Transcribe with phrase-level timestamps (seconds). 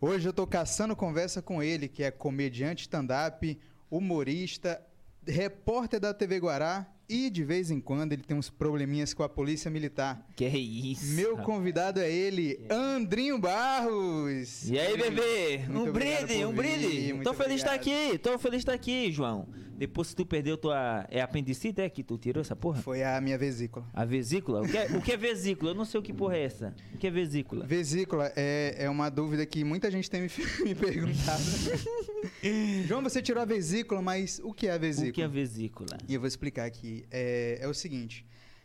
[0.00, 3.58] Hoje eu tô caçando conversa com ele, que é comediante stand-up,
[3.90, 4.80] humorista,
[5.26, 9.28] repórter da TV Guará e de vez em quando ele tem uns probleminhas com a
[9.28, 10.26] polícia militar.
[10.36, 11.14] Que é isso?
[11.14, 14.68] Meu convidado é ele, Andrinho Barros.
[14.68, 15.58] E aí, bebê?
[15.68, 17.12] Muito um brinde, um vir, brinde.
[17.14, 19.48] muito Tô feliz de estar aqui, tô feliz de estar aqui, João.
[19.78, 21.06] Depois que tu perdeu tua.
[21.08, 22.82] É apendicite, é que tu tirou essa porra?
[22.82, 23.86] Foi a minha vesícula.
[23.94, 24.60] A vesícula?
[24.60, 25.70] O que, é, o que é vesícula?
[25.70, 26.74] Eu não sei o que porra é essa.
[26.92, 27.64] O que é vesícula?
[27.64, 30.28] Vesícula é, é uma dúvida que muita gente tem me,
[30.64, 31.42] me perguntado.
[32.88, 35.10] João, você tirou a vesícula, mas o que é a vesícula?
[35.10, 35.98] O que é vesícula?
[36.08, 36.97] E eu vou explicar aqui.
[37.10, 38.24] É, é o seguinte: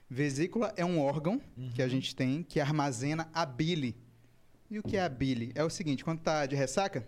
[0.10, 1.40] vesícula é um órgão
[1.74, 1.86] que Uhum.
[1.86, 3.96] a gente tem que armazena a bile.
[4.70, 5.52] E o que é a bile?
[5.56, 7.06] É o seguinte: quando tá de ressaca,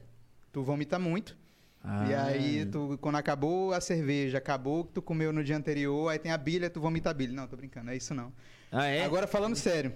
[0.52, 1.38] tu vomita muito.
[1.84, 2.26] E Ah.
[2.26, 6.18] aí, tu, quando acabou a cerveja, acabou o que tu comeu no dia anterior, aí
[6.18, 7.32] tem a bile, aí tu vomita a bile.
[7.34, 8.34] Não, tô brincando, é isso não.
[8.72, 9.04] Ah, é?
[9.04, 9.94] Agora, falando sério,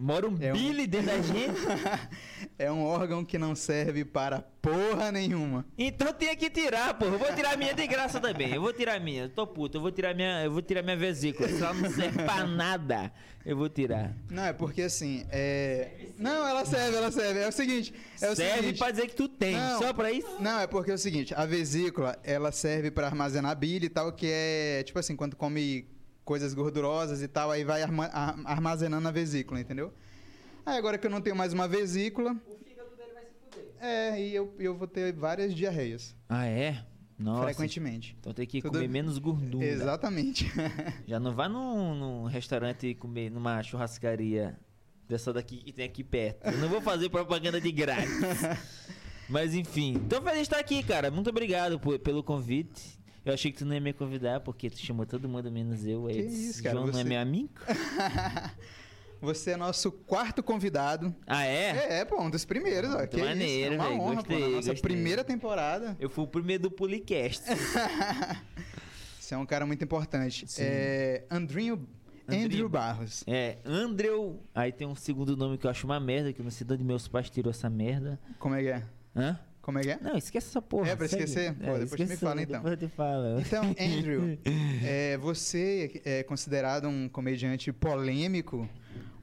[0.00, 1.60] Mora um É um- bile dentro da gente?
[2.58, 5.66] é um órgão que não serve para porra nenhuma.
[5.76, 7.04] Então tinha que tirar, pô.
[7.04, 8.54] Eu vou tirar a minha de graça também.
[8.54, 9.24] Eu vou tirar a minha.
[9.24, 9.76] Eu tô puto.
[9.76, 11.46] Eu vou tirar minha, eu vou tirar minha vesícula.
[11.50, 13.12] Se ela não serve pra nada,
[13.44, 14.16] eu vou tirar.
[14.30, 16.08] Não, é porque assim, é...
[16.16, 17.40] Não, ela serve, ela serve.
[17.40, 18.78] É o seguinte, é o serve seguinte...
[18.78, 19.54] pra dizer que tu tem.
[19.54, 19.82] Não.
[19.82, 20.34] Só pra isso?
[20.40, 24.12] Não, é porque é o seguinte, a vesícula, ela serve pra armazenar bile e tal,
[24.14, 25.86] que é, tipo assim, quando come
[26.30, 29.92] coisas gordurosas e tal, aí vai arma- ar- armazenando na vesícula, entendeu?
[30.64, 32.30] Aí agora que eu não tenho mais uma vesícula...
[32.46, 33.64] O fígado dele vai se fuder.
[33.80, 36.84] É, e eu, eu vou ter várias diarreias, Ah, é?
[37.18, 37.46] Nossa.
[37.46, 38.16] frequentemente.
[38.20, 39.66] Então tem que Tudo- comer menos gordura.
[39.66, 40.46] Exatamente.
[41.04, 44.56] Já não vá num, num restaurante comer numa churrascaria
[45.08, 46.46] dessa daqui que tem aqui perto.
[46.46, 48.08] Eu não vou fazer propaganda de grátis.
[49.28, 51.10] Mas enfim, tô feliz de estar aqui, cara.
[51.10, 52.99] Muito obrigado por- pelo convite.
[53.24, 56.06] Eu achei que tu não ia me convidar, porque tu chamou todo mundo menos eu.
[56.06, 57.50] Aí Que isso, cara, João não é você- meu amigo?
[59.22, 61.14] Você é nosso quarto convidado.
[61.26, 61.70] Ah, é?
[61.76, 63.06] É, é pô, um dos primeiros, ó.
[63.06, 64.82] Que maneiro, isso, é uma velho, honra, gostei, pô, na nossa gostei.
[64.82, 65.94] primeira temporada.
[66.00, 67.42] Eu fui o primeiro do Policast.
[69.20, 70.46] Você é um cara muito importante.
[70.50, 70.62] Sim.
[70.64, 71.86] É Andrinho,
[72.26, 72.46] Andrinho.
[72.46, 73.22] Andrew Barros.
[73.26, 74.40] É, Andrew.
[74.54, 76.72] Aí tem um segundo nome que eu acho uma merda, que eu não sei de
[76.72, 78.18] onde meus pais tirou essa merda.
[78.38, 78.82] Como é que é?
[79.14, 79.38] Hã?
[79.62, 79.98] Como é que é?
[80.00, 80.88] Não, esquece essa porra.
[80.90, 81.24] É, pra segue.
[81.24, 81.52] esquecer?
[81.54, 82.62] Pô, depois tu me fala, então.
[82.62, 83.40] Depois eu te falo.
[83.40, 84.38] Então, Andrew,
[84.82, 88.68] é, você é considerado um comediante polêmico,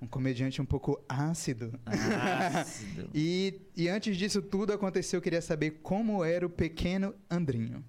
[0.01, 1.73] um comediante um pouco ácido.
[1.85, 3.09] Ácido.
[3.15, 7.83] E, e antes disso tudo aconteceu, eu queria saber como era o pequeno Andrinho.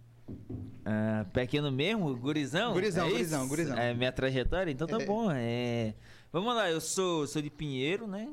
[0.85, 2.15] Ah, pequeno mesmo?
[2.17, 2.73] Gurizão?
[2.73, 3.17] Gurizão, É isso?
[3.17, 3.79] gurizão, gurizão.
[3.79, 4.71] É minha trajetória?
[4.71, 5.05] Então tá É.
[5.05, 5.31] bom.
[5.31, 5.95] É...
[6.33, 8.29] Vamos lá, eu sou, sou de Pinheiro, né?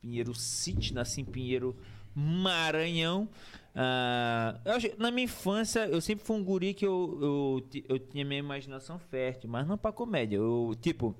[0.00, 1.76] Pinheiro City, nasci em Pinheiro,
[2.18, 3.28] Maranhão.
[3.74, 7.18] Ah, acho- na minha infância, eu sempre fui um guri que eu,
[7.72, 10.36] eu, eu tinha minha imaginação fértil, mas não pra comédia.
[10.36, 11.14] Eu, tipo,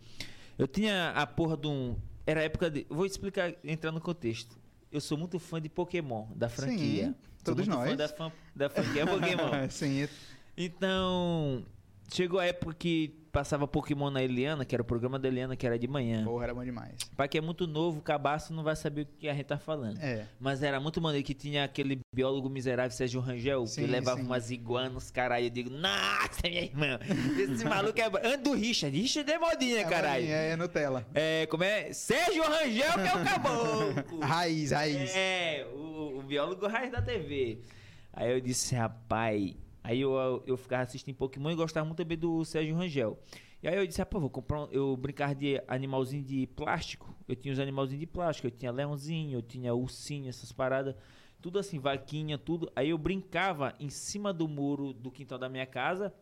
[0.59, 1.97] eu tinha a porra de um.
[2.27, 2.85] Era a época de.
[2.91, 4.59] Vou explicar, entrar no contexto.
[4.91, 7.09] Eu sou muito fã de Pokémon, da franquia.
[7.09, 7.97] Sim, Sou todos muito fã nós.
[7.97, 9.51] da, fã- da franquia Pokémon.
[9.71, 10.09] Sim,
[10.57, 11.65] Então,
[12.13, 15.65] chegou a época que passava Pokémon na Eliana, que era o programa da Eliana, que
[15.65, 16.25] era de manhã.
[16.25, 16.97] porra, era bom demais.
[17.17, 19.97] Pra quem é muito novo, cabaço não vai saber o que a gente tá falando.
[20.03, 20.27] É.
[20.41, 24.27] Mas era muito maneiro que tinha aquele biólogo miserável, Sérgio Rangel, Sim, que levava sim.
[24.27, 25.47] umas iguanas, caralho.
[25.47, 26.99] Eu digo, nossa, minha irmã,
[27.39, 28.07] esse maluco é.
[28.25, 30.27] Antes do Richard, Richard é modinha, caralho.
[30.27, 31.07] É, é Nutella.
[31.15, 31.93] É, como é?
[31.93, 34.19] Sérgio Rangel, que é o caboclo.
[34.21, 35.15] Raiz, raiz.
[35.15, 37.61] É, o, o biólogo raiz da TV.
[38.13, 39.55] Aí eu disse, rapaz.
[39.89, 43.19] Aí eu, eu, ficava assistindo Pokémon e gostava muito também do Sérgio Rangel.
[43.63, 44.65] E aí eu disse, rapaz, vou comprar.
[44.65, 47.17] Um, eu brincava de animalzinho de plástico.
[47.27, 48.49] Eu tinha os animalzinhos de plástico.
[48.49, 50.95] Eu tinha leãozinho, eu tinha ursinho, essas paradas.
[51.41, 52.71] Tudo assim, vaquinha, tudo.
[52.77, 56.13] Aí eu brincava em cima do muro do quintal da minha casa.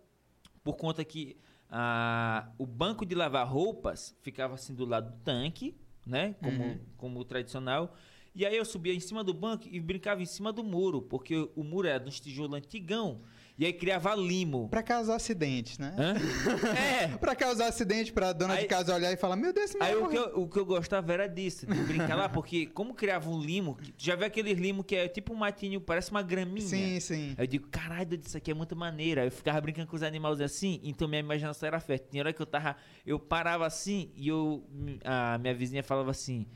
[0.62, 1.36] Por conta que
[1.68, 5.76] ah, o banco de lavar roupas ficava assim do lado do tanque,
[6.06, 6.36] né?
[6.40, 6.78] Como, Uhum.
[6.96, 7.96] como o tradicional.
[8.32, 11.50] E aí eu subia em cima do banco e brincava em cima do muro, porque
[11.56, 13.22] o muro era de uns tijolos antigão.
[13.58, 14.68] E aí criava limo.
[14.68, 15.94] Pra causar acidente, né?
[15.98, 16.14] Hã?
[16.76, 17.16] É.
[17.16, 19.94] Pra causar acidente, pra dona de Aí- casa olhar e falar, meu Deus, esse Aí
[19.94, 22.92] o que, morreu." eu, o que eu gostava era disso, de brincar lá, porque como
[22.94, 26.66] criava um limo, já vê aquele limo que é tipo um matinho, parece uma graminha.
[26.66, 27.34] Sim, sim.
[27.38, 29.20] Aí eu digo, caralho, isso aqui é muito maneiro.
[29.22, 32.08] Aí eu ficava brincando com os animais assim, então minha imaginação era fértil.
[32.10, 32.76] Tinha hora que eu tava.
[33.06, 34.62] Eu parava assim e eu.
[35.02, 36.46] A minha vizinha falava assim.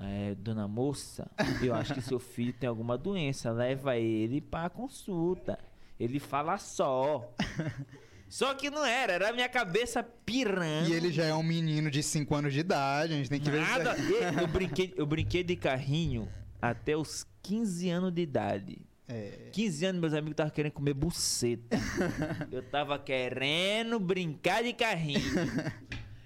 [0.00, 1.28] "É, dona moça,
[1.62, 3.50] eu acho que seu filho tem alguma doença.
[3.50, 5.58] Leva ele pra consulta.
[5.98, 7.34] Ele fala só.
[8.28, 10.90] Só que não era, era a minha cabeça pirando.
[10.90, 13.50] E ele já é um menino de 5 anos de idade, a gente tem que
[13.50, 13.96] ver Nada.
[13.96, 14.42] isso aí.
[14.42, 16.28] Eu brinquei, eu brinquei de carrinho
[16.60, 18.78] até os 15 anos de idade.
[19.08, 21.78] É, 15 anos, meus amigos estavam querendo comer buceta.
[22.52, 25.22] Eu tava querendo brincar de carrinho.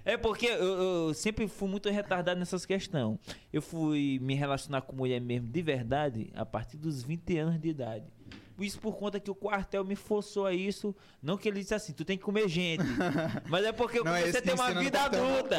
[0.05, 3.17] É porque eu, eu sempre fui muito retardado nessas questões.
[3.53, 7.69] Eu fui me relacionar com mulher mesmo de verdade a partir dos 20 anos de
[7.69, 8.03] idade.
[8.59, 10.95] Isso por conta que o quartel me forçou a isso.
[11.21, 12.83] Não que ele disse assim, tu tem que comer gente.
[13.49, 15.55] Mas é porque eu Não, é comecei a ter uma vida adulta.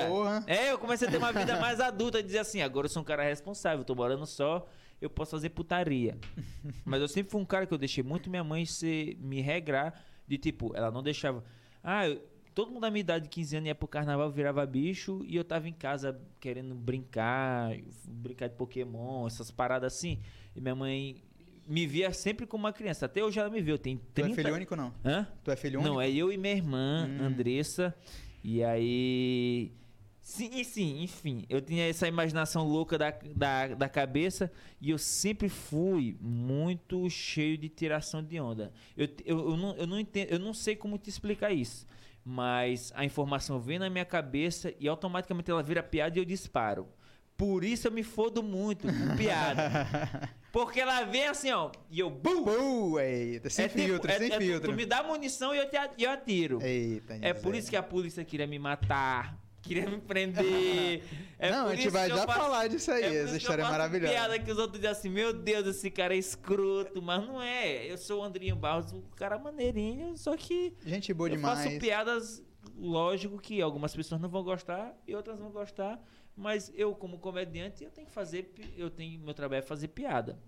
[0.46, 2.22] É, eu comecei a ter uma vida mais adulta.
[2.22, 4.66] Dizer assim, agora eu sou um cara responsável, tô morando só,
[5.00, 6.16] eu posso fazer putaria.
[6.84, 10.04] Mas eu sempre fui um cara que eu deixei muito minha mãe ser, me regrar.
[10.26, 11.44] De tipo, ela não deixava.
[11.82, 12.22] Ah, eu-
[12.54, 15.22] todo mundo da minha idade de 15 anos ia pro carnaval, virava bicho.
[15.26, 17.72] E eu tava em casa querendo brincar,
[18.06, 20.20] brincar de Pokémon, essas paradas assim.
[20.54, 21.20] E minha mãe
[21.66, 23.06] me via sempre como uma criança.
[23.06, 24.30] Até hoje ela me vê, eu tenho Tu 30...
[24.30, 24.92] é filho único, não?
[25.04, 25.26] Hã?
[25.42, 25.94] Tu é filho único?
[25.94, 27.24] Não, é eu e minha irmã, Hum.
[27.24, 27.94] Andressa.
[28.42, 29.72] E aí.
[30.20, 31.44] Sim, sim, enfim.
[31.50, 34.50] Eu tinha essa imaginação louca da, da, da cabeça
[34.80, 38.72] e eu sempre fui muito cheio de tiração de onda.
[38.96, 41.86] Eu, eu, eu, não, eu, não entendo, eu não sei como te explicar isso.
[42.24, 46.88] Mas a informação vem na minha cabeça e automaticamente ela vira piada e eu disparo.
[47.36, 50.30] Por isso eu me fodo muito com piada.
[50.52, 52.08] Porque ela vem assim, ó, e eu.
[52.08, 52.44] Bum!
[52.44, 54.70] Pô, eita, sem É tipo- filtro, é- sem é tu- filtro.
[54.70, 56.62] Tu me dá munição e eu, te, eu atiro.
[56.62, 61.02] Eita, É por isso que a polícia queria me matar, queria me prender.
[61.36, 64.12] É Não, a gente vai já faço- falar disso aí, é essa história é maravilhosa.
[64.12, 67.84] piada que os outros dizem assim, meu Deus, esse cara é escroto, mas não é.
[67.90, 71.64] Eu sou o Andrinho Barros, um cara maneirinho, só que Gente boa eu demais.
[71.64, 72.42] faço piadas,
[72.78, 76.00] lógico que algumas pessoas não vão gostar e outras vão gostar,
[76.36, 80.38] mas eu como comediante, eu tenho que fazer, eu tenho, meu trabalho é fazer piada.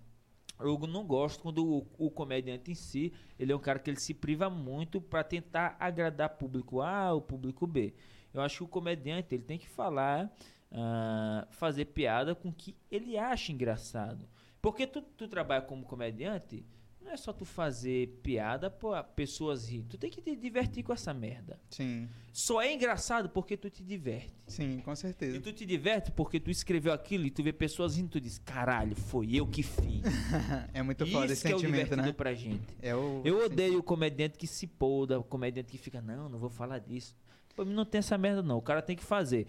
[0.59, 3.99] Eu não gosto quando o, o comediante em si, ele é um cara que ele
[3.99, 7.93] se priva muito para tentar agradar público A ou público B.
[8.33, 10.35] Eu acho que o comediante, ele tem que falar,
[10.71, 14.27] ah, fazer piada com que ele acha engraçado.
[14.59, 16.65] Porque tu, tu trabalha como comediante,
[17.07, 19.83] não é só tu fazer piada pra pessoas rir.
[19.89, 21.59] Tu tem que te divertir com essa merda.
[21.69, 24.31] Sim, Só é engraçado porque tu te diverte.
[24.45, 25.41] sim, com E certeza.
[25.41, 28.37] tu te diverte porque tu escreveu aquilo e tu vê pessoas rindo e tu diz,
[28.37, 30.03] caralho, foi eu que fiz.
[30.73, 32.13] é muito Isso foda esse que é o sentimento, divertido né?
[32.13, 32.67] pra gente.
[32.81, 36.37] É o Eu odeio o comediante que se polda, o comediante que fica, não, não
[36.37, 37.15] vou falar disso.
[37.55, 39.47] Pra mim não tem essa merda não, o cara tem que fazer.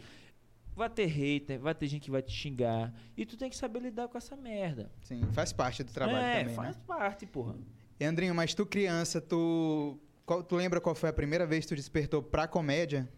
[0.78, 2.94] Vai ter hater, vai ter gente que vai te xingar.
[3.16, 4.88] E tu tem que saber lidar com essa merda.
[5.02, 6.82] Sim, faz parte do trabalho é, também, faz né?
[6.86, 7.56] parte, porra.
[7.98, 9.98] E Andrinho, mas tu criança, tu...
[10.24, 13.12] qual- tu lembra qual foi a primeira vez que tu despertou pra comédia?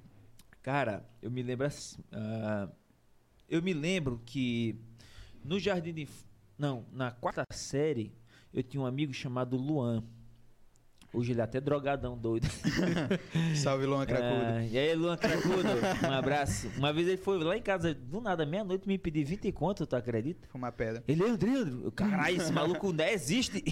[0.62, 2.02] Cara, eu me lembro assim.
[2.10, 2.66] ah,
[3.46, 4.80] eu me lembro que
[5.44, 6.08] no Jardim de.
[6.56, 8.10] Não, na quarta série,
[8.54, 10.02] eu tinha um amigo chamado Luan.
[11.12, 12.46] Hoje ele é até drogadão, doido.
[13.56, 14.44] Salve, Luan Cracudo.
[14.46, 15.68] Ah, e aí, Luan Cracudo,
[16.08, 16.70] um abraço.
[16.78, 19.96] Uma vez ele foi lá em casa, do nada, meia-noite, me pedir 20 conto, tu
[19.96, 20.46] acredita?
[20.48, 21.02] Fumar pedra.
[21.08, 23.62] Ele, André, André, caralho, esse maluco não existe.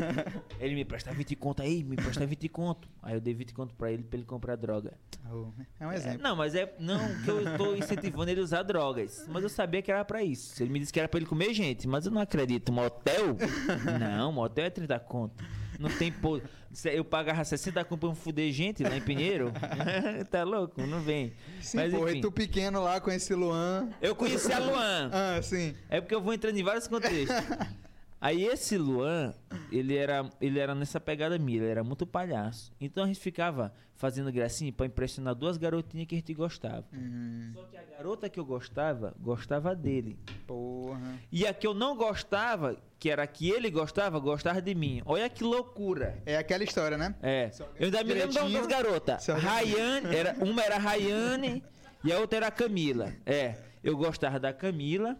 [0.58, 2.88] ele me presta 20 conto aí, me presta 20 conto.
[3.02, 4.94] Aí eu dei 20 conto pra ele, pra ele comprar droga.
[5.30, 5.48] Oh,
[5.78, 6.22] É um É, exemplo.
[6.22, 9.26] não, mas é não que eu tô incentivando ele a usar drogas.
[9.28, 10.62] Mas eu sabia que era pra isso.
[10.62, 12.72] Ele me disse que era pra ele comer gente, mas eu não acredito.
[12.72, 13.36] Motel?
[14.00, 15.44] Não, motel é 30 conto.
[15.78, 16.40] Não tem pô.
[16.72, 19.52] Se Eu pagava 60 conto pra me fuder gente lá em Pinheiro.
[20.30, 20.84] tá louco?
[20.86, 21.32] Não vem.
[21.60, 22.18] Sim, mas porra, enfim.
[22.18, 23.88] e tu pequeno lá com esse Luan.
[24.02, 25.10] Eu conheci a Luan.
[25.12, 25.74] Ah, sim.
[25.88, 27.28] É porque eu vou entrando em vários contextos.
[28.20, 29.32] Aí esse Luan,
[29.70, 32.72] ele era, ele era nessa pegada minha, ele era muito palhaço.
[32.80, 36.84] Então a gente ficava fazendo gracinha pra impressionar duas garotinhas que a gente gostava.
[36.92, 40.18] Hum, Só que a garota que eu gostava, gostava dele.
[40.46, 41.18] porra.
[41.30, 45.00] E a que eu não gostava, que era a que ele gostava, gostava de mim.
[45.04, 46.20] Olha que loucura.
[46.26, 47.14] É aquela história, né?
[47.22, 47.50] É.
[47.78, 49.26] Eu ainda me lembro das garotas.
[49.26, 51.62] Rayane, era, uma era Rayane
[52.04, 53.12] e a outra era Camila.
[53.24, 53.56] É.
[53.82, 55.16] Eu gostava da Camila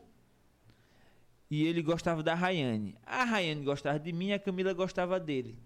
[1.50, 2.96] e ele gostava da Rayane.
[3.04, 5.58] A Rayane gostava de mim e a Camila gostava dele.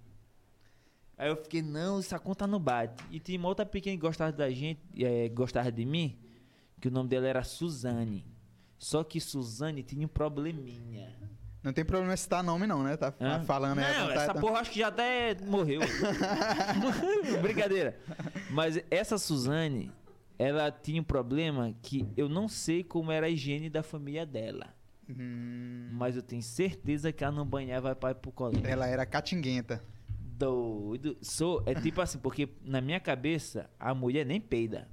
[1.19, 3.03] Aí eu fiquei, não, essa conta não bate.
[3.11, 6.19] E tinha uma outra pequena que gostava da gente, é, gostava de mim,
[6.81, 8.27] que o nome dela era Suzane.
[8.79, 11.17] Só que Suzane tinha um probleminha.
[11.63, 12.97] Não tem problema citar nome, não, né?
[12.97, 13.13] Tá
[13.47, 13.99] falando aí.
[13.99, 14.41] Não, essa tá?
[14.41, 15.81] porra acho que já até morreu.
[17.41, 17.97] Brincadeira.
[18.51, 19.93] Mas essa Suzane,
[20.37, 24.75] ela tinha um problema que eu não sei como era a higiene da família dela.
[25.09, 28.67] Hum, Mas eu tenho certeza que ela não banhava pai pro colégio.
[28.67, 29.83] ela era catinguenta.
[30.19, 31.17] Doido.
[31.21, 34.89] Sou, é tipo assim, porque na minha cabeça, a mulher nem peida.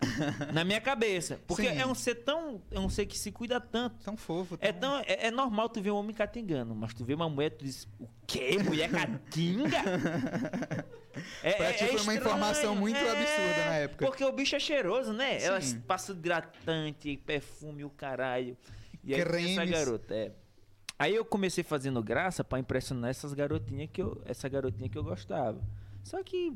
[0.54, 1.40] Na minha cabeça.
[1.44, 1.76] Porque Sim.
[1.80, 2.62] é um ser tão.
[2.70, 3.96] É um ser que se cuida tanto.
[4.04, 4.56] Tão fofo.
[4.60, 7.28] É, tão- tão, é, é normal tu ver um homem catingando, mas tu vê uma
[7.28, 8.58] mulher, tu diz, o quê?
[8.64, 9.68] Mulher catinga?
[11.42, 14.06] É, Pra ti foi uma informação muito absurda na época.
[14.06, 15.42] Porque o bicho é cheiroso, né?
[15.42, 15.80] Ela Sim.
[15.80, 18.56] passa hidratante, perfume, o caralho.
[19.04, 20.32] E aí essa garota, é.
[20.98, 25.04] Aí eu comecei fazendo graça pra impressionar essas garotinhas que eu, essa garotinha que eu
[25.04, 25.62] gostava.
[26.02, 26.52] Só que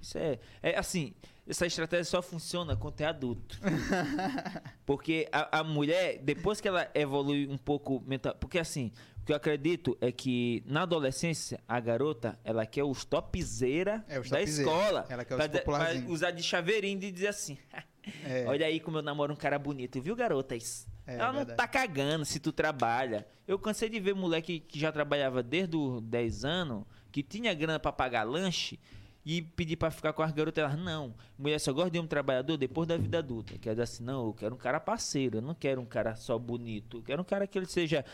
[0.00, 1.12] isso é, é assim,
[1.48, 3.58] essa estratégia só funciona quando é adulto.
[4.86, 8.34] porque a, a mulher, depois que ela evolui um pouco mental.
[8.36, 13.04] Porque assim, o que eu acredito é que na adolescência, a garota, ela quer os
[13.04, 15.06] topzera É, da escola.
[15.08, 17.58] Ela quer os pra, usar de chaveirinho e dizer assim.
[18.24, 18.46] É.
[18.46, 20.88] Olha aí como eu namoro um cara bonito, viu, garotas?
[21.10, 21.56] É, Ela não verdade.
[21.56, 23.26] tá cagando se tu trabalha.
[23.46, 27.80] Eu cansei de ver moleque que já trabalhava desde os 10 anos, que tinha grana
[27.80, 28.78] pra pagar lanche
[29.26, 30.62] e pedir pra ficar com as garotas.
[30.62, 33.58] Elas, não, mulher só gosta de um trabalhador depois da vida adulta.
[33.58, 36.38] Quer dizer assim, não, eu quero um cara parceiro, eu não quero um cara só
[36.38, 36.98] bonito.
[36.98, 38.04] Eu quero um cara que ele seja,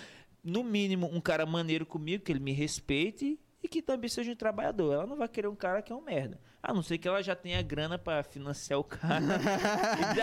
[0.42, 4.36] no mínimo, um cara maneiro comigo, que ele me respeite e que também seja um
[4.36, 4.92] trabalhador.
[4.92, 6.38] Ela não vai querer um cara que é um merda.
[6.62, 9.24] A não ser que ela já tenha grana pra financiar o cara.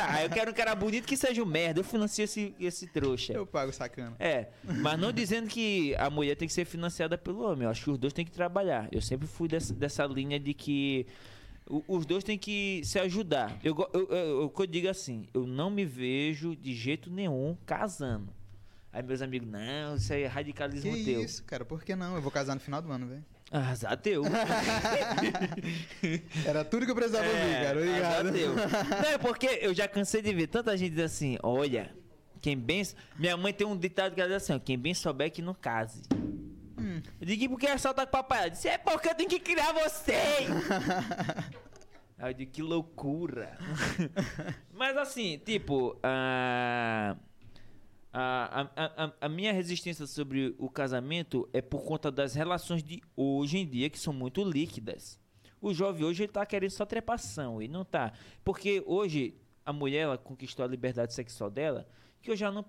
[0.06, 1.80] Ah, eu quero um cara bonito que seja um merda.
[1.80, 3.34] Eu financio esse, esse trouxa.
[3.34, 4.16] Eu pago sacana.
[4.20, 7.64] É, mas não dizendo que a mulher tem que ser financiada pelo homem.
[7.64, 8.88] Eu acho que os dois têm que trabalhar.
[8.92, 11.08] Eu sempre fui dessa, dessa linha de que
[11.88, 13.58] os dois têm que se ajudar.
[13.64, 18.34] Eu, eu, eu, que eu digo assim, eu não me vejo de jeito nenhum casando.
[18.94, 21.22] Aí meus amigos, não, isso aí é radicalismo Que teu.
[21.24, 21.66] isso, cara?
[21.66, 22.14] Por que não?
[22.16, 23.26] Eu vou casar no final do ano, velho.
[23.52, 24.22] Ah, azar teu.
[26.46, 27.80] Era tudo que eu precisava ouvir, cara.
[27.80, 28.28] Obrigado.
[28.28, 28.56] azar teu.
[28.56, 31.92] Não, é porque eu já cansei de ver tanta gente dizer assim, olha,
[32.40, 32.84] quem bem...
[33.18, 35.56] Minha mãe tem um ditado que ela diz assim, ó, quem bem souber que não
[35.56, 36.04] case.
[36.78, 37.02] Hum.
[37.20, 38.40] Eu digo, "E por que é tá com papai?
[38.40, 40.48] Ela disse, é porque eu tenho que criar vocês.
[42.20, 43.58] Aí eu digo, que loucura.
[44.74, 47.16] Mas assim, tipo, a,
[48.14, 53.02] a, a, a, a minha resistência sobre o casamento é por conta das relações de
[53.16, 55.20] hoje em dia, que são muito líquidas.
[55.60, 58.14] O jovem hoje ele tá querendo só trepação, e não tá.
[58.44, 61.88] Porque hoje a mulher ela conquistou a liberdade sexual dela,
[62.22, 62.64] que eu já não.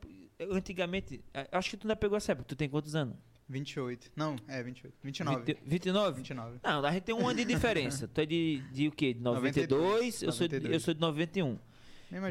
[0.50, 1.22] Antigamente,
[1.52, 2.48] acho que tu ainda pegou essa época.
[2.48, 3.16] Tu tem quantos anos?
[3.48, 4.12] 28.
[4.16, 4.94] Não, é 28.
[5.02, 5.44] 29.
[5.44, 6.16] 20 29?
[6.16, 6.60] 29.
[6.62, 8.08] Não, a gente tem um ano de diferença.
[8.12, 9.12] tu é de, de o quê?
[9.12, 10.22] De 92?
[10.22, 10.72] Eu, sou de, 92.
[10.72, 11.58] eu sou de 91.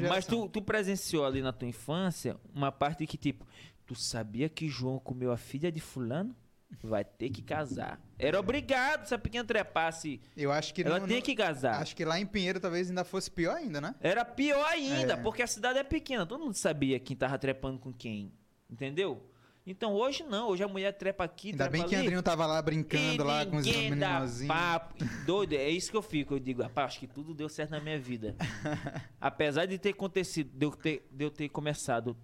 [0.10, 3.46] Mas tu, tu presenciou ali na tua infância uma parte que, tipo,
[3.86, 6.36] tu sabia que João comeu a filha de fulano?
[6.82, 8.02] Vai ter que casar.
[8.18, 10.20] Era obrigado se a pequena trepasse.
[10.36, 11.80] Eu acho que Ela não- não- que casar.
[11.80, 13.94] Acho que lá em Pinheiro talvez ainda fosse pior ainda, né?
[14.02, 15.18] Era pior ainda, É.
[15.18, 16.26] porque a cidade é pequena.
[16.26, 18.34] Todo mundo sabia quem tava trepando com quem.
[18.68, 19.22] Entendeu?
[19.66, 20.50] Então hoje não.
[20.50, 22.06] Hoje a mulher trepa aqui, Ainda trepa bem que ali.
[22.06, 24.48] Andrinho tava lá brincando lá com os meninozinhos.
[24.48, 24.96] papo.
[25.26, 26.36] Doido, é isso que eu fico.
[26.36, 28.36] Eu digo, rapaz, acho que tudo deu certo na minha vida.
[29.20, 32.18] Apesar de ter acontecido, de eu ter, de eu ter começado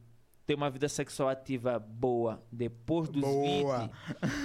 [0.50, 3.82] ter uma vida sexual ativa boa depois dos Boa.
[3.82, 3.92] 20,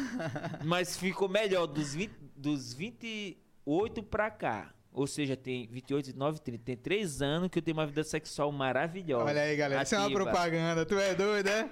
[0.62, 4.74] mas ficou melhor dos, 20, dos 28 pra cá.
[4.94, 6.64] Ou seja, tem 28, 29, 30.
[6.64, 9.24] Tem 3 anos que eu tenho uma vida sexual maravilhosa.
[9.24, 9.82] Olha aí, galera.
[9.82, 10.22] Isso é uma ativa.
[10.22, 10.86] propaganda.
[10.86, 11.68] Tu é doido, é?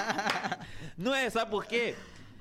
[0.96, 1.94] Não é, sabe por quê?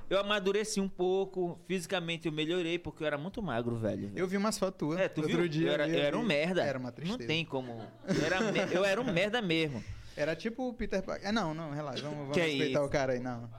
[0.09, 4.09] Eu amadureci um pouco, fisicamente eu melhorei, porque eu era muito magro, velho.
[4.15, 4.99] Eu vi umas fotos tuas.
[4.99, 5.49] É, tu outro viu?
[5.49, 5.67] dia.
[5.67, 6.63] eu, era, eu era um merda.
[6.63, 7.19] Era uma tristeza.
[7.19, 7.85] Não tem como.
[8.07, 8.39] Eu era,
[8.71, 9.83] eu era um merda mesmo.
[10.15, 11.27] Era tipo o Peter Parker.
[11.27, 12.03] É, não, não, relaxa.
[12.03, 13.49] Vamos, vamos é respeitar o cara aí, não.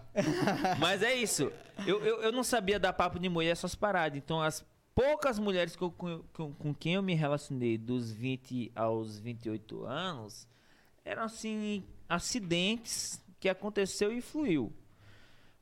[0.78, 1.52] Mas é isso.
[1.86, 4.16] Eu, eu, eu não sabia dar papo de mulher essas paradas.
[4.16, 6.22] Então, as poucas mulheres que eu- com,
[6.54, 10.46] com, quem eu me relacionei dos 20 aos 28 anos
[11.04, 14.72] eram, assim, acidentes que aconteceu e fluiu.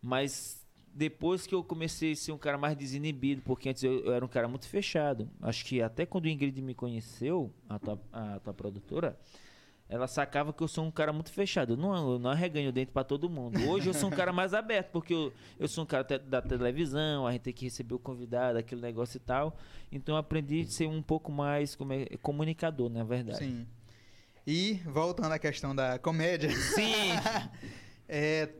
[0.01, 4.13] Mas depois que eu comecei a ser um cara mais desinibido, porque antes eu, eu
[4.13, 5.29] era um cara muito fechado.
[5.41, 9.19] Acho que até quando o Ingrid me conheceu, a tua, a tua produtora,
[9.93, 11.75] ela sacava que eu sou um cara muito fechado.
[11.75, 13.61] Eu não, eu não arreganho o dente pra todo mundo.
[13.69, 16.41] Hoje eu sou um cara mais aberto, porque eu, eu sou um cara te- da
[16.41, 19.57] televisão, a gente tem que receber o convidado, aquele negócio e tal.
[19.93, 23.39] Então eu aprendi a ser um pouco mais como é, comunicador, na verdade.
[23.39, 23.67] Sim.
[24.47, 26.51] E, voltando à questão da comédia.
[26.51, 26.93] Sim.
[28.15, 28.51] É,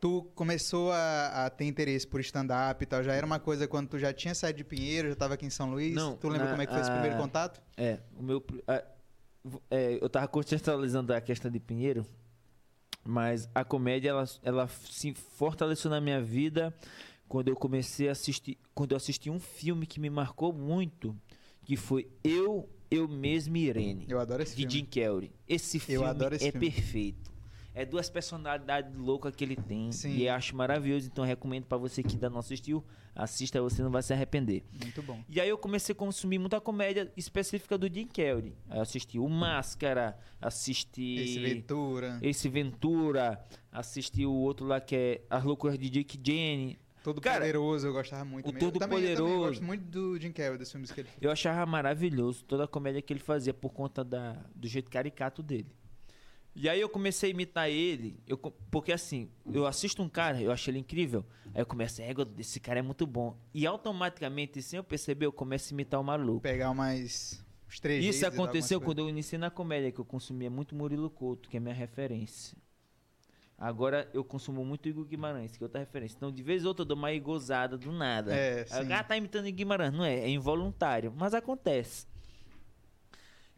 [0.00, 3.02] tu começou a, a ter interesse por stand-up e tal.
[3.02, 5.50] Já era uma coisa quando tu já tinha saído de Pinheiro, já tava aqui em
[5.50, 5.94] São Luís?
[5.94, 7.60] Não, tu lembra na- como é que foi esse a- primeiro contato?
[7.76, 8.42] É, o meu.
[8.66, 8.82] a-
[9.70, 12.06] é, eu tava contextualizando a questão de Pinheiro,
[13.04, 16.74] mas a comédia ela, ela se fortaleceu na minha vida
[17.28, 18.58] quando eu comecei a assistir.
[18.74, 21.16] Quando eu assisti um filme que me marcou muito,
[21.64, 24.72] que foi Eu, Eu Mesmo Irene, Eu adoro esse de filme.
[24.72, 25.32] Jim Carrey.
[25.48, 26.70] Esse filme esse é filme.
[26.70, 27.35] perfeito.
[27.78, 29.92] É duas personalidades loucas que ele tem.
[29.92, 30.16] Sim.
[30.16, 31.08] E eu acho maravilhoso.
[31.08, 32.82] Então eu recomendo pra você que ainda não assistiu,
[33.14, 34.64] assista, você não vai se arrepender.
[34.82, 35.22] Muito bom.
[35.28, 38.54] E aí eu comecei a consumir muita comédia específica do Jim Carrey.
[38.70, 44.96] Aí eu assisti o Máscara, assisti Esse Ventura, Ace Ventura, assisti o outro lá que
[44.96, 46.78] é As Loucuras de Jake Jenny.
[47.04, 48.48] Todo Cara, Poderoso, eu gostava muito.
[48.48, 48.58] o mesmo.
[48.72, 49.48] Todo também, Eu também Poderoso.
[49.48, 51.18] gosto muito do Jim Carrey, dos filmes que ele fez.
[51.22, 55.42] Eu achava maravilhoso toda a comédia que ele fazia por conta da, do jeito caricato
[55.42, 55.70] dele.
[56.58, 58.38] E aí eu comecei a imitar ele, eu,
[58.70, 61.22] porque assim, eu assisto um cara, eu acho ele incrível,
[61.54, 62.08] aí eu começo, é,
[62.38, 63.36] esse cara é muito bom.
[63.52, 66.40] E automaticamente, sem eu perceber, eu começo a imitar o maluco.
[66.40, 67.44] Pegar umas...
[67.68, 71.48] Os trejeitos Isso aconteceu quando eu iniciei na comédia, que eu consumia muito Murilo Couto,
[71.50, 72.56] que é minha referência.
[73.58, 76.16] Agora eu consumo muito Igor Guimarães, que é outra referência.
[76.16, 78.34] Então, de vez em outra, eu dou uma gozada do nada.
[78.34, 78.88] É, Aí o sim.
[78.88, 79.92] cara tá imitando Guimarães.
[79.92, 82.06] Não é, é involuntário, mas acontece.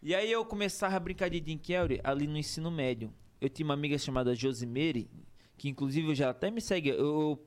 [0.01, 3.13] E aí eu começava a brincar de Jim Carrey ali no ensino médio.
[3.41, 5.11] Eu tinha uma amiga chamada Josimeire,
[5.57, 6.91] que inclusive já até me segue.
[6.91, 7.47] Eu, eu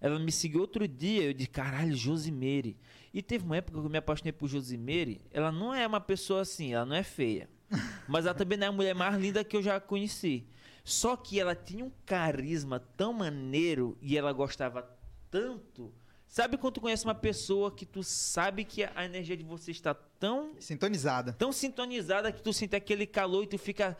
[0.00, 2.76] ela me seguiu outro dia, eu disse, caralho, Josimeire.
[3.12, 5.20] E teve uma época que eu me apaixonei por Josimeire.
[5.30, 7.50] Ela não é uma pessoa assim, ela não é feia.
[8.08, 10.46] Mas ela também não é a mulher mais linda que eu já conheci.
[10.84, 14.88] Só que ela tinha um carisma tão maneiro e ela gostava
[15.30, 15.92] tanto.
[16.30, 19.92] Sabe quando tu conhece uma pessoa que tu sabe que a energia de você está
[19.92, 21.32] tão Sintonizada.
[21.32, 23.98] tão sintonizada que tu sente aquele calor e tu fica.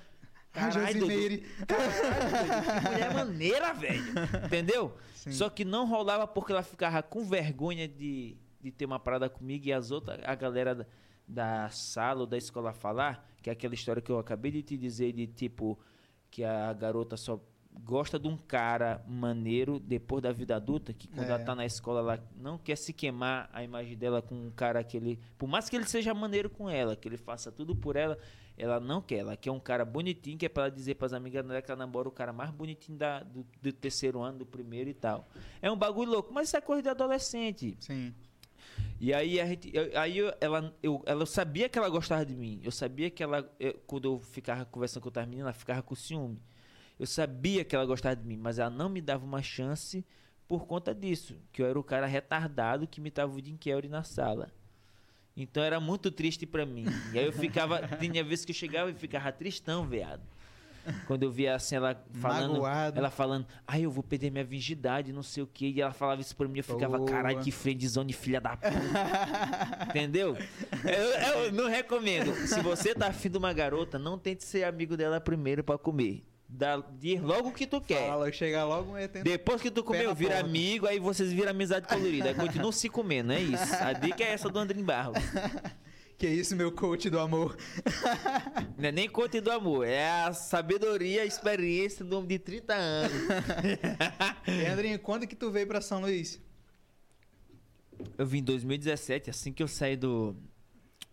[0.53, 1.39] Caralho, Dudu, Josimeire.
[1.67, 4.05] que mulher maneira, velho.
[4.47, 4.97] Entendeu?
[5.17, 5.33] Sim.
[5.33, 9.67] Só que não rolava porque ela ficava com vergonha de, de ter uma parada comigo
[9.67, 10.87] e as outras, a galera da,
[11.27, 14.77] da sala ou da escola falar, que é aquela história que eu acabei de te
[14.77, 15.77] dizer de tipo
[16.31, 17.41] que a garota só
[17.73, 21.31] gosta de um cara maneiro depois da vida adulta, que quando É.
[21.33, 24.83] ela tá na escola ela não quer se queimar a imagem dela com um cara
[24.85, 27.97] que ele, por mais que ele seja maneiro com ela, que ele faça tudo por
[27.97, 28.19] ela,
[28.59, 31.45] ela não quer, ela quer um cara bonitinho, que é pra ela dizer pras amigas
[31.47, 34.91] dela que ela namora o cara mais bonitinho da, do, do terceiro ano, do primeiro
[34.91, 35.27] e tal.
[35.63, 37.77] É um bagulho louco, mas isso é coisa de adolescente.
[37.81, 38.15] Sim.
[39.01, 42.35] E aí a gente, eu- aí eu- ela, eu, ela sabia que ela gostava de
[42.37, 42.61] mim.
[42.63, 45.95] Eu sabia que ela, eu- quando eu ficava conversando com outras meninas, ela ficava com
[45.95, 46.39] ciúme.
[47.01, 50.05] Eu sabia que ela gostava de mim, mas ela não me dava uma chance
[50.47, 54.03] por conta disso, que eu era o cara retardado que imitava o Jim Carrey na
[54.03, 54.53] sala.
[55.35, 56.85] Então era muito triste pra mim.
[57.15, 60.23] E aí eu ficava, tinha vezes que eu chegava e ficava tristão, veado.
[61.07, 62.99] Quando eu via assim ela falando, Magoado.
[62.99, 65.73] ela falando, ai, eu vou perder minha virgindade, não sei o quê.
[65.75, 67.11] E ela falava isso pra mim, eu ficava, Boa.
[67.11, 68.69] caralho, que friendzone, filha da puta.
[69.89, 70.37] Entendeu?
[70.85, 72.35] Eu, eu não recomendo.
[72.47, 76.25] Se você tá afim de uma garota, não tente ser amigo dela primeiro pra comer.
[76.53, 78.09] Dá, diz logo o que tu quer.
[78.09, 79.25] Fala, chega logo metendo.
[79.25, 80.47] Depois que tu comeu, vira porta.
[80.47, 82.31] amigo, aí vocês viram amizade colorida.
[82.31, 83.75] Aí continuam se comendo, é isso.
[83.81, 85.17] A dica é essa do Andrinho Barros.
[86.19, 87.57] Que isso, meu coach do amor.
[88.77, 92.75] Não é nem conte do amor, é a sabedoria, a experiência do homem de 30
[92.75, 93.23] anos.
[94.47, 96.39] E, Andrinho, quando que tu veio pra São Luís?
[98.19, 100.37] Eu vim em 2017, assim que eu saí do,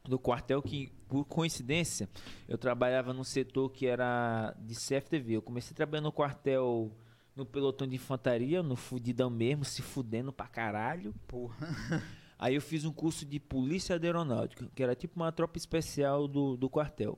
[0.04, 2.10] do quartel, que por coincidência
[2.48, 5.38] eu trabalhava num setor que era de CFTV.
[5.38, 6.92] Eu comecei trabalhando no quartel
[7.36, 11.14] no pelotão de infantaria, no fudidão mesmo, se fudendo pra caralho.
[11.28, 11.56] Porra.
[12.40, 16.28] Aí eu fiz um curso de polícia de aeronáutica, que era tipo uma tropa especial
[16.28, 17.18] do, do quartel.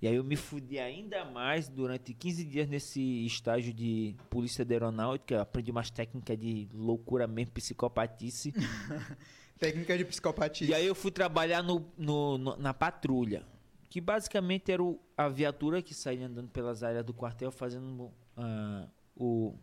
[0.00, 4.72] E aí eu me fudi ainda mais durante 15 dias nesse estágio de polícia de
[4.72, 5.42] aeronáutica.
[5.42, 8.52] Aprendi umas técnicas de loucura mesmo, psicopatice.
[9.58, 10.68] Técnica de psicopatia.
[10.68, 13.42] E aí eu fui trabalhar no, no- no- na patrulha,
[13.90, 18.86] que basicamente era o- a viatura que saía andando pelas áreas do quartel fazendo ah,
[19.16, 19.54] o...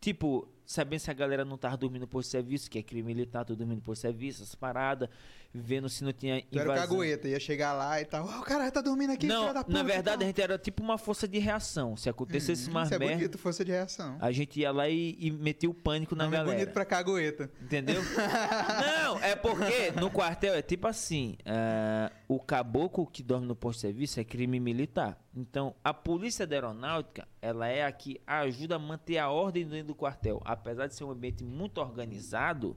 [0.00, 3.54] Tipo, sabendo se a galera não tava dormindo por serviço, que é crime militar, tô
[3.54, 5.08] dormindo por serviço, essas paradas,
[5.52, 6.96] vendo se não tinha Tu era o invasão.
[6.98, 8.24] cagueta, ia chegar lá e tal.
[8.26, 9.72] Ó, o cara tá dormindo aqui, Não, da puta.
[9.76, 10.26] na verdade a tal.
[10.28, 11.96] gente era tipo uma força de reação.
[11.96, 14.16] Se acontecesse Hum, mais Isso é merda, bonito, força de reação.
[14.20, 16.58] a gente ia lá e, e metia o pânico na Nome é galera.
[16.58, 17.50] bonito pra cagueta.
[17.60, 18.00] Entendeu?
[19.04, 23.78] Não, é porque no quartel é tipo assim: ah, o caboclo que dorme no posto
[23.78, 25.18] de serviço é crime militar.
[25.34, 29.88] Então, a polícia da aeronáutica, ela é a que ajuda a manter a ordem dentro
[29.88, 30.40] do quartel.
[30.44, 32.76] Apesar de ser um ambiente muito organizado,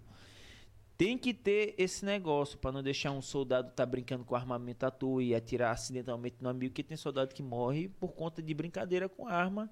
[0.98, 4.92] tem que ter esse negócio para não deixar um soldado tá brincando com armamento à
[4.92, 9.10] toa e atirar acidentalmente no amigo, que tem soldado que morre por conta de brincadeira
[9.10, 9.70] com arma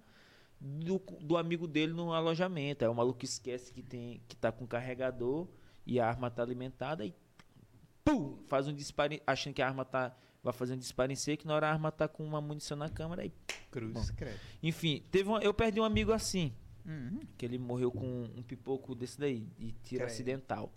[0.60, 2.84] do, do amigo dele no alojamento.
[2.84, 5.48] Aí o maluco esquece que tem que tá com carregador
[5.86, 7.14] e a arma tá alimentada e
[8.04, 11.48] pum, faz um disparo, achando que a arma tá vai fazer um disparo em seco,
[11.48, 13.32] na hora a arma tá com uma munição na câmera e
[13.70, 14.40] Cruz, credo.
[14.62, 16.52] enfim, teve uma, eu perdi um amigo assim,
[16.84, 17.20] Uhum.
[17.38, 20.04] que ele morreu com um pipoco desse daí, de tiro Credo.
[20.06, 20.74] acidental.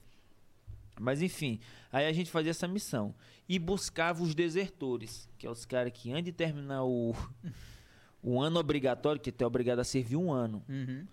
[1.01, 1.59] Mas enfim,
[1.93, 3.15] aí a gente fazia essa missão
[3.49, 7.15] e buscava os desertores, que é os caras que antes de terminar o,
[8.23, 11.07] o ano obrigatório, que tu é obrigado a servir um ano, Uhum.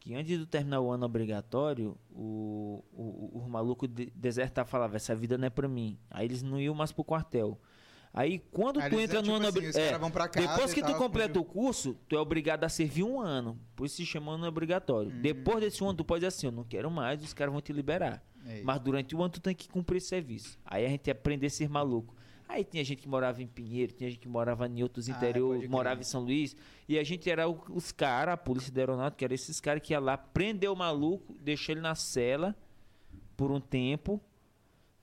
[0.00, 4.96] que antes de terminar o ano obrigatório, o, o, o, o maluco de, desertar falava,
[4.96, 5.98] essa vida não é pra mim.
[6.10, 7.60] Aí eles não iam mais pro quartel.
[8.18, 10.28] Aí quando Aí tu eles, entra tipo no ano assim, obri- os é, vão pra
[10.28, 13.56] casa depois que tu completa o curso, tu é obrigado a servir um ano.
[13.76, 15.10] Por isso se chama ano obrigatório.
[15.12, 15.20] Uhum.
[15.22, 17.72] Depois desse ano, tu pode dizer assim, eu não quero mais, os caras vão te
[17.72, 18.22] liberar.
[18.46, 20.58] É Mas durante o ano tu tem que cumprir esse serviço.
[20.64, 22.14] Aí a gente ia aprender a ser maluco.
[22.48, 25.48] Aí tinha gente que morava em Pinheiro, tinha gente que morava em outros Ah, interior,
[25.50, 25.70] pode crer.
[25.70, 26.56] morava em São Luís.
[26.88, 30.00] E a gente era os caras, a polícia da aeronáutica, era esses caras que ia
[30.00, 32.56] lá, prender o maluco, deixar ele na cela
[33.36, 34.18] por um tempo,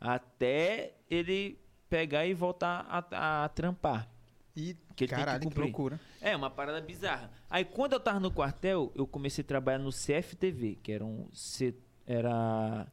[0.01, 1.58] até ele
[1.95, 4.10] pegar e voltar a, a trampar.
[4.55, 5.63] E, Que que caralho, que, cumprir.
[5.63, 5.99] loucura.
[6.21, 7.29] É, uma parada bizarra.
[7.49, 11.27] Aí quando eu tava no quartel, eu comecei a trabalhar no CFTV, que era um
[11.34, 12.88] se- era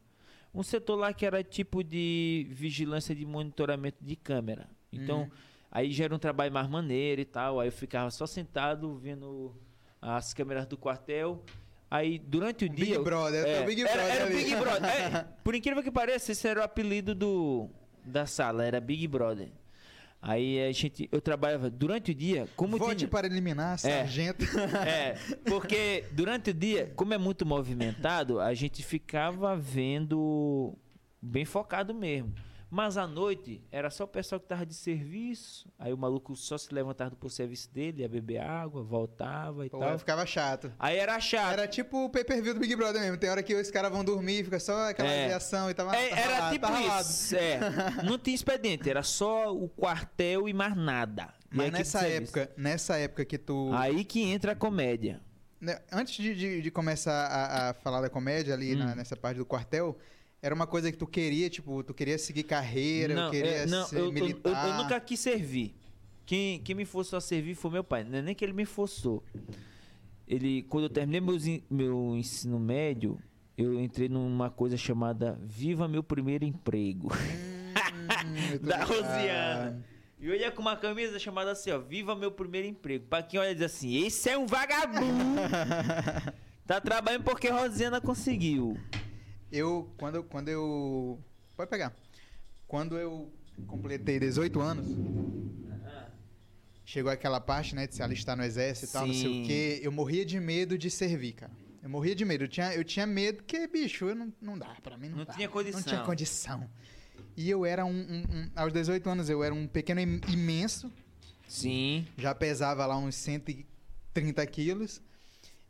[0.54, 4.68] um setor lá que era tipo de vigilância de monitoramento de câmera.
[4.92, 5.30] Então, Uhum.
[5.70, 7.58] aí já era um trabalho mais maneiro e tal.
[7.60, 9.54] Aí eu ficava só sentado vendo
[10.00, 11.42] as câmeras do quartel.
[11.90, 12.86] Aí durante o Um dia.
[12.96, 14.36] Big Brother, é, é o Big era, Brother era o ali.
[14.44, 14.90] Big Brother.
[14.90, 17.68] É, por incrível que pareça, esse era o apelido do,
[18.04, 19.48] da sala, era Big Brother.
[20.20, 24.44] Aí a gente, eu trabalhava durante o dia, como Vote tinha, para eliminar, sargento.
[24.86, 30.78] é, porque durante o dia, como é muito movimentado, a gente ficava vendo
[31.20, 32.32] bem focado mesmo.
[32.74, 35.68] Mas à noite era só o pessoal que tava de serviço.
[35.78, 39.78] Aí o maluco só se levantava do serviço dele, ia beber água, voltava e Pô,
[39.78, 39.98] tal.
[39.98, 40.72] ficava chato.
[40.78, 41.52] Aí era chato.
[41.52, 43.18] Era tipo o pay-per-view do Big Brother mesmo.
[43.18, 45.24] Tem hora que os caras vão dormir, fica só aquela É.
[45.26, 45.92] aviação e tal.
[45.92, 47.02] É, tá era tipo ralado.
[47.10, 47.36] isso.
[47.36, 47.60] É.
[48.08, 51.28] Não tinha expediente, era só o quartel e mais nada.
[51.52, 53.70] E Mas nessa época, nessa época que tu.
[53.74, 55.20] Aí que entra a comédia.
[55.60, 58.78] né, Antes de, de- de começar a, a falar da comédia ali Hum.
[58.78, 59.98] na- nessa parte do quartel,
[60.42, 63.86] era uma coisa que tu queria, tipo, tu queria seguir carreira, eu queria é, não,
[63.86, 64.66] ser eu, eu- militar.
[64.66, 65.72] eu- eu nunca quis servir.
[66.26, 68.02] Quem, quem me forçou a servir foi meu pai.
[68.02, 69.22] Não é nem que ele me forçou.
[70.26, 73.20] Ele, quando eu terminei meus meu ensino médio,
[73.56, 77.12] eu entrei numa coisa chamada Viva Meu Primeiro Emprego.
[77.12, 78.82] Hum, eu da.
[78.84, 79.84] Rosiana.
[80.18, 83.04] E eu ia com uma camisa chamada assim, ó, Viva Meu Primeiro Emprego.
[83.08, 85.40] Pra quem olha diz assim, esse é um vagabundo.
[86.66, 88.76] tá trabalhando porque Rosiana conseguiu.
[89.52, 91.18] Eu, quando, quando eu.
[91.56, 91.94] Pode pegar.
[92.66, 93.30] Quando eu
[93.66, 94.86] completei 18 anos,
[96.84, 99.80] chegou aquela parte, né, de se alistar no exército e tal, não sei o quê.
[99.82, 101.52] Eu morria de medo de servir, cara.
[101.82, 102.44] Eu morria de medo.
[102.44, 104.74] Eu tinha, eu tinha medo que, bicho, eu não, não dá.
[104.82, 105.34] Pra mim não, Não dá.
[105.34, 105.80] tinha condição.
[105.80, 106.70] Não tinha condição.
[107.36, 110.90] E eu era um, um- um- Aos 18 anos, eu era um pequeno im- imenso.
[111.48, 112.06] Sim.
[112.16, 115.02] Já pesava lá uns 130 quilos.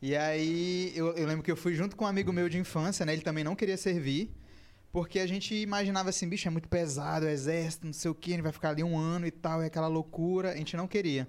[0.03, 3.07] E aí, eu, eu lembro que eu fui junto com um amigo meu de infância,
[3.07, 3.13] né?
[3.13, 4.35] Ele também não queria servir.
[4.91, 8.33] Porque a gente imaginava assim, bicho, é muito pesado, o exército, não sei o que,
[8.33, 10.51] gente vai ficar ali um ano e tal, é aquela loucura.
[10.51, 11.27] A gente não queria.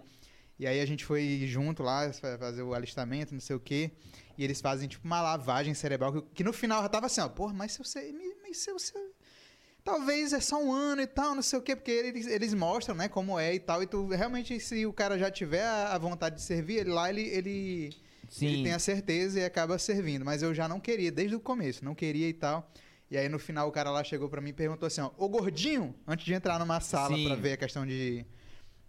[0.60, 3.92] E aí a gente foi junto lá fa- fazer o alistamento, não sei o que.
[4.38, 7.30] E eles fazem tipo uma lavagem cerebral, que, que no final já tava assim, ó,
[7.30, 8.12] porra, mas se você.
[8.42, 8.94] Mas se você.
[9.84, 12.96] Talvez é só um ano e tal, não sei o quê, porque eles, eles mostram,
[12.96, 13.84] né, como é e tal.
[13.84, 17.10] E tu realmente, se o cara já tiver a, a vontade de servir, ele lá
[17.10, 17.96] ele, ele,
[18.30, 18.48] Sim.
[18.48, 20.26] ele tem a certeza e acaba servindo.
[20.26, 22.70] Mas eu já não queria, desde o começo, não queria e tal.
[23.10, 25.30] E aí no final o cara lá chegou pra mim e perguntou assim, ó, ô
[25.30, 28.26] gordinho, antes de entrar numa sala pra ver a questão de,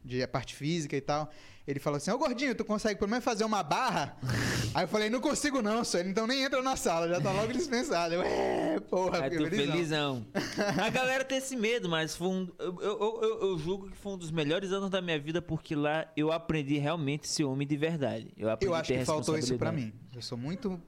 [0.03, 1.31] de a parte física e tal,
[1.67, 4.17] ele falou assim, ô gordinho, tu consegue pelo menos fazer uma barra?
[4.75, 7.53] aí eu falei, não consigo não, senhor, então nem entra na sala, já tá logo
[7.53, 8.15] dispensado.
[8.15, 9.73] Eu, é, porra, Aí tu felizão.
[9.73, 10.27] felizão.
[10.85, 14.13] A galera tem esse medo, mas foi um, eu, eu, eu, eu julgo que foi
[14.13, 17.77] um dos melhores anos da minha vida, porque lá eu aprendi realmente ser homem de
[17.77, 18.29] verdade.
[18.37, 19.99] Eu, aprendi Eu acho que faltou isso pra responsabilidade.
[19.99, 20.05] mim.
[20.15, 20.81] Eu sou muito.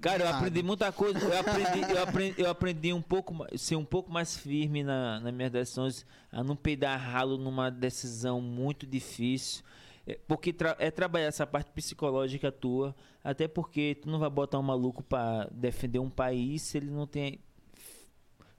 [0.00, 1.18] Cara, eu aprendi muita coisa.
[1.18, 5.32] Eu aprendi, eu aprendi, eu aprendi um pouco, ser um pouco mais firme na, nas
[5.32, 9.62] minhas decisões, a não peidar ralo numa decisão muito difícil.
[10.08, 14.58] É, Porque tra- é trabalhar essa parte psicológica tua, até porque tu não vai botar
[14.58, 17.38] um maluco pra defender um país se ele não tem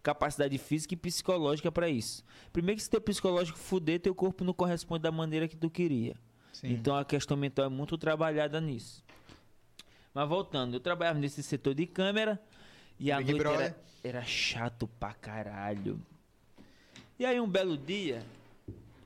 [0.03, 2.23] capacidade física e psicológica pra isso.
[2.53, 6.15] Primeiro que se teu psicológico fuder, teu corpo não corresponde da maneira que tu queria.
[6.53, 6.71] Sim.
[6.73, 9.03] Então a questão mental é muito trabalhada nisso.
[10.13, 12.39] Mas voltando, eu trabalhava nesse setor de câmera
[12.99, 15.99] e a Big noite era, era chato pra caralho.
[17.17, 18.23] E aí um belo dia,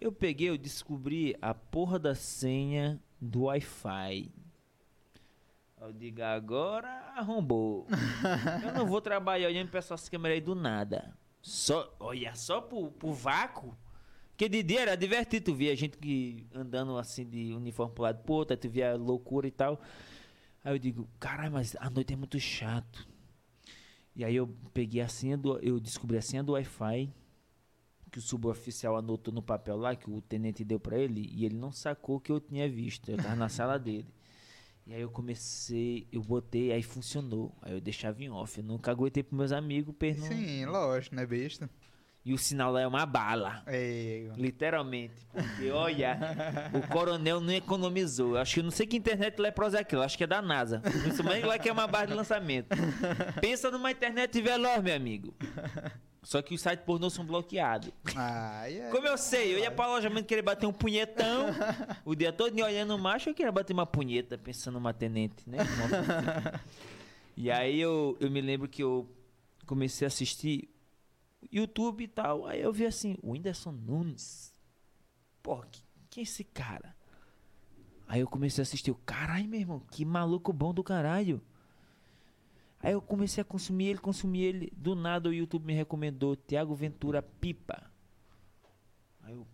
[0.04, 4.30] eu peguei, eu descobri a porra da senha do Wi-Fi.
[5.80, 7.88] Eu digo, agora arrombou.
[8.66, 11.18] eu não vou trabalhar olhando pra essas câmeras aí do nada.
[11.42, 13.78] Só, olha, só pro, pro vácuo.
[14.32, 18.24] Porque de dia era divertido, tu via gente que andando assim de uniforme pro lado
[18.24, 19.80] pro outro, tu via loucura e tal.
[20.64, 23.08] Aí eu digo, caralho, mas a noite é muito chato.
[24.16, 25.58] E aí eu peguei a senha do.
[25.60, 27.10] Eu descobri a senha do Wi-Fi.
[28.14, 31.56] Que o suboficial anotou no papel lá, que o tenente deu pra ele, e ele
[31.56, 33.10] não sacou que eu tinha visto.
[33.10, 34.06] Eu tava na sala dele.
[34.86, 37.52] E aí eu comecei, eu botei, aí funcionou.
[37.60, 38.56] Aí eu deixava em off.
[38.60, 41.68] Eu nunca aguentei pros meus amigos, per não- Sim, lógico, não é besta.
[42.24, 43.64] E o sinal lá é uma bala.
[43.66, 45.16] É, Literalmente.
[45.32, 46.20] Porque, olha,
[46.72, 48.36] o coronel não economizou.
[48.36, 50.04] Eu Acho que eu não sei que internet leprosa é aquilo.
[50.04, 50.80] Acho que é da NASA.
[50.82, 52.68] Principalmente lá que é uma barra de lançamento.
[53.42, 55.34] Pensa numa internet veloz, meu amigo.
[56.24, 57.92] Só que os sites pornô são bloqueados.
[58.16, 61.48] ah, Como eu sei, eu ia pra alojamento querer bater um punhetão.
[62.06, 65.58] O dia todo olhando o macho, eu queria bater uma punheta pensando numa tenente, né?
[67.36, 69.10] E aí eu, eu me lembro que eu
[69.66, 70.70] comecei a assistir
[71.52, 72.46] YouTube e tal.
[72.46, 74.54] Aí eu vi assim, o Whindersson Nunes.
[75.42, 76.96] Pô, que, quem é esse cara?
[78.08, 81.42] Aí eu comecei a assistir, caralho, meu irmão, que maluco bom do caralho.
[82.84, 84.74] Aí eu comecei a consumir ele, consumir ele.
[84.76, 87.90] Do nada o YouTube me recomendou Tiago Ventura Pipa.
[89.24, 89.48] Aí eu.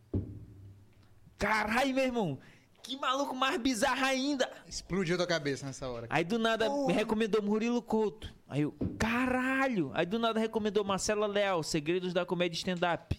[1.37, 2.39] Caralho, meu irmão!
[2.81, 4.51] Que maluco mais bizarro ainda!
[4.67, 6.07] Explodiu tua cabeça nessa hora.
[6.09, 8.33] Aí do nada me recomendou Murilo Couto.
[8.47, 9.91] Aí eu, caralho!
[9.93, 13.15] Aí do nada recomendou Marcela Leal, Segredos da Comédia Stand-Up.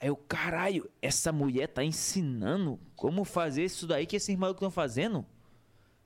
[0.00, 4.70] Aí eu, caralho, essa mulher tá ensinando como fazer isso daí que esses malucos estão
[4.70, 5.26] fazendo?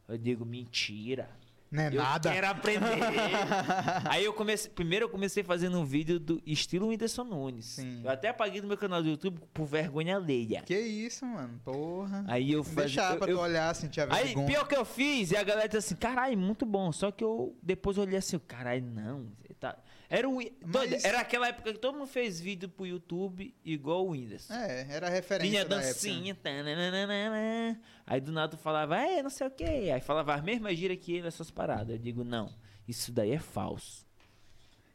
[0.08, 1.30] Eu digo, mentira.
[1.70, 2.30] Não é Eu nada.
[2.32, 2.86] quero aprender.
[4.08, 4.70] Aí eu comecei.
[4.70, 7.64] Primeiro eu comecei fazendo um vídeo do estilo Whindersson Nunes.
[7.66, 8.02] Sim.
[8.04, 10.62] Eu até apaguei do meu canal do YouTube por vergonha alheia.
[10.62, 11.60] Que isso, mano.
[11.64, 12.24] Porra.
[12.28, 12.82] Aí eu fazia.
[12.84, 14.46] Deixar eu- pra eu- tu olhar, sentir a Aí, vergonha.
[14.46, 16.92] pior que eu fiz, e a galera disse assim, caralho, muito bom.
[16.92, 19.26] Só que eu depois eu olhei assim, caralho, não.
[19.44, 19.76] você Tá...
[20.08, 20.38] Era, o...
[20.64, 24.54] Mas- era aquela época que todo mundo fez vídeo pro YouTube igual o Whindersson.
[24.54, 26.34] É, era referência Tinha da dancinha.
[26.34, 27.80] tananana.
[28.06, 29.64] Aí do nada tu falava, é, não sei o que.
[29.64, 31.90] Aí falava as mesmas gírias que ele, essas paradas.
[31.96, 32.52] Eu digo, não,
[32.86, 34.06] isso daí é falso.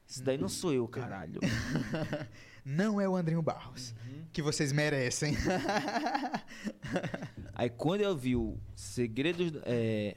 [0.08, 1.39] Isso daí não sou eu, caralho.
[1.41, 2.28] época.
[2.63, 3.89] Não é o Andrinho Barros.
[4.06, 4.24] Uhum.
[4.32, 5.36] Que vocês merecem.
[7.56, 9.52] Aí quando eu vi o Segredos.
[9.63, 10.15] É,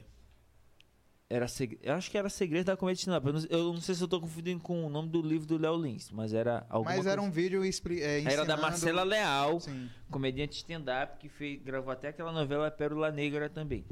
[1.29, 1.77] era seg...
[1.81, 3.25] Eu acho que era Segredos da Comédia Stand-Up.
[3.27, 5.57] Eu, não- eu não sei se eu tô confundindo com o nome do livro do
[5.57, 8.61] Léo Lins, mas era alguma Mas era coisa- um vídeo expli- é, Era da ensinando-
[8.61, 9.89] Marcela Leal, Sim.
[10.11, 13.83] comediante stand-up, que fez, gravou até aquela novela Pérola Negra também.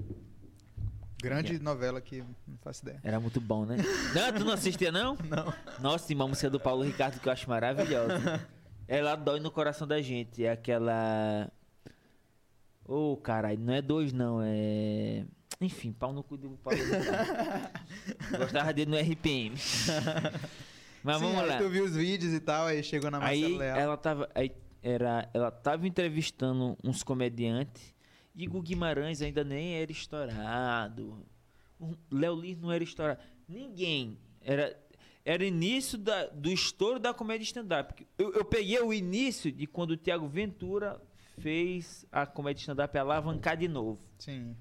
[1.22, 3.00] Grande novela que não faço ideia.
[3.02, 3.78] Era muito bom, né?
[4.14, 5.16] Não, tu não assistia, não?
[5.30, 5.54] Não.
[5.80, 8.46] Nossa, tem uma música do Paulo Ricardo que eu acho maravilhosa.
[8.90, 10.44] Ela dói no coração da gente.
[10.44, 11.50] É aquela.
[12.86, 14.42] Ô, caralho, não é dois, não.
[14.44, 15.24] É.
[15.62, 16.80] Enfim, pau no cu do Paulo.
[18.38, 19.56] Gostava dele no RPM.
[21.04, 21.58] Mas Sim, vamos lá.
[21.58, 23.78] tu viu os vídeos e tal, aí chegou na Marcela Aí Leal.
[23.78, 24.30] ela tava.
[24.34, 27.94] Aí era, ela tava entrevistando uns comediantes.
[28.36, 31.26] Igor Guimarães ainda nem era estourado.
[31.80, 33.20] O Léo Lins não era estourado.
[33.48, 34.18] Ninguém.
[34.42, 34.76] Era,
[35.24, 38.06] era início da, do estouro da comédia stand-up.
[38.18, 41.00] Eu, eu peguei o início de quando o Thiago Ventura
[41.40, 44.00] fez a comédia stand-up alavancar de novo.
[44.20, 44.56] Sim.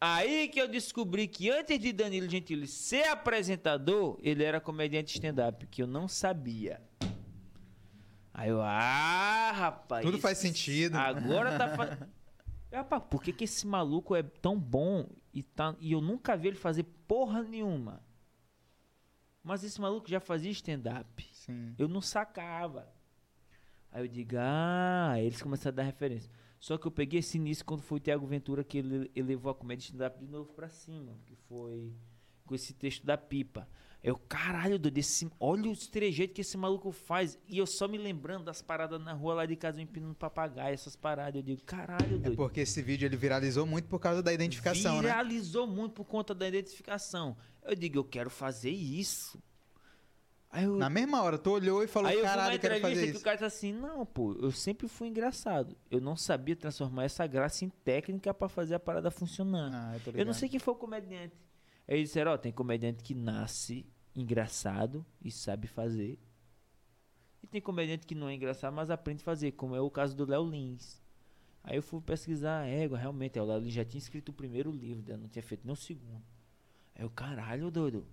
[0.00, 5.66] Aí que eu descobri que antes de Danilo Gentili ser apresentador, ele era comediante stand-up,
[5.66, 6.80] que eu não sabia.
[8.32, 10.04] Aí eu, ah, rapaz.
[10.04, 10.94] Tudo faz sentido.
[10.96, 12.08] Agora tá fazendo.
[12.70, 15.74] Rapaz, por que, que esse maluco é tão bom e, tá...
[15.80, 18.02] e eu nunca vi ele fazer porra nenhuma?
[19.42, 21.26] Mas esse maluco já fazia stand-up.
[21.32, 21.74] Sim.
[21.78, 22.92] Eu não sacava.
[23.90, 26.30] Aí eu digo, ah, aí eles começaram a dar referência.
[26.60, 29.50] Só que eu peguei esse início quando foi o Thiago Ventura que ele, ele levou
[29.50, 31.16] a comédia stand-up de novo pra cima.
[31.26, 31.92] Que foi
[32.44, 33.68] com esse texto da pipa.
[34.02, 37.36] Eu, caralho, doido, esse, olha os trejeitos que esse maluco faz.
[37.48, 40.72] E eu só me lembrando das paradas na rua lá de casa, eu empinando papagaio,
[40.72, 41.34] essas paradas.
[41.36, 42.36] Eu digo, caralho, É doido.
[42.36, 45.02] porque esse vídeo ele viralizou muito por causa da identificação, né?
[45.02, 47.36] Viralizou muito por conta da identificação.
[47.62, 49.42] Eu digo, eu quero fazer isso.
[50.52, 53.10] Eu, Na mesma hora, tu olhou e falou, Aí eu caralho, eu quero fazer que
[53.10, 53.24] o isso.
[53.24, 55.76] cara tá assim, não, pô, eu sempre fui engraçado.
[55.90, 59.70] Eu não sabia transformar essa graça em técnica pra fazer a parada funcionar.
[59.72, 61.36] Ah, eu, eu não sei quem foi o comediante.
[61.86, 66.18] Aí eles disseram, ó, tem comediante que nasce engraçado e sabe fazer.
[67.42, 70.16] E tem comediante que não é engraçado, mas aprende a fazer, como é o caso
[70.16, 71.02] do Léo Lins.
[71.62, 75.04] Aí eu fui pesquisar, é, realmente, o Léo Lins já tinha escrito o primeiro livro,
[75.06, 76.22] né, não tinha feito nem o segundo.
[76.94, 78.06] Aí eu, caralho, doido.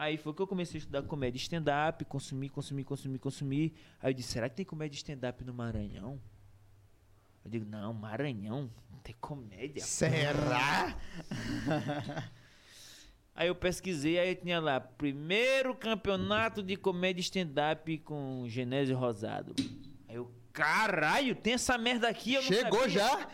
[0.00, 3.74] Aí foi que eu comecei a estudar comédia stand-up, consumir, consumir, consumir, consumir.
[4.00, 6.18] Aí eu disse, será que tem comédia stand-up no Maranhão?
[7.44, 9.84] Eu digo, não, Maranhão, não tem comédia.
[9.84, 10.96] Será?
[13.36, 19.54] Aí eu pesquisei, aí tinha lá, primeiro campeonato de comédia stand-up com Genésio Rosado.
[20.08, 22.94] Aí eu, caralho, tem essa merda aqui, eu Chegou sabia.
[22.94, 23.30] já?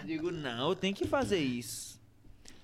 [0.00, 2.00] Eu digo, não, eu tenho que fazer isso.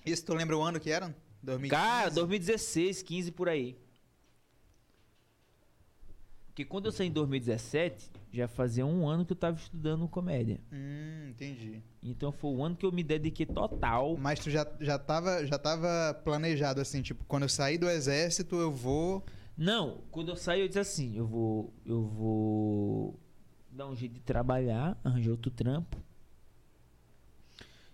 [0.05, 1.15] Isso, tu lembra o ano que era?
[1.41, 1.69] 2015?
[1.69, 3.77] Cara, 2016, 15 por aí.
[6.47, 10.59] Porque quando eu saí em 2017, já fazia um ano que eu tava estudando comédia.
[10.71, 11.81] Hum, entendi.
[12.03, 14.17] Então foi o ano que eu me dediquei total.
[14.17, 18.57] Mas tu já, já, tava, já tava planejado assim, tipo, quando eu sair do exército,
[18.57, 19.23] eu vou.
[19.57, 23.19] Não, quando eu saí eu disse assim, eu vou, eu vou
[23.71, 25.97] dar um jeito de trabalhar, arranjar outro trampo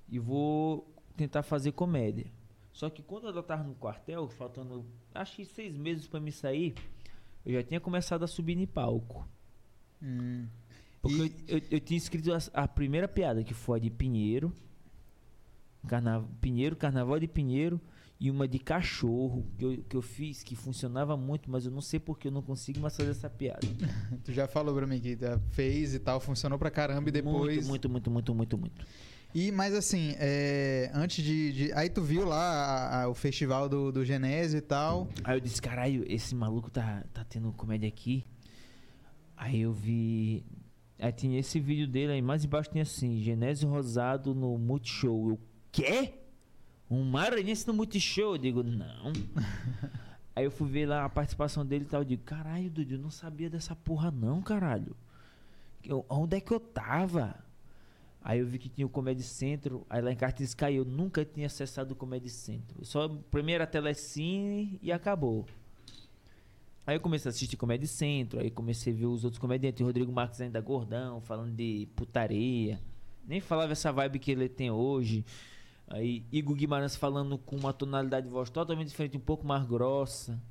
[0.09, 2.31] e vou tentar fazer comédia.
[2.75, 6.75] Só que quando eu tava no quartel, faltando acho que seis meses pra me sair,
[7.45, 9.25] eu já tinha começado a subir em palco.
[10.03, 10.45] Hum.
[11.01, 13.89] Porque E- eu, eu, eu tinha escrito a, a primeira piada, que foi a de
[13.89, 14.51] Pinheiro.
[15.87, 17.79] Carna, Pinheiro, Carnaval de Pinheiro.
[18.19, 21.81] e uma de cachorro que eu, que eu fiz que funcionava muito, mas eu não
[21.81, 23.59] sei porque eu não consigo mais fazer essa piada.
[24.25, 27.67] Tu já falou pra mim que já fez e tal, funcionou pra caramba e depois.
[27.69, 28.85] Muito, muito, muito, muito, muito, muito.
[29.37, 33.67] E, mas assim, é, antes de, de- Aí tu viu lá a- a- o festival
[33.67, 35.09] do, do Genésio e tal.
[35.25, 38.25] Aí eu disse, caralho, esse maluco tá, tá tendo comédia aqui.
[39.35, 40.45] Aí eu vi.
[40.97, 45.31] Aí tinha esse vídeo dele aí, mais embaixo tinha assim, Genésio Rosado no Multishow.
[45.31, 46.13] Eu, quê?
[46.89, 48.35] Um maranhense no Multishow?
[48.35, 49.11] Eu digo, não.
[50.33, 51.99] aí eu fui ver lá a participação dele e tal.
[51.99, 54.95] Eu digo, caralho, Dudu, eu não sabia dessa porra não, caralho.
[55.83, 57.43] Eu, onde é que eu tava?
[58.27, 61.45] Aí eu vi que tinha o Comedy Centro, aí lá em Cartiscaia eu nunca tinha
[61.45, 62.83] acessado o Comedy Centro.
[62.83, 65.45] Só primeiro a Telecine e acabou.
[66.87, 69.85] Aí eu comecei a assistir Comedy Centro, aí comecei a ver os outros comediantes, o
[69.85, 72.81] Rodrigo Marques ainda gordão, falando de putaria.
[73.27, 75.23] Nem falava essa vibe que ele tem hoje.
[75.87, 80.41] Aí Igor Guimarães falando com uma tonalidade de voz totalmente diferente, um pouco mais grossa.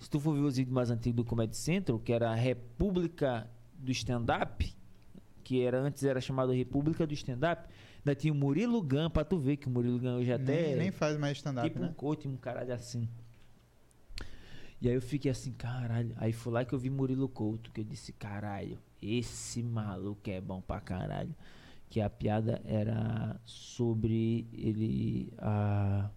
[0.00, 3.48] Se tu for ver os vídeos mais antigos do Comedy Central, que era a República
[3.78, 4.79] do Stand-Up,
[5.50, 7.64] que era antes era chamado República do Stand-Up,
[7.98, 10.76] ainda tinha o Murilo Gun, pra tu ver que o Murilo Gun hoje até nem,
[10.76, 11.88] nem faz mais stand-up, tipo né?
[11.88, 13.08] um coach, um caralho assim.
[14.80, 16.14] E aí eu fiquei assim, caralho.
[16.18, 20.40] Aí foi lá que eu vi Murilo Couto, que eu disse, caralho, esse maluco é
[20.40, 21.34] bom pra caralho.
[21.88, 25.32] Que a piada era sobre ele.
[25.36, 26.10] A,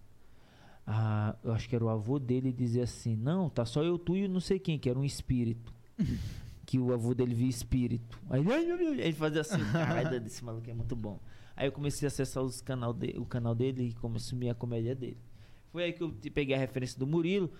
[0.86, 4.16] a, eu acho que era o avô dele dizer assim: Não, tá só eu, tu
[4.16, 5.74] e não sei quem, que era um espírito.
[6.74, 8.20] que o avô dele via espírito.
[8.28, 11.20] Aí ele fazia assim: Caralho, desse maluco é muito bom.
[11.56, 14.56] Aí eu comecei a acessar os canal de, o canal dele e comecei a a
[14.56, 15.20] comédia dele.
[15.72, 17.52] Foi aí que eu peguei a referência do Murilo.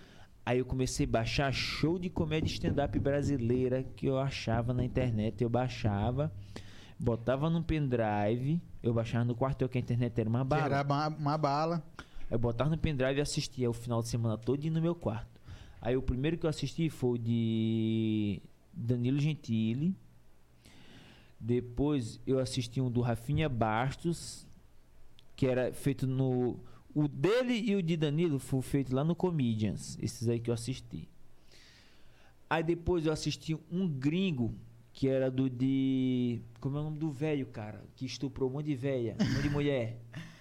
[0.44, 5.44] Aí eu comecei a baixar show de comédia stand-up brasileira que eu achava na internet.
[5.44, 6.32] Eu baixava,
[6.98, 10.64] botava num pendrive, eu baixava no quartel que a internet era uma bala.
[10.64, 11.86] era uma, uma bala.
[12.28, 15.40] Eu botava no pendrive e assistia o final de semana todo no meu quarto.
[15.80, 18.42] Aí o primeiro que eu assisti foi o de
[18.76, 19.94] Danilo Gentili.
[21.38, 24.46] Depois eu assisti um do Rafinha Bastos,
[25.36, 26.58] que era feito no.
[26.94, 29.98] O dele e o de Danilo foi feito lá no Comedians.
[30.00, 31.08] Esses aí que eu assisti.
[32.48, 34.54] Aí depois eu assisti um gringo,
[34.92, 36.40] que era do de.
[36.60, 37.84] Como é o nome do velho, cara?
[37.96, 40.00] Que estuprou um monte de velha, um monte de mulher.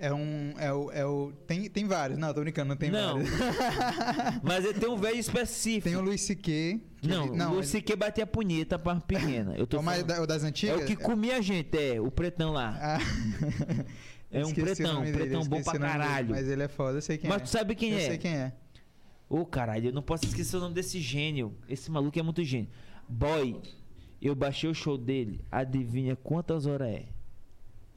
[0.00, 0.54] É um.
[0.58, 0.90] É o.
[0.92, 2.18] É o tem, tem vários.
[2.18, 3.14] Não, tô brincando, não tem não.
[3.22, 3.30] vários.
[4.42, 5.84] Mas ele tem um velho específico.
[5.88, 6.80] Tem o Luiz C.K.
[7.00, 9.54] que Não, ele- não ele- você que batia punheta pra pequena.
[9.56, 10.82] Eu é tô o, mais da- o das É antigas?
[10.82, 12.78] o que comia a gente, é, o pretão lá.
[12.80, 12.98] Ah.
[14.30, 16.28] É um Esqueci o pretão, dele, pretão bom pra o nome dele, caralho.
[16.32, 17.44] Mas ele é foda, eu sei quem Mas é.
[17.44, 18.00] tu sabe quem eu é?
[18.08, 18.52] sei quem é.
[19.26, 21.56] Ô caralho, eu não posso esquecer o nome desse gênio.
[21.66, 22.68] Esse maluco é muito gênio.
[23.08, 23.58] Boy,
[24.20, 25.46] eu baixei o show dele.
[25.50, 27.06] Adivinha quantas horas é?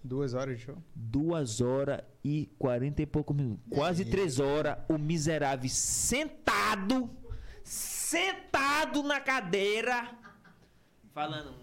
[0.04, 0.78] Duas horas de show.
[0.96, 3.64] Duas horas e quarenta e poucos minutos.
[3.70, 4.10] Quase Aí.
[4.10, 4.78] três horas.
[4.90, 7.10] O miserável sentado,
[7.64, 10.10] sentado na cadeira,
[11.14, 11.54] falando.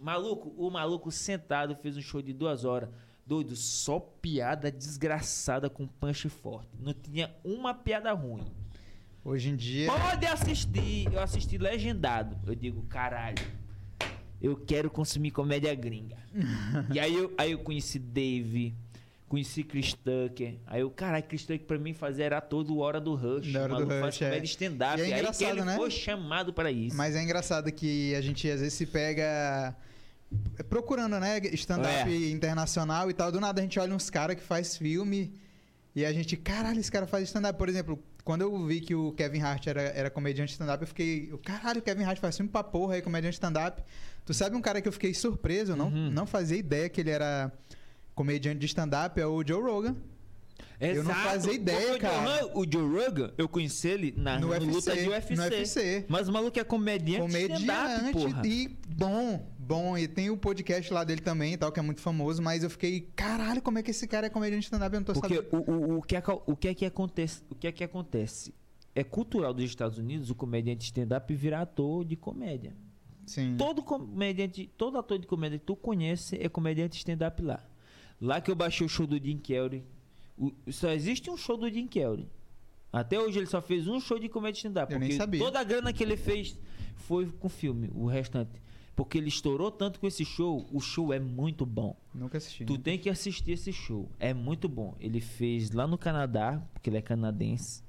[0.00, 2.88] Maluco, o maluco sentado fez um show de duas horas.
[3.26, 6.70] Doido, só piada desgraçada com punch forte.
[6.78, 8.46] Não tinha uma piada ruim.
[9.24, 9.90] Hoje em dia.
[9.90, 11.12] Pode assistir.
[11.12, 12.38] Eu assisti legendado.
[12.46, 13.44] Eu digo, caralho.
[14.40, 16.16] Eu quero consumir comédia gringa.
[16.92, 18.74] e aí eu, aí eu conheci Dave.
[19.28, 20.54] Conheci Chris Tucker.
[20.66, 23.52] Aí eu, caralho, Chris Tucker pra mim fazia era todo hora do Rush.
[23.52, 24.26] Da hora do Rush, é.
[24.26, 25.00] comédia stand-up.
[25.00, 25.76] É aí que engraçado, ele né?
[25.76, 26.96] foi chamado para isso.
[26.96, 29.74] Mas é engraçado que a gente às vezes se pega
[30.68, 32.30] procurando, né, stand-up É.
[32.30, 33.32] internacional e tal.
[33.32, 35.32] Do nada a gente olha uns caras que faz filme
[35.94, 37.58] e a gente, caralho, esse cara faz stand-up.
[37.58, 41.32] Por exemplo, quando eu vi que o Kevin Hart era, era comediante stand-up, eu fiquei,
[41.44, 43.82] caralho, o Kevin Hart faz filme pra porra aí, comediante stand-up.
[44.26, 46.10] Tu sabe um cara que eu fiquei surpreso, eu não, Uhum.
[46.10, 47.50] não fazia ideia que ele era
[48.14, 49.96] comediante de stand-up, é o Joe Rogan.
[50.78, 51.28] eu não Exato.
[51.28, 52.46] fazia ideia, o, cara.
[52.58, 55.34] O Joe Rogan, eu conheci ele na No no UFC, luta de UFC.
[55.36, 56.04] no UFC.
[56.08, 58.12] Mas o maluco é comediante, stand-up, porra.
[58.12, 59.96] Comediante e bom, bom.
[59.96, 62.68] E tem o podcast lá dele também e tal, que é muito famoso, mas eu
[62.68, 64.92] fiquei, caralho, como é que esse cara é comediante stand-up?
[64.94, 65.56] Eu não tô Porque sabendo.
[65.56, 67.42] o, o, o, que é, que- o que é que acontece?
[67.48, 68.54] O que é que acontece?
[68.94, 72.74] É cultural dos Estados Unidos o comediante stand-up virar ator de comédia.
[73.26, 73.56] Sim.
[73.58, 77.62] Todo comediante, todo ator de comédia que tu conhece é comediante stand-up lá.
[78.20, 79.84] Lá que eu baixei o show do Jim Kelly.
[80.38, 82.28] o- só existe um show do Jim Kelly.
[82.92, 84.92] Até hoje ele só fez um show de comédia stand-up.
[84.92, 85.40] Eu nem sabia.
[85.40, 86.58] Toda a grana que ele fez
[86.94, 88.62] foi com filme, o restante.
[88.94, 91.94] Porque ele estourou tanto com esse show, o show é muito bom.
[92.14, 92.64] Nunca assisti.
[92.64, 94.08] Tu tem que assistir esse show.
[94.18, 94.94] É muito bom.
[95.00, 97.82] Ele fez lá no Canadá, porque ele é canadense.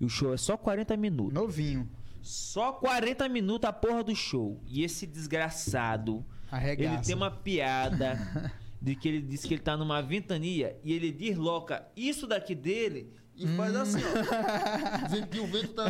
[0.00, 1.34] E o show é só 40 minutos.
[1.34, 1.88] Novinho.
[2.28, 4.60] Só 40 minutos a porra do show.
[4.66, 6.94] E esse desgraçado, Arregaça.
[6.96, 8.18] ele tem uma piada.
[8.80, 13.12] de que ele disse que ele tá numa ventania e ele desloca isso daqui dele
[13.34, 15.02] e faz assim, ó.
[15.06, 15.86] Dizendo que o vento tá.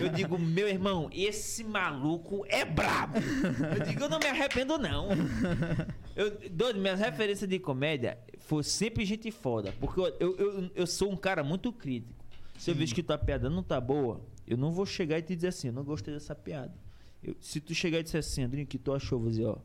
[0.00, 3.18] Eu digo, meu irmão, esse maluco é brabo.
[3.18, 5.08] Eu digo, eu não me arrependo, não.
[6.16, 9.74] Eu, doido, minhas referências de comédia foi sempre gente foda.
[9.78, 12.24] Porque eu, eu, eu, eu sou um cara muito crítico.
[12.56, 15.34] Se eu vejo que tua piada não tá boa, eu não vou chegar e te
[15.34, 16.74] dizer assim, eu não gostei dessa piada.
[17.22, 19.16] Eu- se tu chegar e disser assim, Andrinho, o que tu achou?
[19.18, 19.56] Eu vou dizer, ó,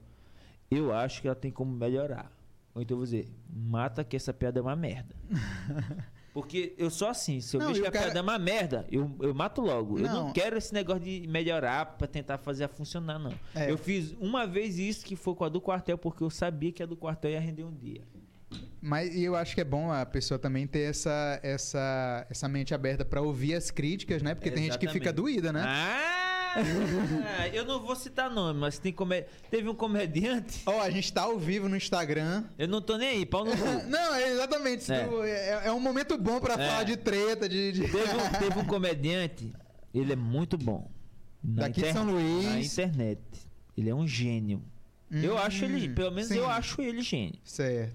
[0.72, 2.32] eu acho que ela tem como melhorar.
[2.74, 5.16] Ou então eu vou dizer, mata que essa piada é uma merda.
[6.32, 9.12] Porque eu sou assim, se eu Não, vejo que a piada é uma merda, eu,
[9.20, 9.98] eu mato logo.
[9.98, 10.32] Eu não Não.
[10.34, 13.34] quero esse negócio de melhorar pra tentar fazer a funcionar, não.
[13.56, 13.70] É.
[13.70, 16.84] Eu fiz uma vez isso que foi com a do quartel, porque eu sabia que
[16.84, 18.04] a do quartel ia render um dia.
[18.82, 23.04] Mas eu acho que é bom a pessoa também ter essa, essa, essa mente aberta
[23.04, 24.34] pra ouvir as críticas, né?
[24.34, 25.16] Porque tem gente que fica Exatamente.
[25.34, 25.64] doída, né?
[25.66, 26.16] Ah!
[27.54, 29.28] eu não vou citar nome, mas tem comé...
[29.52, 30.62] teve um comediante.
[30.66, 32.44] Ó, a gente tá ao vivo no Instagram.
[32.58, 33.66] Eu não tô nem aí, pau no cu.
[33.88, 34.92] Não, é exatamente.
[34.92, 35.06] É.
[35.06, 36.58] tu- É, é um momento bom pra É.
[36.58, 37.72] falar de treta, de.
[37.72, 39.54] de- Teve um, teve um comediante,
[39.94, 40.90] ele é muito bom.
[41.44, 42.46] Na Daqui de São Luís.
[42.46, 43.22] Na internet.
[43.78, 44.64] Ele é um gênio.
[45.12, 46.38] eu Hum, acho ele, pelo menos sim.
[46.38, 47.40] eu acho ele gênio.
[47.44, 47.94] Certo.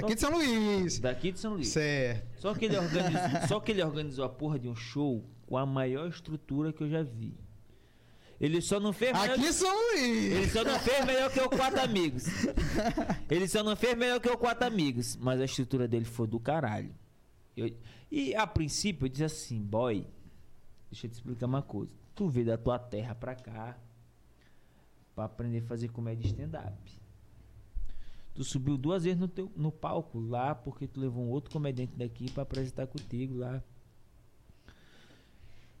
[0.00, 0.98] Daqui de São Luís.
[1.00, 1.68] Daqui de São Luís.
[1.68, 2.40] Certo.
[2.40, 5.64] Só que, ele organizou, só que ele organizou a porra de um show com a
[5.66, 7.34] maior estrutura que eu já vi.
[8.38, 10.32] Ele só não fez melhor, Aqui São Luís.
[10.32, 12.24] ele só não fez melhor que o Quatro Amigos.
[13.30, 15.16] Ele só não fez melhor que o Quatro Amigos.
[15.16, 16.94] Mas a estrutura dele foi do caralho.
[17.56, 17.74] Eu-
[18.10, 20.06] e a princípio eu disse assim, boy,
[20.90, 21.90] deixa eu te explicar uma coisa.
[22.14, 23.78] Tu veio da tua terra pra cá
[25.14, 26.76] pra aprender a fazer comédia stand-up.
[28.36, 31.92] Tu subiu duas vezes no, teu, no palco lá porque tu levou um outro comediante
[31.96, 33.62] daqui pra apresentar contigo lá.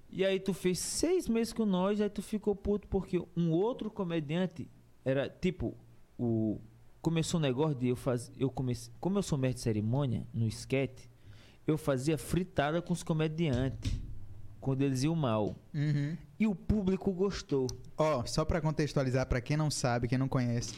[0.08, 3.90] E aí tu fez seis meses com nós, aí tu ficou puto porque um outro
[3.90, 4.68] comediante
[5.04, 5.76] era tipo
[6.18, 6.58] o
[7.02, 10.44] começou um negócio de eu fazer eu comecei como eu sou mestre de cerimônia no
[10.48, 11.04] sketch
[11.66, 14.00] eu fazia fritada com os comediantes
[14.60, 16.16] quando eles iam mal Uhum.
[16.38, 17.66] E o público gostou
[17.96, 20.74] Ó, só pra contextualizar pra quem não sabe, quem não conhece,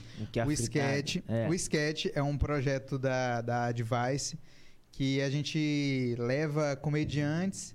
[0.46, 0.54] o é.
[0.54, 1.48] Sketch, é.
[1.48, 4.38] o Sketch é um projeto da, da Advice
[4.92, 7.74] que a gente leva comediantes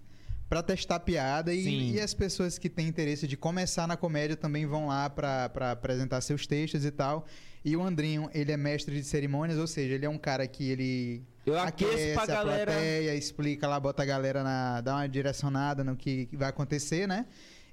[0.50, 4.66] pra testar piada e, e as pessoas que têm interesse de começar na comédia também
[4.66, 7.26] vão lá pra pra apresentar seus textos e tal.
[7.66, 10.70] E o Andrinho, ele é mestre de cerimônias, ou seja, ele é um cara que
[10.70, 14.82] ele eu aqueço pra a galera plateia, explica lá, bota a galera na.
[14.82, 17.26] dá uma direcionada no que vai acontecer, né?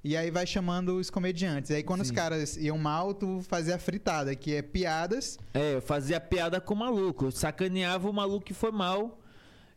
[0.03, 1.69] E aí vai chamando os comediantes.
[1.69, 2.15] Aí quando os Sim.
[2.15, 5.37] caras iam mal, tu fazia a fritada, que é piadas.
[5.53, 7.25] É, eu fazia piada com o maluco.
[7.25, 9.19] Eu sacaneava o maluco que foi mal.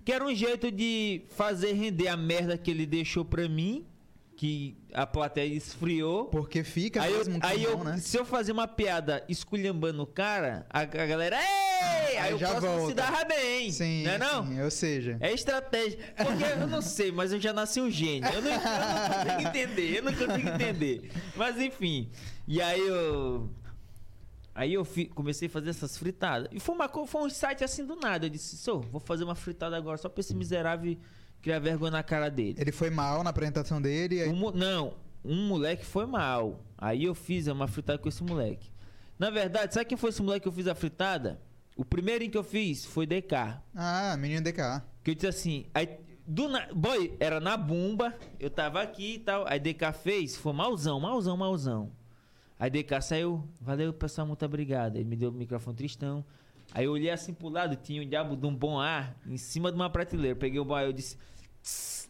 [0.02, 3.86] Que era um jeito de fazer render a merda que ele deixou pra mim.
[4.36, 6.24] Que a plateia esfriou.
[6.26, 7.98] Porque fica aí eu, mesmo aí eu, né?
[7.98, 11.36] se eu fazer uma piada esculhambando o cara, a, a galera.
[11.36, 11.44] Ei!
[11.84, 12.94] Aí, Aí o já próximo se volta.
[12.94, 13.70] dava bem.
[13.70, 14.46] Sim, não é não?
[14.46, 15.16] sim, ou seja.
[15.20, 15.98] É estratégia.
[16.16, 18.28] Porque eu não sei, mas eu já nasci um gênio.
[18.32, 21.10] Eu não, eu não consigo entender, eu não consigo entender.
[21.36, 22.10] Mas enfim.
[22.48, 23.48] E aí eu.
[24.54, 26.48] Aí eu fi- comecei a fazer essas fritadas.
[26.52, 28.26] E foi, uma, foi um site assim do nada.
[28.26, 30.96] Eu disse, sou, vou fazer uma fritada agora só pra esse miserável
[31.44, 32.56] criar vergonha na cara dele.
[32.58, 34.22] Ele foi mal na apresentação dele.
[34.22, 36.60] aí- Um não, um moleque foi mal.
[36.78, 38.70] Aí eu fiz uma fritada com esse moleque.
[39.18, 41.40] Na verdade, sabe quem foi esse moleque que eu fiz a fritada?
[41.76, 43.60] O primeirinho que eu fiz foi DK.
[43.74, 44.82] Ah, menino DK.
[45.02, 46.66] Que eu disse assim, aí, do na...
[46.72, 51.36] boy, era na bumba, eu tava aqui e tal, aí DK fez, foi malzão, malzão,
[51.36, 51.90] malzão.
[52.58, 54.96] Aí DK saiu, valeu pessoal, muito obrigado.
[54.96, 56.24] Ele me deu o microfone tristão.
[56.72, 59.70] Aí eu olhei assim pro lado, tinha um diabo de um bom ar em cima
[59.70, 60.34] de uma prateleira.
[60.36, 61.33] Peguei o boy, eu disse, "Tss,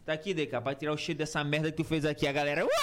[0.05, 2.27] tá aqui DK, pra tirar o cheiro dessa merda que tu fez aqui.
[2.27, 2.67] A galera!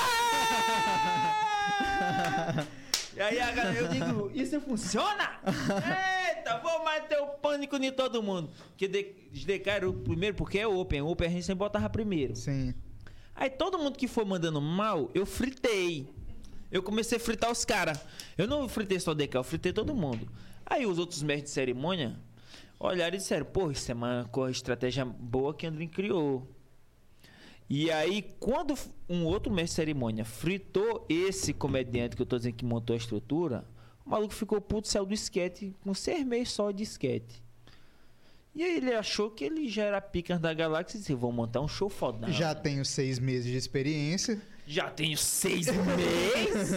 [3.13, 5.37] E aí a galera, eu digo, isso funciona?
[5.45, 8.49] Eita, vou meter o pânico em todo mundo.
[8.69, 11.01] Porque DK era o primeiro, porque é Open.
[11.01, 12.37] Open a gente sempre botava primeiro.
[12.37, 12.73] Sim.
[13.35, 16.07] Aí todo mundo que foi mandando mal, eu fritei.
[16.71, 17.99] Eu comecei a fritar os caras.
[18.37, 20.25] Eu não fritei só o DK, eu fritei todo mundo.
[20.65, 22.17] Aí os outros mestres de cerimônia
[22.79, 26.47] olharam e disseram, pô, isso é uma estratégia boa que Andrin criou.
[27.73, 32.55] E aí, quando um outro mestre de cerimônia fritou esse comediante que eu tô dizendo
[32.55, 33.63] que montou a estrutura,
[34.05, 37.41] o maluco ficou puto, saiu do esquete com seis meses só de esquete.
[38.53, 41.61] E aí ele achou que ele já era pica da galáxia e disse, vou montar
[41.61, 42.29] um show foda.
[42.29, 44.41] Já tenho seis meses de experiência.
[44.67, 46.71] Já tenho seis meses?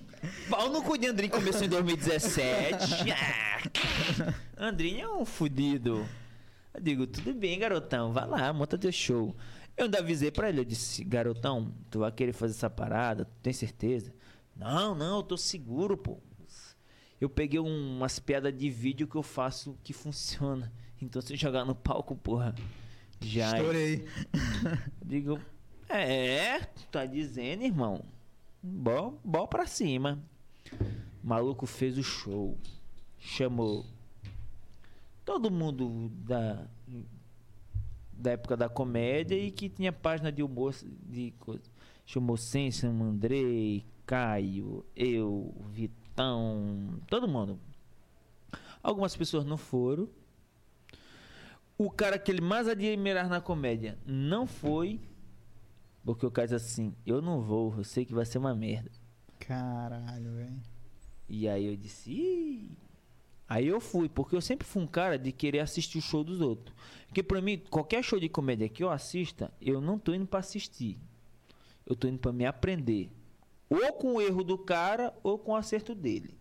[0.48, 2.86] Pau no cu de Andrinho começou em 2017.
[3.12, 6.08] Ah, Andrinho é um fudido.
[6.72, 9.36] Eu digo, tudo bem, garotão, vai lá, monta teu show.
[9.78, 13.32] Eu ainda avisei pra ele, eu disse, garotão, tu vai querer fazer essa parada, tu
[13.42, 14.12] tem certeza?
[14.56, 16.18] Não, não, eu tô seguro, pô.
[17.20, 20.72] Eu peguei um- umas piadas de vídeo que eu faço que funciona.
[21.00, 22.56] Então se eu jogar no palco, porra,
[23.20, 23.52] já.
[23.52, 23.56] é.
[23.58, 24.04] Estourei.
[25.04, 25.38] Digo,
[25.88, 26.58] é,
[26.90, 28.04] tá dizendo, irmão.
[28.60, 30.18] Bom, bom pra cima.
[31.22, 32.58] O maluco fez o show.
[33.16, 33.86] Chamou
[35.24, 36.66] todo mundo da,
[38.18, 40.74] da época da comédia e que tinha página de humor
[41.08, 41.62] de coisa.
[42.04, 47.60] Chamou Sensam, Andrei, Caio, eu, Vitão, todo mundo.
[48.82, 50.08] Algumas pessoas não foram.
[51.76, 55.00] O cara que ele mais admirava na comédia não foi.
[56.04, 58.90] Porque o cara diz assim: Eu não vou, eu sei que vai ser uma merda.
[59.38, 60.62] Caralho, velho.
[61.28, 62.87] E aí eu disse: Ih.
[63.48, 66.40] Aí eu fui, porque eu sempre fui um cara de querer assistir o show dos
[66.40, 66.76] outros.
[67.06, 70.40] Porque pra mim, qualquer show de comédia que eu assista, eu não tô indo pra
[70.40, 70.98] assistir.
[71.86, 73.10] Eu tô indo pra me aprender.
[73.70, 76.36] Ou com o erro do cara, ou com o acerto dele.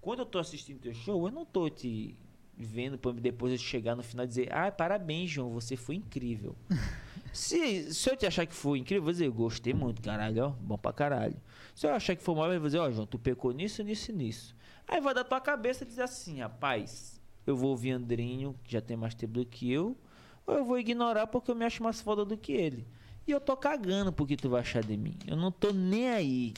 [0.00, 2.16] Quando eu tô assistindo teu show, eu não tô te
[2.56, 6.54] vendo pra depois eu chegar no final e dizer, ah, parabéns, João, você foi incrível.
[7.32, 10.48] se, se eu te achar que foi incrível, eu vou dizer, gostei muito, caralho, ó,
[10.50, 11.36] bom pra caralho.
[11.74, 14.10] Se eu achar que foi mal, eu vou dizer, ó, João, tu pecou nisso, nisso
[14.10, 14.54] e nisso.
[14.90, 18.96] Aí vai da tua cabeça dizer assim, rapaz, eu vou ouvir Andrinho, que já tem
[18.96, 19.96] mais tempo do que eu,
[20.44, 22.84] ou eu vou ignorar porque eu me acho mais foda do que ele.
[23.24, 25.16] E eu tô cagando porque tu vai achar de mim.
[25.28, 26.54] Eu não tô nem aí.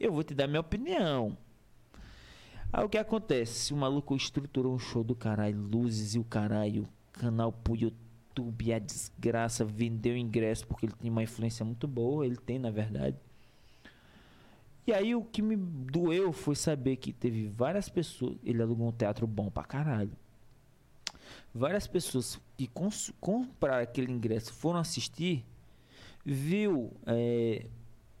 [0.00, 1.38] Eu vou te dar minha opinião.
[2.72, 3.72] Aí o que acontece?
[3.72, 8.80] O maluco estruturou um show do caralho, luzes e o caralho, canal pro YouTube, a
[8.80, 13.16] desgraça, vendeu ingresso porque ele tinha uma influência muito boa, ele tem na verdade.
[14.86, 18.92] E aí o que me doeu foi saber que teve várias pessoas, ele alugou um
[18.92, 20.12] teatro bom pra caralho.
[21.54, 22.68] Várias pessoas que
[23.20, 25.44] compraram aquele ingresso foram assistir,
[26.24, 27.66] viu é,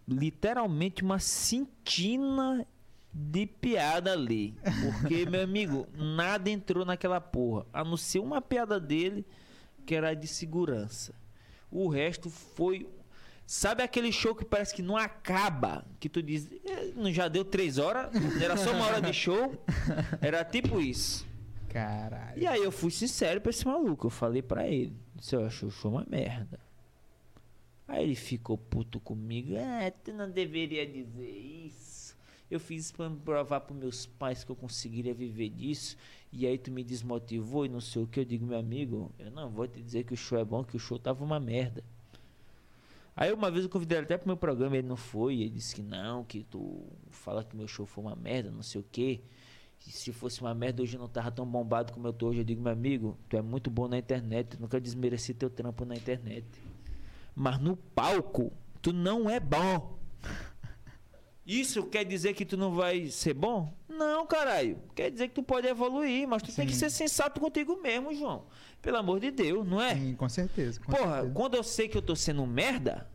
[0.06, 2.66] literalmente uma cintina
[3.12, 4.54] de piada ali.
[4.62, 7.66] Porque, meu amigo, nada entrou naquela porra.
[7.72, 9.24] A não ser uma piada dele,
[9.84, 11.14] que era de segurança.
[11.70, 12.88] O resto foi.
[13.46, 15.84] Sabe aquele show que parece que não acaba?
[16.00, 18.10] Que tu diz, "É, não já deu três horas?
[18.40, 19.54] Era só uma hora de show?
[20.20, 21.26] Era tipo isso.
[21.68, 22.40] Caralho.
[22.40, 24.06] E aí eu fui sincero pra esse maluco.
[24.06, 26.58] Eu falei pra ele: Disse, eu acho o show uma merda.
[27.86, 29.54] Aí ele ficou puto comigo.
[29.54, 32.16] É, tu não deveria dizer isso.
[32.50, 35.96] Eu fiz isso pra provar pros meus pais que eu conseguiria viver disso.
[36.32, 38.20] E aí tu me desmotivou e não sei o que.
[38.20, 40.76] Eu digo, meu amigo, eu não vou te dizer que o show é bom, que
[40.76, 41.82] o show tava uma merda.
[43.14, 45.40] Aí uma vez eu convidei ele até pro meu programa, ele não foi.
[45.40, 48.80] Ele disse que não, que tu fala que meu show foi uma merda, não sei
[48.80, 49.22] o que.
[49.78, 52.40] Se fosse uma merda, hoje eu não tava tão bombado como eu tô hoje.
[52.40, 54.56] Eu digo, meu amigo, tu é muito bom na internet.
[54.56, 56.46] Tu nunca desmereci teu trampo na internet.
[57.34, 59.98] Mas no palco, tu não é bom.
[61.44, 63.76] Isso quer dizer que tu não vai ser bom?
[63.88, 64.78] Não, caralho.
[64.94, 66.88] Quer dizer que tu pode evoluir, mas tu tem que Sim.
[66.88, 68.46] ser sensato contigo mesmo, João.
[68.82, 69.94] Pelo amor de Deus, não é?
[69.94, 70.80] Sim, com certeza.
[70.80, 71.32] com Porra, certeza.
[71.34, 73.08] quando eu sei que eu tô sendo merda,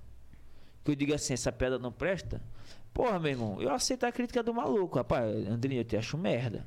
[0.83, 2.41] que eu digo assim, essa pedra não presta,
[2.93, 4.97] porra, meu irmão, eu aceito a crítica do maluco.
[4.97, 6.65] Rapaz, Andrinho, eu te acho merda.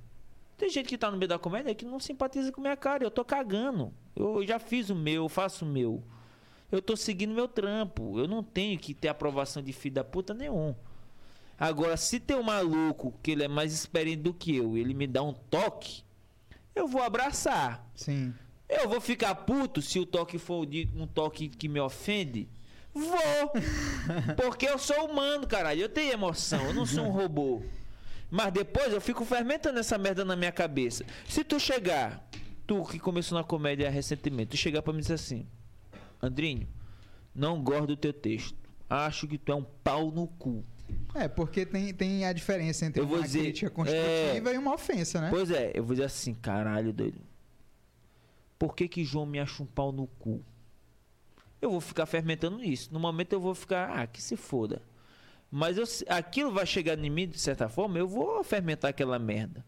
[0.58, 3.10] Tem gente que tá no meio da comédia que não simpatiza com minha cara, eu
[3.10, 3.90] tô cagando.
[4.14, 6.02] Eu já fiz o meu, eu faço o meu.
[6.70, 8.18] Eu tô seguindo meu trampo.
[8.18, 10.74] Eu não tenho que ter aprovação de filho da puta nenhum.
[11.58, 15.06] Agora, se tem um maluco que ele é mais experiente do que eu, ele me
[15.06, 16.02] dá um toque,
[16.74, 17.86] eu vou abraçar.
[17.94, 18.34] Sim.
[18.70, 22.48] Eu vou ficar puto se o toque for de- um toque que me ofende?
[22.94, 23.52] Vou!
[24.36, 25.80] Porque eu sou humano, caralho.
[25.80, 27.62] Eu tenho emoção, eu não sou um robô.
[28.30, 31.04] Mas depois eu fico fermentando essa merda na minha cabeça.
[31.28, 32.28] Se tu chegar,
[32.66, 35.46] tu que começou na comédia recentemente, tu chegar pra mim e dizer assim:
[36.22, 36.68] Andrinho,
[37.34, 38.56] não gosto do teu texto.
[38.88, 40.64] Acho que tu é um pau no cu.
[41.14, 44.74] É, porque tem, tem a diferença entre Eu vou uma dizer, crítica construtiva e uma
[44.74, 45.28] ofensa, né?
[45.30, 47.20] Pois é, eu vou dizer assim, caralho, doido.
[48.60, 50.44] Por que que João me acha um pau no cu?
[51.62, 52.92] Eu vou ficar fermentando isso.
[52.92, 54.82] No momento eu vou ficar, ah, que se foda.
[55.50, 55.84] Mas eu,
[56.14, 59.64] aquilo vai chegar em mim, de certa forma, eu vou fermentar aquela merda.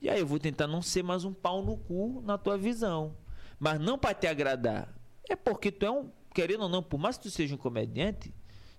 [0.00, 3.16] E aí eu vou tentar não ser mais um pau no cu na tua visão.
[3.58, 4.94] Mas não para te agradar.
[5.28, 8.32] É porque tu é um, querendo ou não, por mais que tu seja um comediante,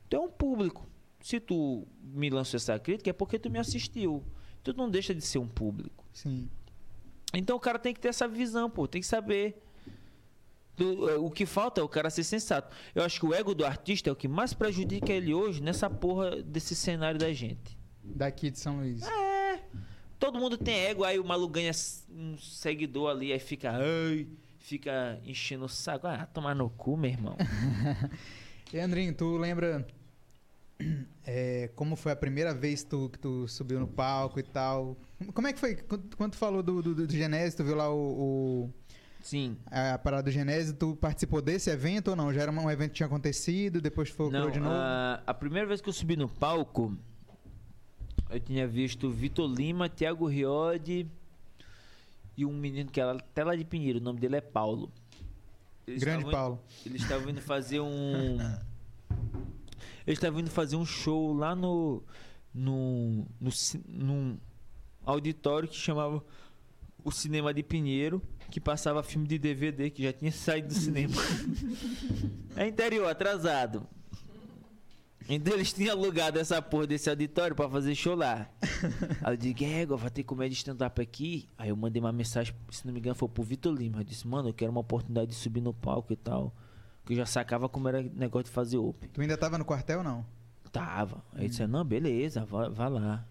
[0.10, 0.90] tu é um público.
[1.20, 4.24] Se tu me lançou essa crítica, é porque tu me assistiu.
[4.64, 6.06] Tu não deixa de ser um público.
[6.14, 6.50] Sim.
[7.34, 9.62] Então o cara tem que ter essa visão, pô, tem que saber.
[10.76, 12.76] Do- é, o que falta é o cara ser sensato.
[12.94, 15.90] Eu acho que o ego do artista é o que mais prejudica ele hoje nessa
[15.90, 17.78] porra desse cenário da gente.
[18.04, 19.02] Daqui de São Luís.
[19.04, 19.60] É.
[20.20, 21.72] Todo mundo tem ego, aí o maluco ganha
[22.10, 23.72] um seguidor ali, aí fica.
[23.72, 24.28] Ai,
[24.60, 26.08] fica enchendo o saco.
[26.08, 27.36] Ah, tomar no cu, meu irmão.
[28.74, 29.88] E Andrinho, tu lembra
[31.26, 34.98] é, como foi a primeira vez tu, que tu subiu no palco e tal.
[35.34, 35.76] Como é que foi?
[35.76, 37.98] Quando, tu falou do, do, do Genésio, tu viu lá o,
[38.66, 38.74] o-
[39.22, 39.58] Sim.
[39.66, 42.32] a parada do Genésio, tu participou desse evento ou não?
[42.32, 44.72] Já era um evento que tinha acontecido, depois foi Não, de novo?
[44.74, 46.96] a, a primeira vez que eu subi no palco,
[48.30, 51.08] eu tinha visto Vitor Lima, Thiago Riode
[52.38, 54.92] e um menino que era até lá de Pinheiro, o nome dele é Paulo.
[55.88, 56.64] Eles Grande estavam- Paulo.
[56.86, 58.38] Eles estavam indo fazer um.
[60.08, 62.02] Eles estavam indo fazer um show lá no.
[62.54, 63.28] no.
[63.40, 63.52] no
[63.86, 64.38] num
[65.06, 66.24] auditório que chamava
[67.04, 71.14] o Cinema de Pinheiro, que passava filme de DVD que já tinha saído do cinema.
[72.56, 73.88] é interior, atrasado.
[75.30, 78.50] Então eles tinham alugado essa porra desse auditório pra fazer show lá.
[79.22, 81.50] Aí eu digo, é, vai ter comédia de stand-up aqui.
[81.58, 84.00] Aí eu mandei uma mensagem, se não me engano, foi pro Vitor Lima.
[84.00, 86.54] Eu disse, mano, eu quero uma oportunidade de subir no palco e tal.
[87.08, 89.10] Que eu já sacava como era negócio de fazer open.
[89.10, 90.26] Tu ainda tava no quartel ou não?
[90.72, 91.24] Tava.
[91.34, 93.26] Aí ele disse, não, beleza, vá, vá lá.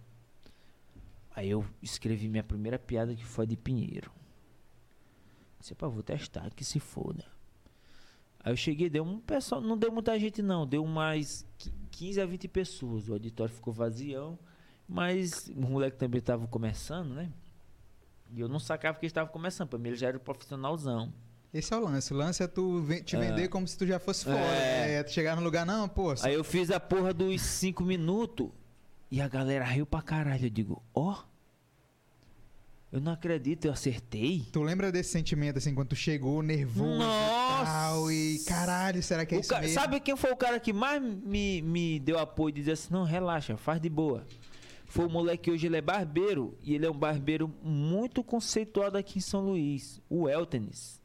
[1.34, 4.10] Aí eu escrevi minha primeira piada que foi de Pinheiro.
[5.60, 7.24] Disse, pá, vou testar, que se foda.
[8.40, 12.20] Aí eu cheguei, deu um pessoal, não deu muita gente não, deu mais qui- 15
[12.20, 13.08] a 20 pessoas.
[13.08, 14.38] O auditório ficou vazião,
[14.88, 17.30] mas o moleque também tava começando, né?
[18.32, 21.12] E eu não sacava que ele estava começando, pra mim ele já era um profissionalzão.
[21.54, 22.12] Esse é o lance.
[22.12, 23.18] O lance é tu te É.
[23.18, 24.38] vender como se tu já fosse fora.
[24.38, 24.94] É.
[24.96, 26.14] É, tu chegar no lugar, não, pô.
[26.22, 28.48] Aí eu fiz a porra dos 5 minutos
[29.10, 30.46] e a galera riu pra caralho.
[30.46, 31.22] Eu digo, ó,
[32.92, 34.46] eu não acredito, eu acertei.
[34.52, 37.62] Tu lembra desse sentimento, assim, quando tu chegou nervoso Nossa!
[37.62, 39.74] e tal, e caralho, será que é O isso ca- mesmo?
[39.74, 43.04] Sabe quem foi o cara que mais me, me deu apoio e dizia assim, não,
[43.04, 44.24] relaxa, faz de boa.
[44.84, 48.96] Foi o moleque que hoje ele é barbeiro e ele é um barbeiro muito conceituado
[48.96, 51.00] aqui em São Luís, o Eltenis.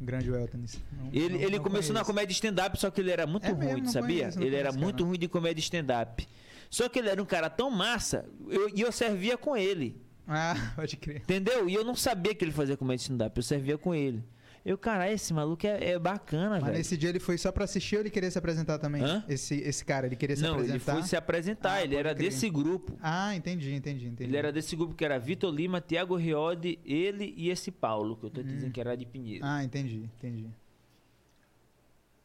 [0.00, 0.78] Grande Weltonis.
[1.12, 2.04] Ele, não- ele não começou na conheço.
[2.06, 4.18] comédia stand-up, só que ele era muito É mesmo, ruim, não sabia?
[4.24, 5.08] conheço, ele era muito cara.
[5.08, 6.28] ruim de comédia stand-up.
[6.70, 10.00] Só que ele era um cara tão massa, eu- e eu, servia com ele.
[10.26, 11.18] Ah, pode crer.
[11.18, 11.68] Entendeu?
[11.68, 14.22] E eu não sabia que ele fazia comédia stand-up, eu servia com ele.
[14.64, 16.78] Eu, cara, esse maluco é, é bacana, Mas velho.
[16.78, 19.02] nesse dia ele foi só pra assistir ou ele queria se apresentar também?
[19.04, 19.22] Hã?
[19.28, 20.92] Esse, esse cara, ele queria se Não, ele apresentar?
[20.94, 22.30] foi se apresentar, Ah, ele era crer.
[22.30, 22.96] desse grupo.
[23.02, 24.30] Ah, entendi, entendi, entendi.
[24.30, 28.24] Ele era desse grupo que era Vitor Lima, Thiago Riode, ele e esse Paulo, que
[28.24, 29.44] eu tô te dizendo que era de Pinheiro.
[29.44, 30.46] Ah, entendi, entendi.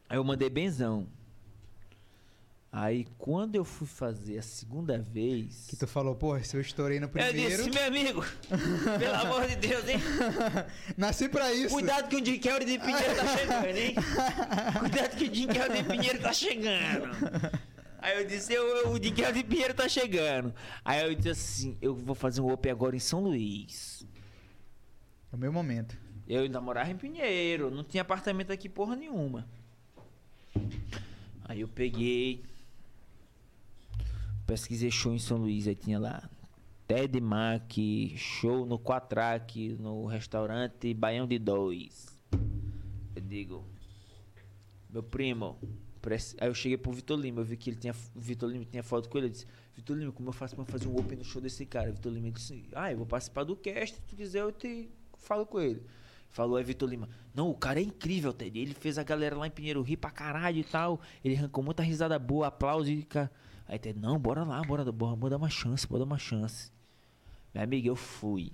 [0.08, 1.06] Aí eu mandei benzão.
[2.72, 5.66] Aí quando eu fui fazer a segunda vez.
[5.68, 7.64] Que tu falou, pô, se eu estourei no Eu primeiro...
[7.64, 8.24] disse, meu amigo,
[8.98, 9.98] pelo amor de Deus, hein?
[10.96, 11.74] Nasci pra isso.
[11.74, 13.94] Cuidado que o Jim Kelly de Pinheiro tá chegando, hein?
[14.78, 17.08] Cuidado que o Jim Kelly de Pinheiro tá chegando.
[17.98, 20.54] Aí eu disse, eu, eu- o Jim Kelly de Pinheiro tá chegando.
[20.84, 24.06] Aí eu disse assim, eu vou fazer um Open agora em São Luís.
[25.32, 25.96] É o meu momento.
[26.28, 29.48] Eu ainda morava em Pinheiro, não tinha apartamento aqui porra nenhuma.
[31.44, 32.44] Aí eu peguei,
[34.50, 36.28] pesquisei show em São Luís, aí tinha lá
[36.88, 37.70] Ted Mac,
[38.16, 42.18] show no Quatrack, no restaurante Baião de Dois.
[43.14, 43.64] Eu digo,
[44.92, 45.56] meu primo,
[46.40, 49.08] aí eu cheguei pro Vitor Lima, eu vi que ele tinha, Vitor Lima tinha foto
[49.08, 49.46] com ele, eu disse,
[49.76, 51.92] Vitor Lima, como eu faço pra fazer um open no show desse cara?
[51.92, 55.46] Vitor Lima disse, ah, eu vou participar do cast, se tu quiser eu te falo
[55.46, 55.80] com ele.
[56.28, 59.46] Falou aí Vitor Lima, não, o cara é incrível, Ted, ele fez a galera lá
[59.46, 63.04] em Pinheiro rir pra caralho e tal, ele arrancou muita risada boa, aplauso e...
[63.04, 63.30] ca-
[63.70, 66.72] Aí Ted, não, bora lá, bora, bora, bora dar uma chance, bora dar uma chance.
[67.54, 68.52] Minha amiga, eu fui.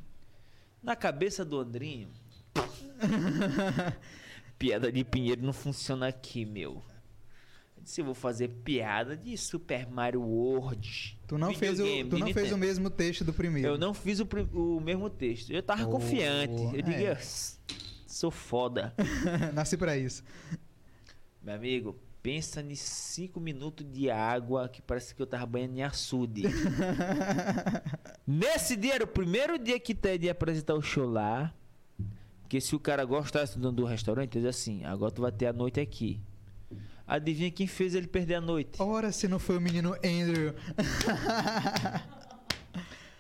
[0.83, 2.11] Na cabeça do Andrinho,
[4.59, 6.83] piada de Pinheiro não funciona aqui, meu.
[7.79, 11.19] Eu disse, eu vou fazer piada de Super Mario World.
[11.27, 13.69] Tu não, fez o, tu não fez o mesmo texto do primeiro.
[13.69, 15.51] Eu não fiz o, o mesmo texto.
[15.51, 16.63] Eu tava Oh, confiante.
[16.63, 17.13] Eu digo, é.
[17.13, 17.59] "Yes,
[18.07, 18.95] sou foda.
[19.55, 20.23] Nasci pra isso.
[21.43, 21.97] Meu amigo,
[22.27, 26.43] pensa em cinco minutos de água que parece que eu tava banhando em açude.
[28.27, 31.55] Nesse dia, era o primeiro dia que Ted ia apresentar o show lá.
[32.49, 35.53] Que se o cara gostasse do, do restaurante, ele assim: agora tu vai ter a
[35.53, 36.21] noite aqui.
[37.07, 38.83] Adivinha quem fez ele perder a noite?
[38.83, 40.53] Ora, se não foi o menino Andrew.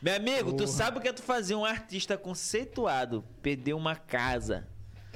[0.03, 0.67] Meu amigo, tu Porra.
[0.67, 4.67] sabe o que é tu fazer um artista conceituado perder uma casa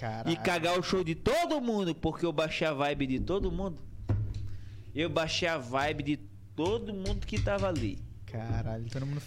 [0.01, 0.31] Caralho.
[0.31, 3.79] e cagar o show de todo mundo porque eu baixei a vibe de todo mundo?
[4.95, 6.17] Eu baixei a vibe de
[6.57, 7.99] todo mundo que tava ali.
[8.25, 9.21] Caralho, todo mundo.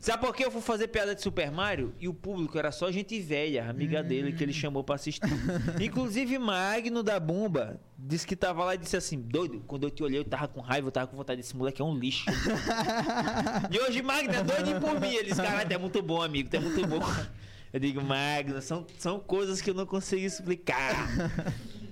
[0.00, 1.94] Sabe por que eu fui fazer piada de Super Mario?
[1.98, 5.22] E o público era só gente velha, amiga dele, que ele chamou pra assistir.
[5.80, 10.02] Inclusive Magno da Bomba disse que tava lá e disse assim: doido, quando eu te
[10.02, 12.24] olhei, eu tava com raiva, eu tava com vontade desse moleque, é um lixo.
[13.70, 15.14] e hoje Magno é doido por mim.
[15.14, 17.00] Ele disse: caralho, é muito bom, amigo, é muito bom.
[17.72, 20.94] Eu digo, Magno, são, são coisas que eu não consigo explicar.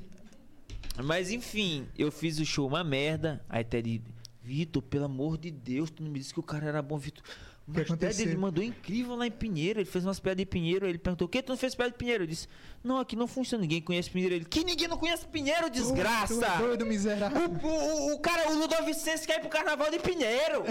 [1.02, 3.44] Mas enfim, eu fiz o show uma merda.
[3.48, 4.02] Aí Ted
[4.42, 7.24] Vitor, pelo amor de Deus, tu não me disse que o cara era bom, Vitor.
[7.66, 8.26] Mas Ted, aconteceu?
[8.26, 9.80] ele mandou incrível lá em Pinheiro.
[9.80, 10.86] Ele fez umas piadas de Pinheiro.
[10.86, 12.24] Ele perguntou: o que tu não fez piada de Pinheiro?
[12.24, 12.46] Eu disse:
[12.82, 13.62] não, aqui não funciona.
[13.62, 14.34] Ninguém conhece Pinheiro.
[14.34, 16.34] Ele: que ninguém não conhece Pinheiro, desgraça!
[16.34, 17.48] Tu é doido, miserável.
[17.62, 20.62] O, o, o cara, o Ludovicense quer ir pro carnaval de Pinheiro.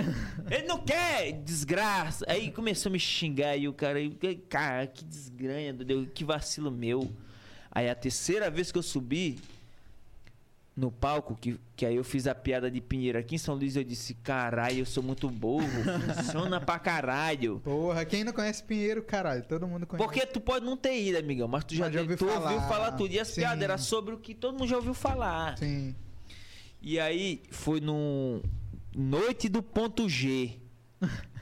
[0.52, 2.26] Ele não quer, desgraça.
[2.28, 4.12] Aí começou a me xingar e o cara, aí,
[4.48, 5.76] cara, que desgranha,
[6.14, 7.12] que vacilo meu.
[7.72, 9.40] Aí a terceira vez que eu subi
[10.76, 13.76] no palco, que, que aí eu fiz a piada de Pinheiro aqui em São Luís,
[13.76, 15.68] eu disse, caralho, eu sou muito burro,
[16.16, 17.60] funciona pra caralho.
[17.64, 19.44] Porra, quem não conhece Pinheiro, caralho?
[19.44, 20.04] Todo mundo conhece.
[20.04, 22.52] Porque tu pode não ter ido, amigão, mas tu já, Mas já ouviu tu falar.
[22.54, 23.14] ouviu falar tudo.
[23.14, 23.42] E as Sim.
[23.42, 25.58] piadas eram sobre o que todo mundo já ouviu falar.
[25.60, 25.96] Sim.
[26.82, 28.42] E aí foi no
[28.96, 30.60] Noite do Ponto G.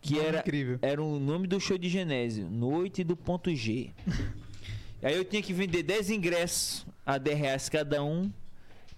[0.00, 0.78] Que era, incrível.
[0.82, 2.50] era o nome do show de Genésio.
[2.50, 3.90] Noite do Ponto G.
[5.02, 8.30] Aí eu tinha que vender 10 ingressos a 10 reais cada um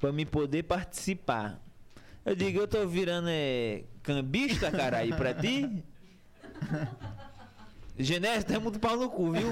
[0.07, 1.61] pra me poder participar.
[2.25, 5.83] Eu digo, eu tô virando é, cambista, caralho, pra ti?
[7.99, 9.51] Genésio, tá muito pau no cu, viu?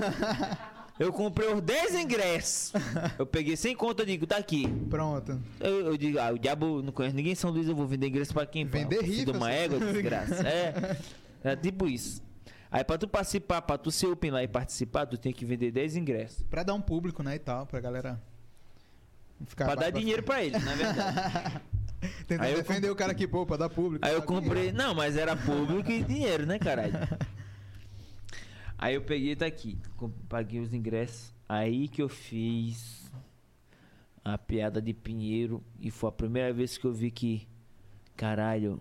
[0.96, 2.72] Eu comprei os 10 ingressos.
[3.18, 4.68] Eu peguei sem conta, eu digo, tá aqui.
[4.88, 5.40] Pronto.
[5.58, 8.06] Eu, eu digo, ah, o diabo não conhece ninguém em São Luís, eu vou vender
[8.06, 8.64] ingresso pra quem?
[8.64, 10.46] Vender de uma égua, desgraça.
[10.46, 10.96] É,
[11.42, 12.22] é tipo isso.
[12.70, 15.72] Aí pra tu participar, pra tu ser open lá e participar, tu tem que vender
[15.72, 16.44] 10 ingressos.
[16.44, 18.22] Pra dar um público, né, e tal, pra galera
[19.44, 21.60] ficar Pra dar dinheiro pra ele, na verdade.
[22.26, 24.04] Tentar Aí eu defender o cara pô, pra dar público.
[24.04, 24.72] Aí eu comprei.
[24.72, 26.92] Não, mas era público e dinheiro, né, caralho?
[28.76, 29.78] Aí eu peguei, tá aqui.
[30.28, 31.32] Paguei os ingressos.
[31.48, 33.10] Aí que eu fiz
[34.24, 35.62] a piada de Pinheiro.
[35.80, 37.46] E foi a primeira vez que eu vi que,
[38.16, 38.80] caralho,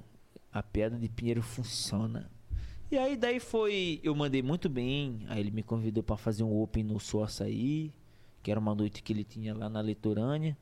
[0.51, 2.29] a piada de Pinheiro funciona.
[2.91, 3.99] E aí daí foi.
[4.03, 5.25] Eu mandei muito bem.
[5.27, 7.91] Aí ele me convidou pra fazer um open no Sul Açaí.
[8.43, 10.55] Que era uma noite que ele tinha lá na Litorânea.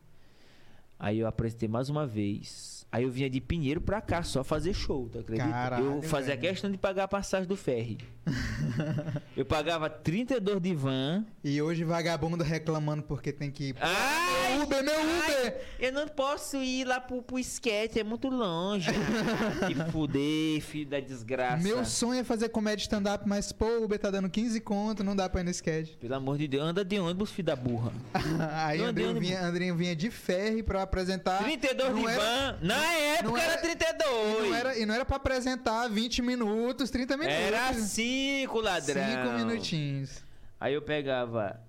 [1.00, 2.81] Aí eu apresentei mais uma vez.
[2.92, 5.50] Aí eu vinha de Pinheiro pra cá, só fazer show, tu acredita?
[5.50, 6.50] Caralho, eu fazia velho.
[6.50, 7.98] questão de pagar a passagem do ferry.
[9.36, 11.26] eu pagava 32 de van.
[11.44, 13.74] E hoje vagabundo reclamando porque tem que.
[13.80, 15.62] Ai, Meu Uber, meu ai, Uber!
[15.80, 18.90] eu não posso ir lá pro, pro skate, é muito longe.
[19.68, 21.64] Que fuder, filho da desgraça.
[21.64, 25.16] Meu sonho é fazer comédia stand-up, mas pô, o Uber tá dando 15 conto, não
[25.16, 25.96] dá pra ir no sketch.
[25.96, 27.92] Pelo amor de Deus, anda de ônibus, filho da burra.
[28.66, 31.44] Aí Não, Andrinho vinha, Andrinho vinha de ferry pra apresentar.
[31.44, 32.58] 32 não de era- van.
[32.82, 34.46] Na época não era, era- 32.
[34.46, 37.38] E não, era, e não era pra apresentar 20 minutos, 30 minutos.
[37.40, 39.04] Era 5, ladrão.
[39.04, 40.24] 5 minutinhos.
[40.60, 41.60] Aí eu pegava.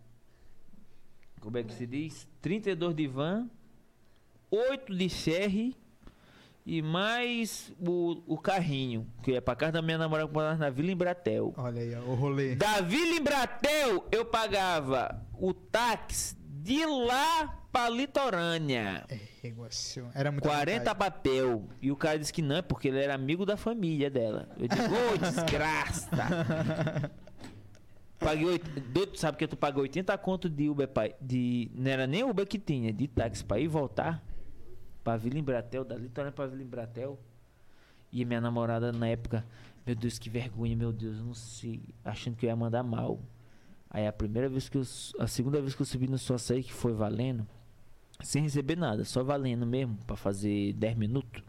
[1.40, 2.26] Como é que se diz?
[2.40, 3.48] 32 de van,
[4.50, 5.76] 8 de ferry
[6.64, 10.70] e mais o, o carrinho, que é pra casa da minha namorada que morava na
[10.70, 11.52] Vila Embratel.
[11.56, 12.54] Olha aí, ó, o rolê.
[12.54, 19.06] Da Vila Embratel eu pagava o táxi de lá pra litorânea.
[19.08, 19.18] É.
[20.14, 21.66] Era muito 40 papel.
[21.80, 24.48] E o cara disse que não, é porque ele era amigo da família dela.
[24.58, 26.10] Eu digo, ô desgraça!
[28.18, 28.60] Paguei
[29.14, 31.14] sabe que tu paga 80 conto de Uber pai.
[31.20, 31.70] De...
[31.74, 34.22] Não era nem Uber que tinha, de táxi pra ir e voltar.
[35.02, 37.18] Pra Vila Embratel, da Litorânea pra Vila Embratel.
[38.12, 39.44] E minha namorada na época,
[39.84, 41.82] meu Deus, que vergonha, meu Deus, eu não sei.
[42.04, 43.18] Achando que eu ia mandar mal.
[43.94, 44.82] Aí a primeira vez que eu.
[45.18, 47.46] A segunda vez que eu subi no só açaí, que foi valendo,
[48.22, 51.42] sem receber nada, só valendo mesmo, pra fazer 10 minutos.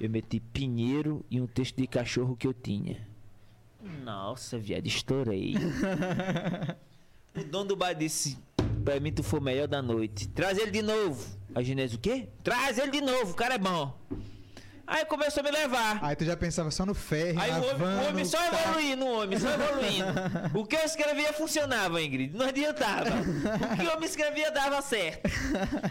[0.00, 3.04] Eu meti pinheiro e um texto de cachorro que eu tinha.
[4.04, 5.54] Nossa, viado, estourei.
[7.36, 8.38] o dono do bar disse:
[8.84, 10.28] Pra mim, tu foi o melhor da noite.
[10.28, 11.36] Traz ele de novo.
[11.52, 12.28] A Genésio, o quê?
[12.44, 13.98] Traz ele de novo, o cara é bom.
[14.90, 15.98] Aí começou a me levar.
[16.02, 18.64] Aí tu já pensava só no ferry, Aí o homem, van, o homem só táxi.
[18.64, 20.08] evoluindo, o homem só evoluindo.
[20.58, 22.34] O que eu escrevia funcionava, Ingrid.
[22.34, 23.10] Não adiantava.
[23.10, 25.28] O que o homem escrevia dava certo.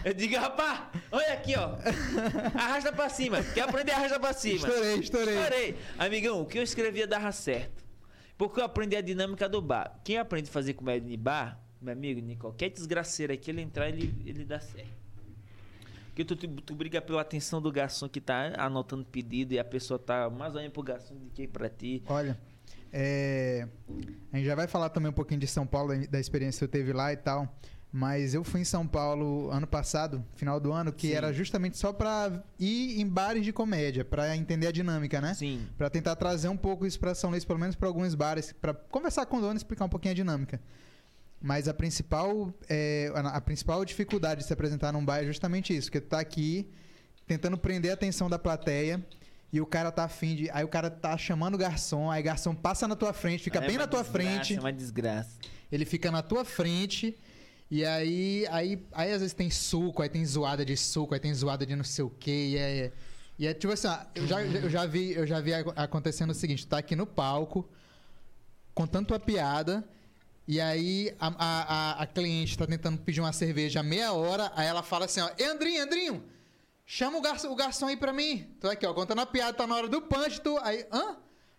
[0.04, 0.80] Eu digo, rapaz,
[1.12, 1.76] olha aqui, ó.
[2.58, 3.42] Arrasta pra cima.
[3.54, 4.56] Quer aprender, arrasta pra cima.
[4.68, 5.34] Estourei, estourei.
[5.38, 5.78] Estourei.
[5.98, 7.84] Amigão, o que eu escrevia dava certo.
[8.36, 10.00] Porque eu aprendi a dinâmica do bar.
[10.04, 13.88] Quem aprende a fazer comédia de bar, meu amigo, em qualquer desgraceira que ele entrar,
[13.88, 15.07] ele, ele dá certo.
[16.18, 19.64] Porque tu, tu, tu briga pela atenção do garçom que tá anotando pedido e a
[19.64, 22.02] pessoa tá mais olhando pro garçom do que pra ti.
[22.08, 22.36] Olha,
[22.92, 23.68] é,
[24.32, 26.68] a gente já vai falar também um pouquinho de São Paulo, da- experiência que eu
[26.80, 27.56] teve lá e tal.
[27.92, 31.14] Mas eu fui em São Paulo ano passado, final do ano, que Sim.
[31.14, 35.34] era justamente só pra ir em bares de comédia, pra entender a dinâmica, né?
[35.34, 35.68] Sim.
[35.78, 38.74] Pra tentar trazer um pouco isso pra São Luís, pelo menos pra alguns bares, pra
[38.74, 40.60] conversar com o dono e explicar um pouquinho a dinâmica.
[41.40, 45.90] Mas a principal, é, a, principal dificuldade de se apresentar num bar é justamente isso,
[45.90, 46.68] que tu tá aqui
[47.26, 49.04] tentando prender a atenção da plateia
[49.52, 50.50] e o cara tá afim de.
[50.50, 53.58] Aí o cara tá chamando o garçom, aí o garçom passa na tua frente, fica
[53.60, 55.38] É bem na tua desgraça, frente, É uma desgraça.
[55.70, 57.16] ele fica na tua frente.
[57.70, 61.32] E aí, aí, aí às vezes tem suco, aí tem zoada de suco, aí tem
[61.34, 62.92] zoada de não sei o que, e é,
[63.38, 66.30] E é tipo assim, ó, eu já, eu já vi, eu já vi ac- acontecendo
[66.30, 67.68] o seguinte, tu tá aqui no palco,
[68.74, 69.84] contando tua piada,
[70.48, 74.82] e aí a, a, a- cliente tá tentando pedir uma cerveja meia hora, aí ela
[74.82, 76.24] fala assim, ó, Andrinho, Andrinho,
[76.86, 78.48] chama o garçom, o garçom aí pra mim.
[78.60, 81.16] Tu aqui, ó, contando a piada, tá na hora do punch, tu, aí, hã?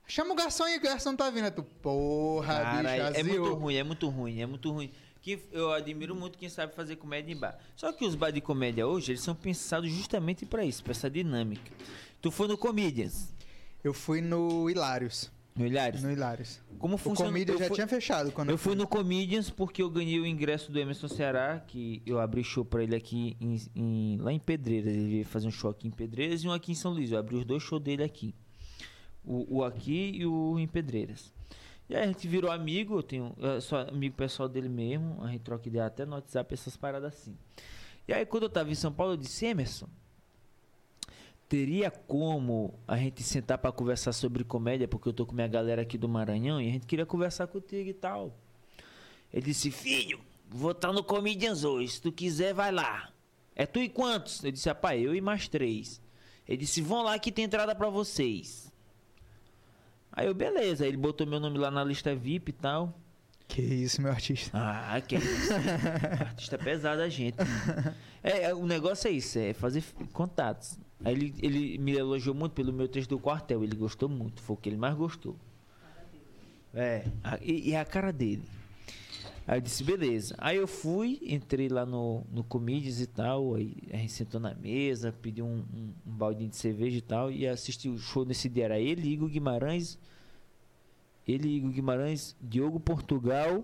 [0.08, 1.46] Chama o garçom aí, que o garçom tá vindo.
[1.46, 3.54] Aí tu, porra, Cara, bicho, é muito aziou.
[3.56, 4.92] ruim, é muito ruim, é muito ruim.
[5.22, 7.60] Que eu admiro muito quem sabe fazer comédia em bar.
[7.76, 11.10] Só que os bar de comédia hoje, eles são pensados justamente pra isso, pra essa
[11.10, 11.72] dinâmica.
[12.22, 13.28] Tu foi no Comedians,
[13.84, 15.30] Eu fui no Hilários.
[15.60, 16.02] No Hilários?
[16.02, 16.62] No Hilários.
[16.80, 17.30] Como O funciona?
[17.32, 20.26] Comídia eu já fui- tinha fechado quando Eu fui no Comedians porque eu ganhei o
[20.26, 24.40] ingresso do Emerson Ceará, que eu abri show pra ele aqui em, em- lá em
[24.40, 24.94] Pedreiras.
[24.94, 27.12] Ele veio fazer um show aqui em Pedreiras e um aqui em São Luís.
[27.12, 28.34] Eu abri os dois shows dele aqui.
[29.24, 31.34] O, o aqui e o em Pedreiras.
[31.90, 33.36] E aí a gente virou amigo, eu tenho.
[33.38, 35.22] Eu sou amigo pessoal dele mesmo.
[35.24, 37.36] A gente troca ideia até no WhatsApp, essas paradas assim.
[38.08, 39.88] E aí quando eu tava em São Paulo, eu disse, Emerson.
[41.50, 45.82] Teria como a gente sentar pra conversar sobre comédia, porque eu tô com minha galera
[45.82, 48.38] aqui do Maranhão e a gente queria conversar contigo e tal.
[49.34, 53.12] Ele disse, filho, vou estar no Comedians hoje, se tu quiser vai lá.
[53.56, 54.44] É tu e quantos?
[54.44, 56.00] Eu disse, rapaz, eu e mais três.
[56.48, 58.72] Ele disse, vão lá que tem entrada pra vocês.
[60.12, 62.94] Aí eu, beleza, ele botou meu nome lá na lista VIP e tal.
[63.48, 64.52] Que isso, meu artista.
[64.54, 65.54] Ah, que isso.
[66.22, 67.38] Artista pesado a gente.
[68.22, 69.84] É, o negócio é isso, é fazer
[70.14, 70.78] contatos.
[71.04, 74.56] Aí ele, ele me elogiou muito pelo meu texto do quartel, ele gostou muito, foi
[74.56, 75.36] o que ele mais gostou.
[76.74, 78.44] É, a- e, e a cara dele.
[79.48, 80.36] Aí eu disse, beleza.
[80.38, 84.54] Aí eu fui, entrei lá no, no Comedians e tal, aí a gente sentou na
[84.54, 88.48] mesa, pediu um, um, um baldinho de cerveja e tal, e assisti o show nesse
[88.48, 88.66] dia.
[88.66, 89.98] Era ele, Igor Guimarães,
[91.28, 93.64] ele, Igor Guimarães, Diogo Portugal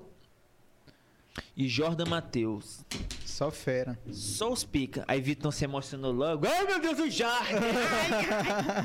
[1.56, 2.86] e Jordan Matheus.
[3.26, 4.00] Só fera.
[4.12, 5.04] Só os pica.
[5.08, 6.48] Aí Vitor se emocionou logo.
[6.48, 7.60] Ai meu Deus, o Jordan!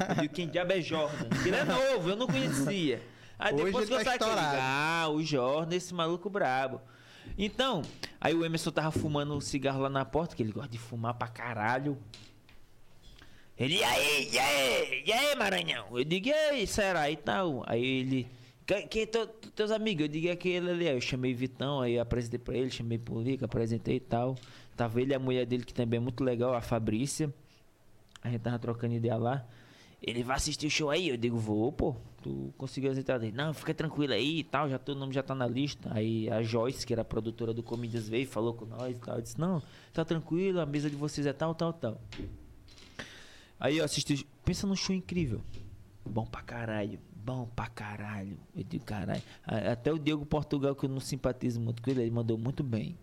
[0.09, 1.29] Ai, digo, quem diabo é Jordan?
[1.47, 3.03] Ele é novo, eu não conhecia.
[3.39, 4.19] Aí Hoje depois que eu tá saí
[4.61, 6.81] ah, o Jordan, esse maluco brabo.
[7.39, 7.83] Então,
[8.21, 11.15] aí o Emerson tava fumando um cigarro lá na porta, que ele gosta de fumar
[11.15, 11.97] pra caralho.
[13.57, 15.87] Ele, e aí, e aí, e aí, Maranhão?
[15.93, 17.11] Eu digo, e aí, será?
[17.11, 17.63] E tal.
[17.67, 18.27] Aí ele,
[18.89, 20.03] quem, é teu- teus amigos?
[20.03, 20.89] Eu digo, aquele ali.
[20.89, 24.37] Aí eu chamei Vitão, aí apresentei pra ele, chamei pro Lica, apresentei e tal.
[24.77, 27.33] Tava ele e a mulher dele, que também é muito legal, a Fabrícia.
[28.23, 29.45] A gente tava trocando ideia lá.
[30.03, 31.09] Ele vai assistir o show aí?
[31.09, 31.95] Eu digo, vou, pô.
[32.23, 33.37] Tu conseguiu as entradas dele?
[33.37, 35.91] Não, fica tranquilo aí e tal, já teu nome já tá na lista.
[35.93, 39.17] Aí a Joyce, que era produtora do Comedians, veio falou com nós e tal.
[39.17, 39.63] Eu disse, não,
[39.93, 42.01] tá tranquilo, a mesa de vocês é tal, tal, tal.
[43.59, 44.27] Aí eu assisti.
[44.45, 45.41] Pensa num show incrível.
[46.05, 46.99] Bom pra caralho.
[47.25, 48.39] Bom pra caralho.
[48.57, 49.23] Eu digo, caralho.
[49.45, 52.97] Até o Diego Portugal, que eu não simpatizo muito com ele, ele mandou muito bem.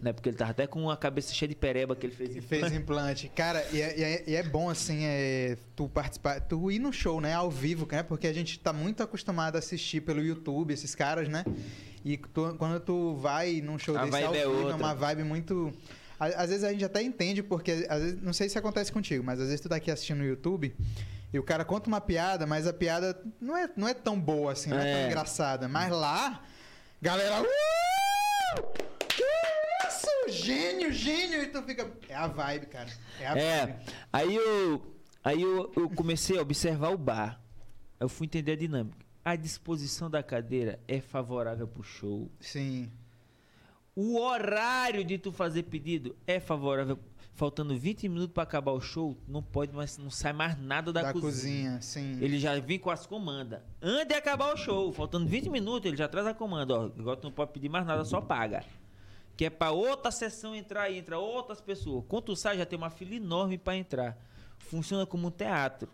[0.00, 0.12] Né?
[0.12, 2.34] Porque ele tava até com a cabeça cheia de pereba que ele fez.
[2.34, 3.28] E em fez implante.
[3.34, 6.92] Cara, e é, e é- e é bom, assim, é, tu participar, tu ir no
[6.92, 8.02] show, né, ao vivo, né?
[8.02, 11.44] Porque a gente tá muito acostumado a assistir pelo YouTube, esses caras, né?
[12.04, 14.76] E tu- quando tu vai num show A desse ao vibe é vivo, é outra.
[14.76, 15.72] uma vibe muito...
[16.18, 19.38] Às vezes a gente até entende, porque, às vezes, não sei se acontece contigo, mas
[19.40, 20.74] às vezes tu tá aqui assistindo no YouTube
[21.32, 24.52] e o cara conta uma piada, mas a piada não é, não é tão boa
[24.52, 25.06] assim, não é, tão É.
[25.08, 25.66] engraçada.
[25.68, 26.42] Mas lá,
[27.02, 27.42] galera...
[27.42, 28.62] "Uh!
[29.08, 29.24] Que
[29.88, 30.06] isso?
[30.44, 31.42] Gênio, gênio!
[31.42, 31.90] E tu fica...
[32.08, 32.88] É a vibe, cara.
[33.20, 33.78] É a É, vibe.
[34.12, 37.40] aí eu, aí eu, eu comecei a observar o bar.
[37.98, 39.04] Eu fui entender a dinâmica.
[39.24, 42.30] A disposição da cadeira é favorável pro show.
[42.40, 42.90] Sim.
[43.96, 46.98] O horário de tu fazer pedido é favorável.
[47.36, 51.02] Faltando 20 minutos pra acabar o show, não pode mais, não sai mais nada da,
[51.02, 51.78] Da, cozinha.
[51.78, 51.82] cozinha.
[51.82, 52.18] sim.
[52.22, 53.60] Ele já vem com as comandas.
[53.82, 56.74] Antes de acabar o show, faltando 20 minutos, ele já traz a comanda.
[56.78, 58.64] Ó, agora tu não pode pedir mais nada, só paga.
[59.36, 62.04] Que é pra outra sessão entrar e entra outras pessoas.
[62.06, 64.16] Quando tu sai, já tem uma fila enorme pra entrar.
[64.58, 65.88] Funciona como um teatro.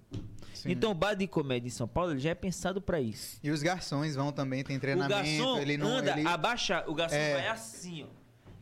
[0.54, 0.70] Sim.
[0.72, 3.38] Então o bar de comédia em São Paulo ele já é pensado pra isso.
[3.42, 5.14] E os garçons vão também, tem O treinamento.
[5.14, 5.86] garçom ele não.
[5.88, 6.26] anda, ele...
[6.28, 7.34] abaixa, o garçom É.
[7.34, 8.06] vai assim, ó.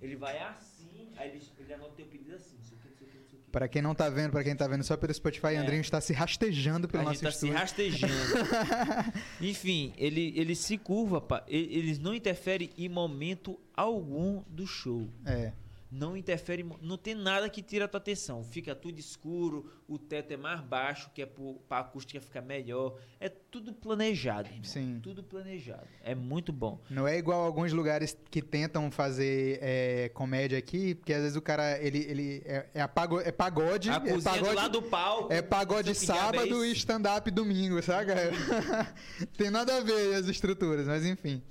[0.00, 2.88] Ele vai assim, aí ele, ele anota o teu pedido assim, não sei o que,
[2.88, 3.50] não sei o que, não sei o que.
[3.50, 5.56] Pra quem não tá vendo, pra quem tá vendo só pelo Spotify, É.
[5.56, 7.58] Andrinho está se rastejando pelo a nosso gente tá se estúdio.
[7.58, 8.14] rastejando.
[9.40, 11.44] Enfim, ele, ele se curva, pá.
[11.48, 15.08] Eles não interferem em momento algum do show.
[15.24, 15.52] É.
[15.90, 18.44] Não interfere, não tem nada que tira a tua atenção.
[18.44, 22.98] Fica tudo escuro, o teto é mais baixo, que é pro, pra acústica ficar melhor.
[23.18, 24.64] É tudo planejado, irmão.
[24.64, 25.00] Sim.
[25.02, 25.86] Tudo planejado.
[26.02, 26.78] É muito bom.
[26.90, 31.42] Não é igual alguns lugares que tentam fazer é, comédia aqui, porque às vezes o
[31.42, 35.32] cara, ele, ele é, é, a pago- é pagode, A é pagode, lado do palco.
[35.32, 38.14] é pagode é sábado e stand-up domingo, saca?
[39.38, 41.42] Tem nada a ver as estruturas, mas enfim.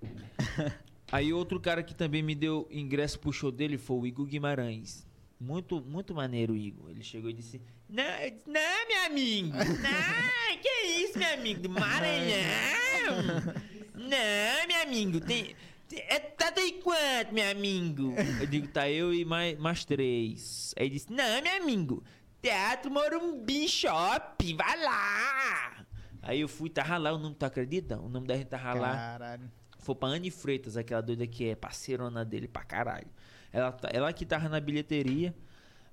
[1.12, 5.06] Aí outro cara que também me deu ingresso pro show dele foi o Igor Guimarães.
[5.38, 6.88] muito, muito maneiro Igor.
[6.90, 8.04] Ele chegou e disse: Não,
[8.46, 9.56] não meu amigo!
[9.56, 10.68] Não, que
[11.02, 11.60] isso, meu amigo?
[11.60, 13.54] Do Maranhão!
[13.94, 15.54] Não, meu amigo, tem-
[15.94, 18.14] É, tá daí quanto, meu amigo?
[18.40, 20.74] Eu digo, tá eu e mais, mais três.
[20.78, 22.02] Aí ele disse, não, meu amigo,
[22.40, 25.84] Teatro Morumbi Shop, vai lá!
[26.22, 28.00] Aí eu fui, tava lá, o nome, tu acredita?
[28.00, 28.94] O nome da gente tava lá.
[28.96, 29.50] Caralho.
[29.82, 33.08] Foi pra Anne Freitas, aquela doida que é parceirona dele pra caralho.
[33.52, 35.34] Ela, tá- ela que tava na bilheteria.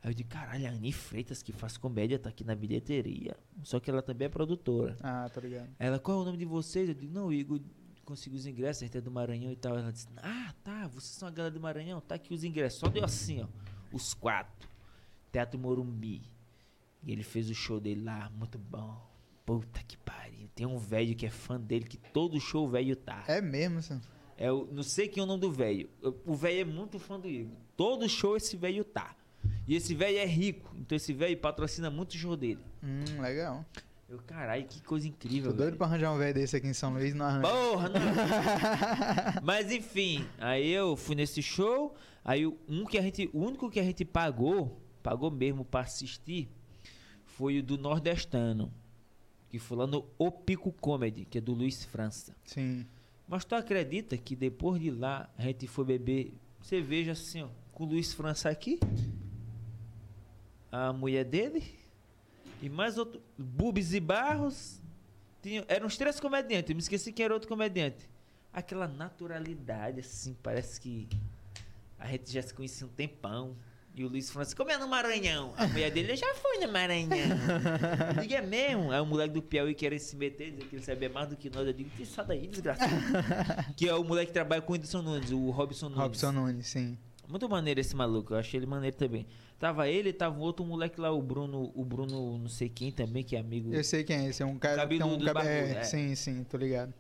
[0.01, 3.35] Aí eu digo, caralho, a Anne Freitas que faz comédia tá aqui na bilheteria.
[3.63, 4.95] Só que ela também é produtora.
[5.01, 5.67] Ah, tô ligado.
[5.77, 6.87] Ela, qual é o nome de vocês?
[6.87, 7.59] Eu digo, não, Igor
[8.05, 9.77] conseguiu os ingressos, a gente é do Maranhão e tal.
[9.77, 12.79] Ela disse, ah, tá, vocês são a galera do Maranhão, tá aqui os ingressos.
[12.79, 13.47] Só deu assim, ó,
[13.91, 14.69] os quatro.
[15.31, 16.21] Teatro Morumbi.
[17.03, 19.09] E ele fez o show dele lá, muito bom.
[19.49, 20.47] Puta que pariu.
[20.53, 23.23] Tem um velho que é fã dele, que todo show o velho tá.
[23.27, 23.99] É mesmo, assim.
[24.37, 25.89] É o, não sei quem é o nome do velho.
[26.25, 27.57] O velho é muito fã do Igor.
[27.75, 29.15] Todo show esse velho tá.
[29.67, 32.59] E esse velho é rico, então esse velho patrocina muito o show dele.
[32.83, 33.65] Hum, legal.
[34.07, 35.77] Eu, caralho, que coisa incrível, Tô doido velho.
[35.77, 37.47] pra arranjar um velho desse aqui em São Luís, não arranja.
[37.47, 37.99] Porra, não.
[39.43, 43.79] Mas enfim, aí eu fui nesse show, aí um que a gente, o único que
[43.79, 46.49] a gente pagou, pagou mesmo pra assistir,
[47.23, 48.73] foi o do Nordestano,
[49.49, 52.35] que foi lá no O Pico Comedy, que é do Luiz França.
[52.45, 52.85] Sim.
[53.27, 57.83] Mas tu acredita que depois de lá a gente foi beber cerveja assim, ó, com
[57.83, 58.79] o Luiz França aqui,
[60.71, 61.63] a mulher dele
[62.61, 64.81] e mais outro, Bubis e Barros,
[65.41, 68.09] tinha, eram os três comediantes, eu me esqueci quem era outro comediante.
[68.51, 71.07] Aquela naturalidade assim, parece que
[71.97, 73.55] a gente já se conhecia um tempão.
[73.99, 75.53] E o Luiz França, como é no Maranhão?
[75.57, 77.09] A mulher dele, eu já fui no Maranhão.
[78.15, 78.93] Eu digo, é mesmo?
[78.93, 81.49] Aí o moleque do Piauí querendo se meter, dizer que ele sabia mais do que
[81.49, 81.67] nós.
[81.67, 82.89] Eu digo, "Tira sai daí, desgraçado.
[83.75, 86.01] que é o moleque que trabalha com o Edson Nunes, o Robson Nunes.
[86.01, 86.97] Robson Nunes, sim.
[87.27, 89.27] Muito maneiro esse maluco, eu achei ele maneiro também.
[89.59, 93.21] Tava ele, tava um outro moleque lá, o Bruno, o Bruno não sei quem também,
[93.21, 93.73] que é amigo.
[93.73, 94.41] Eu sei quem é esse.
[94.41, 95.45] É um cara que tem um Cabeludo, cabe...
[95.45, 95.83] barbudo, é, é.
[95.83, 96.93] Sim, sim, tô ligado.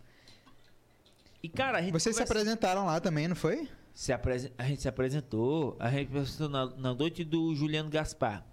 [1.41, 3.69] E cara, a gente Vocês se conversa- apresentaram lá também, não foi?
[3.93, 7.89] Se apresen- A gente se apresentou, a gente se apresentou na, na noite do Juliano
[7.89, 8.45] Gaspar,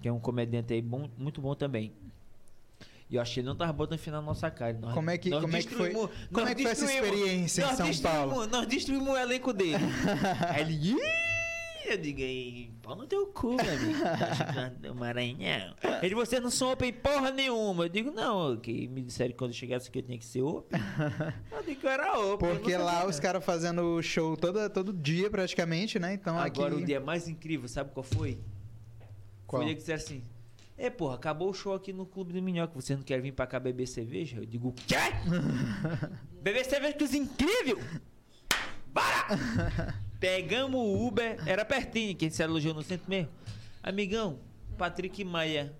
[0.00, 1.92] que é um comediante aí bom, muito bom também.
[3.10, 4.74] E eu achei que ele não tava botando fim na nossa cara.
[4.78, 5.92] Nós- Como é que- como é que foi-
[6.30, 8.46] como é que foi essa experiência em São Paulo?
[8.46, 9.76] Nós destruímos o elenco dele.
[10.54, 10.96] Aí ele.
[11.88, 13.98] Eu digo aí, pau no teu cu, meu amigo.
[14.02, 15.74] Tá do Maranhão.
[16.02, 17.84] Ele, você não sou open porra nenhuma.
[17.84, 20.42] Eu digo, não, que me disseram que quando eu chegasse aqui eu tinha que ser
[20.42, 20.78] open.
[21.50, 22.50] Eu digo que eu era open.
[22.50, 26.12] Porque lá os caras fazendo show todo, todo dia praticamente, né?
[26.14, 26.82] Então Agora aqui...
[26.82, 28.38] o dia mais incrível, sabe qual foi?
[29.46, 29.60] Qual?
[29.60, 30.22] Foi o dia que disseram assim.
[30.76, 32.72] É, porra, acabou o show aqui no Clube do Minhoca.
[32.74, 34.36] Você não quer vir pra cá beber cerveja?
[34.36, 34.94] Eu digo, quê?
[36.40, 37.78] beber cerveja que os incrível!
[38.92, 40.06] Bora!
[40.20, 43.30] Pegamos o Uber, era pertinho, que a gente se alojou no centro mesmo.
[43.82, 44.40] Amigão,
[44.76, 45.72] Patrick Maia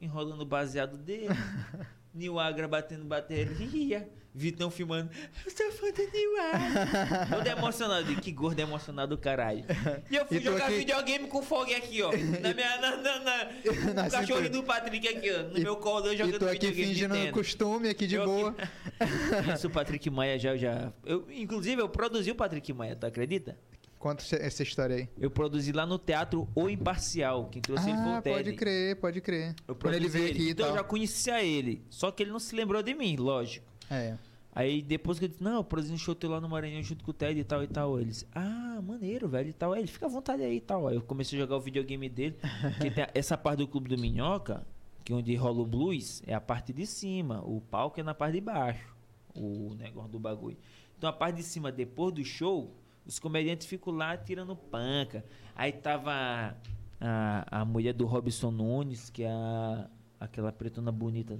[0.00, 1.28] enrolando o baseado dele.
[2.16, 4.08] Nil Agra batendo bateria.
[4.38, 5.10] Vitão filmando.
[5.46, 7.26] Eu sou fã do Nil Agra.
[7.36, 8.16] Todo emocionado.
[8.16, 9.64] Que gordo emocionado do caralho.
[10.10, 12.10] E eu fui E jogar aqui- videogame com fogo aqui, ó.
[12.12, 12.76] Na minha.
[12.78, 13.44] Na, na, na,
[13.94, 15.42] Na o cachorro do Patrick aqui, ó.
[15.44, 18.26] No E- meu colo, eu E jogando tô aqui videogame fingindo costume aqui de Eu
[18.26, 18.54] boa.
[19.00, 20.92] aqui- Isso, o Patrick Maia já, já.
[21.04, 23.56] Eu, inclusive, eu produzi o Patrick Maia, tu acredita?
[23.98, 25.08] Conta essa- história aí.
[25.18, 27.46] Eu produzi lá no teatro O Imparcial.
[27.46, 28.36] Quem trouxe ele foi Ah, o Ted.
[28.36, 29.54] pode crer, pode crer.
[29.66, 31.82] Eu Quando ele veio aqui e Então eu já conhecia ele.
[31.90, 33.66] Só que ele não se lembrou de mim, lógico.
[33.90, 34.16] É.
[34.54, 37.04] Aí depois que eu disse, não, eu produzi um show teu lá no Maranhão junto
[37.04, 38.00] com o Ted e tal e tal.
[38.00, 39.72] Eles, ah, maneiro, velho e tal.
[39.72, 40.86] Aí ele, fica à vontade aí e tal.
[40.88, 42.36] Aí eu comecei a jogar o videogame dele.
[42.80, 44.66] que tem essa parte do Clube do Minhoca,
[45.04, 47.42] que é onde rola o blues, é a parte de cima.
[47.44, 48.94] O palco é na parte de baixo.
[49.34, 50.56] O negócio do bagulho.
[50.96, 52.72] Então a parte de cima, depois do show,
[53.06, 55.24] os comediantes ficam lá tirando panca.
[55.54, 56.56] Aí tava
[57.00, 59.86] a, a mulher do Robson Nunes, que é a,
[60.20, 61.38] aquela pretona bonita,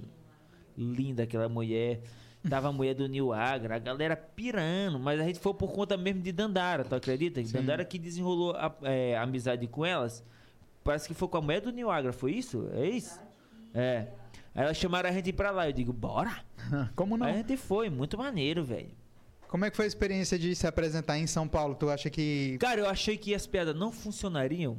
[0.77, 2.01] linda aquela mulher.
[2.49, 5.97] Tava a mulher do Nil Agra, a galera pirando, mas a gente foi por conta
[5.97, 7.43] mesmo de Dandara, tu acredita?
[7.43, 7.51] Sim.
[7.51, 10.23] Dandara que desenrolou a, é, a amizade com elas.
[10.83, 12.69] Parece que foi com a mulher do Nil Agra, foi isso?
[12.73, 13.19] É isso?
[13.73, 14.07] É.
[14.55, 16.37] Aí elas chamaram a gente pra lá, eu digo, bora!
[16.95, 17.27] Como não?
[17.27, 18.91] Aí a gente foi, muito maneiro, velho.
[19.47, 21.75] Como é que foi a experiência de se apresentar em São Paulo?
[21.75, 24.77] Tu acha que Cara, eu achei que as piadas não funcionariam.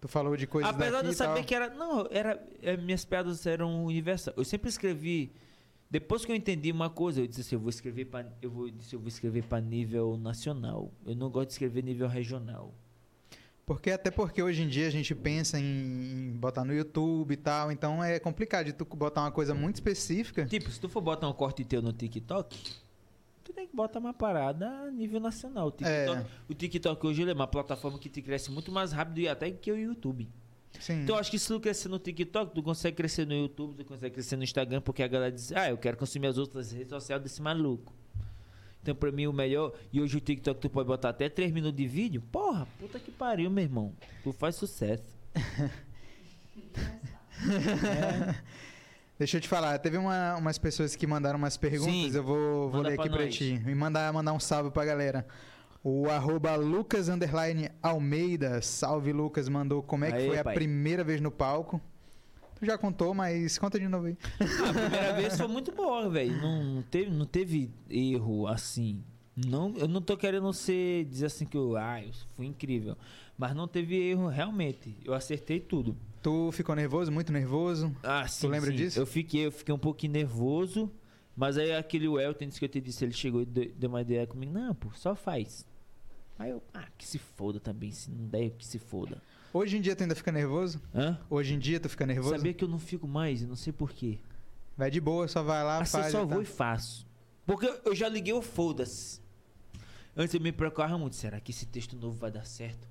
[0.00, 1.26] tu falou de coisas Apesar de eu e tal?
[1.28, 1.70] saber que era.
[1.70, 2.42] Não, era.
[2.62, 4.36] é, minhas piadas eram universais.
[4.36, 5.32] Eu sempre escrevi.
[5.90, 8.68] Depois que eu entendi uma coisa, eu disse assim, eu vou escrever para eu vou,
[8.70, 10.90] disse, eu vou escrever para nível nacional.
[11.06, 12.74] Eu não gosto de escrever nível regional.
[13.66, 15.64] Porque até porque hoje em dia a gente pensa em
[16.34, 19.76] em botar no YouTube e tal, então é complicado de tu botar uma coisa muito
[19.76, 20.44] específica.
[20.46, 22.58] Tipo, se tu for botar um corte teu no TikTok,
[23.44, 25.68] tu tem que botar uma parada a nível nacional.
[25.68, 26.26] O TikTok, É.
[26.48, 29.50] o TikTok hoje ele é uma plataforma que te cresce muito mais rápido e até
[29.50, 30.28] que o YouTube.
[30.80, 31.02] Sim.
[31.02, 33.84] Então eu acho que se tu crescer no TikTok, tu consegue crescer no YouTube, tu
[33.84, 36.88] consegue crescer no Instagram, porque a galera diz, ah, eu quero consumir as outras redes
[36.88, 37.92] sociais desse maluco.
[38.82, 41.76] Então pra mim o melhor, e hoje o TikTok tu pode botar até 3 minutos
[41.76, 43.94] de vídeo, porra, puta que pariu, meu irmão.
[44.22, 45.04] Tu faz sucesso.
[49.18, 52.68] Deixa eu te falar, teve uma- umas pessoas que mandaram umas perguntas, Sim, eu vou,
[52.70, 53.34] vou ler pra aqui pra nós.
[53.34, 53.62] ti.
[53.64, 55.24] E mandar, mandar um salve pra galera.
[55.84, 60.54] O arroba Lucas underline Almeida, salve Lucas, mandou como é que Aê, foi a pai.
[60.54, 61.80] primeira vez no palco.
[62.58, 64.16] Tu já contou, mas conta de novo aí.
[64.40, 66.36] A primeira vez foi muito boa, velho.
[66.40, 69.04] Não, não teve, não teve erro assim.
[69.36, 72.96] Não, eu não tô querendo ser dizer assim que eu, ah, eu fui incrível,
[73.36, 74.96] mas não teve erro realmente.
[75.04, 75.96] Eu acertei tudo.
[76.24, 77.94] Tu ficou nervoso, muito nervoso?
[78.02, 78.76] Ah, sim, lembra sim.
[78.76, 78.98] disso?
[78.98, 80.90] Eu fiquei, eu fiquei um pouquinho nervoso,
[81.36, 84.50] mas aí aquele Welton que eu te disse, ele chegou e deu uma ideia comigo,
[84.50, 85.66] não, pô, só faz.
[86.38, 89.20] Aí eu, ah, que se foda também, se não der, que se foda.
[89.52, 90.80] Hoje em dia tu ainda fica nervoso?
[90.94, 91.20] Hã?
[91.28, 92.36] Hoje em dia tu fica nervoso?
[92.36, 94.18] Sabia que eu não fico mais, eu não sei porquê.
[94.78, 96.10] Vai de boa, só vai lá, Assim, faz.
[96.10, 96.34] só e tá.
[96.36, 97.06] vou e faço.
[97.44, 99.20] Porque eu- eu já liguei o foda-se.
[100.16, 102.88] Antes eu me preocupava muito, será que esse texto novo vai dar certo?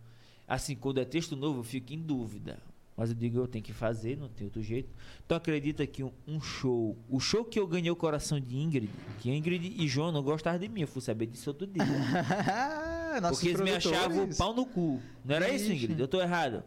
[0.48, 2.62] Assim, quando é texto novo, eu fico em dúvida.
[2.96, 4.94] Mas eu digo, eu tenho que fazer, não tem outro jeito.
[5.28, 8.90] Tu acredita que um, um show, o show que eu ganhei o coração de Ingrid,
[9.20, 11.84] que Ingrid e João não gostavam de mim, eu fui saber disso outro dia.
[13.30, 15.02] Porque eles me achavam pau no cu.
[15.26, 15.86] Não era isso, Ixi.
[15.86, 16.00] Ingrid?
[16.02, 16.64] Eu tô errado.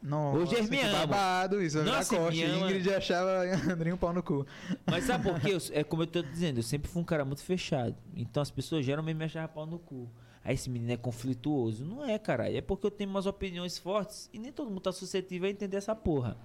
[0.00, 0.92] Nossa, Hoje eles me amam.
[1.08, 2.36] babado, isso Nossa, corte.
[2.36, 2.66] me ama.
[2.70, 4.46] Ingrid achava Andrinho um pau no cu.
[4.86, 5.50] Mas sabe por quê?
[5.54, 7.96] Eu- É como eu tô dizendo, eu sempre fui um cara muito fechado.
[8.16, 10.08] Então as pessoas geralmente me achavam pau no cu.
[10.48, 11.84] Aí esse menino é conflituoso.
[11.84, 12.56] Não é, caralho.
[12.56, 15.76] É porque eu tenho umas opiniões fortes e nem todo mundo tá suscetível a entender
[15.76, 16.38] essa porra.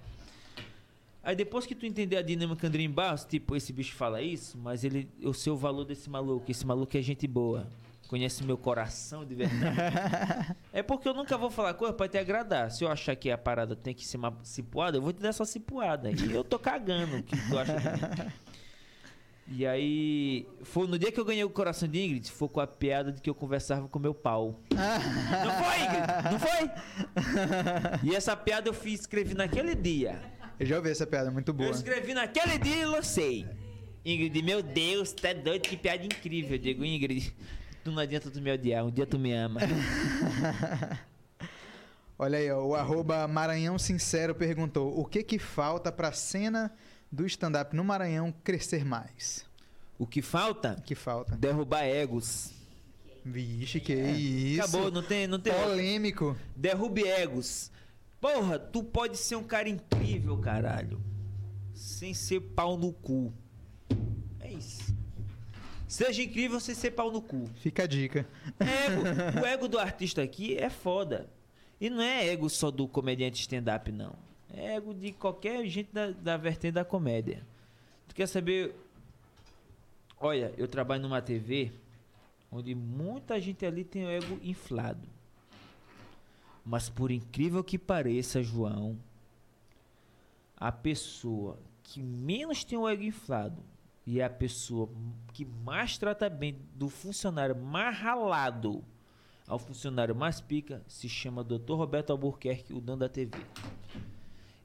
[1.22, 4.84] Aí depois que tu entender a dinâmica Andrinho Barros, tipo, esse bicho fala isso, mas
[4.84, 6.50] ele, eu sei o valor desse maluco.
[6.50, 7.66] Esse maluco é gente boa.
[8.06, 10.54] Conhece meu coração de verdade.
[10.70, 12.70] é porque eu nunca vou falar coisa pra te agradar.
[12.70, 15.30] Se eu achar que a parada tem que ser uma cipuada, eu vou te dar
[15.30, 16.10] essa cipuada.
[16.10, 18.32] E eu tô cagando o que tu acha de mim.
[19.46, 22.66] E aí, foi no dia que eu ganhei o coração de Ingrid, foi com a
[22.66, 24.58] piada de que eu conversava com meu pau.
[24.72, 26.32] Não foi, Ingrid?
[26.32, 28.10] Não foi?
[28.10, 30.18] E essa piada eu fiz, escrevi naquele dia.
[30.58, 31.70] Eu já ouvi essa piada, muito Eu boa.
[31.70, 33.46] escrevi naquele dia e lancei.
[34.04, 36.52] Ingrid, meu Deus, tá doido, que piada incrível.
[36.52, 37.34] Eu digo, Ingrid,
[37.82, 39.60] tu não adianta tu me odiar, um dia tu me ama.
[42.18, 46.72] Olha aí, ó, o arroba Maranhão Sincero perguntou: o que que falta pra cena
[47.14, 49.46] do stand-up no Maranhão crescer mais?
[49.98, 50.76] O que falta?
[50.78, 51.36] O que falta?
[51.36, 52.52] Derrubar egos.
[53.24, 54.60] Vixe, que isso.
[54.60, 55.54] Acabou, não tem, não tem.
[55.54, 56.36] Polêmico.
[56.54, 57.70] Derrube egos.
[58.20, 61.00] Porra, tu pode ser um cara incrível, caralho.
[61.72, 63.32] Sem ser pau no cu.
[64.40, 64.94] É isso.
[65.86, 67.48] Seja incrível sem ser pau no cu.
[67.56, 68.26] Fica a dica.
[68.58, 69.02] Ego.
[69.40, 71.30] o ego do artista aqui é foda.
[71.80, 74.23] E não é ego só do comediante stand-up, não.
[74.56, 77.44] É ego de qualquer gente da, da vertente da comédia.
[78.08, 78.74] Tu quer saber?
[80.20, 81.72] Olha, eu trabalho numa TV
[82.50, 85.08] onde muita gente ali tem o ego inflado.
[86.64, 88.96] Mas por incrível que pareça, João,
[90.56, 93.62] a pessoa que menos tem o ego inflado
[94.06, 94.88] e a pessoa
[95.32, 98.84] que mais trata bem do funcionário mais ralado
[99.46, 101.74] ao funcionário mais pica se chama Dr.
[101.74, 103.36] Roberto Albuquerque, o dono da TV.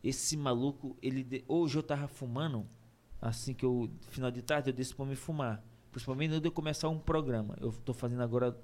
[0.03, 2.65] Esse maluco, ele hoje eu tava fumando,
[3.21, 6.87] assim que eu final de tarde eu disse pra me fumar, principalmente de eu começar
[6.89, 7.57] um programa.
[7.59, 8.57] Eu tô fazendo agora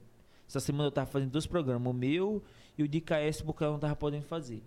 [0.48, 2.44] essa semana eu tava fazendo dois programas, o meu
[2.78, 4.64] e o de KS porque eu não tava podendo fazer.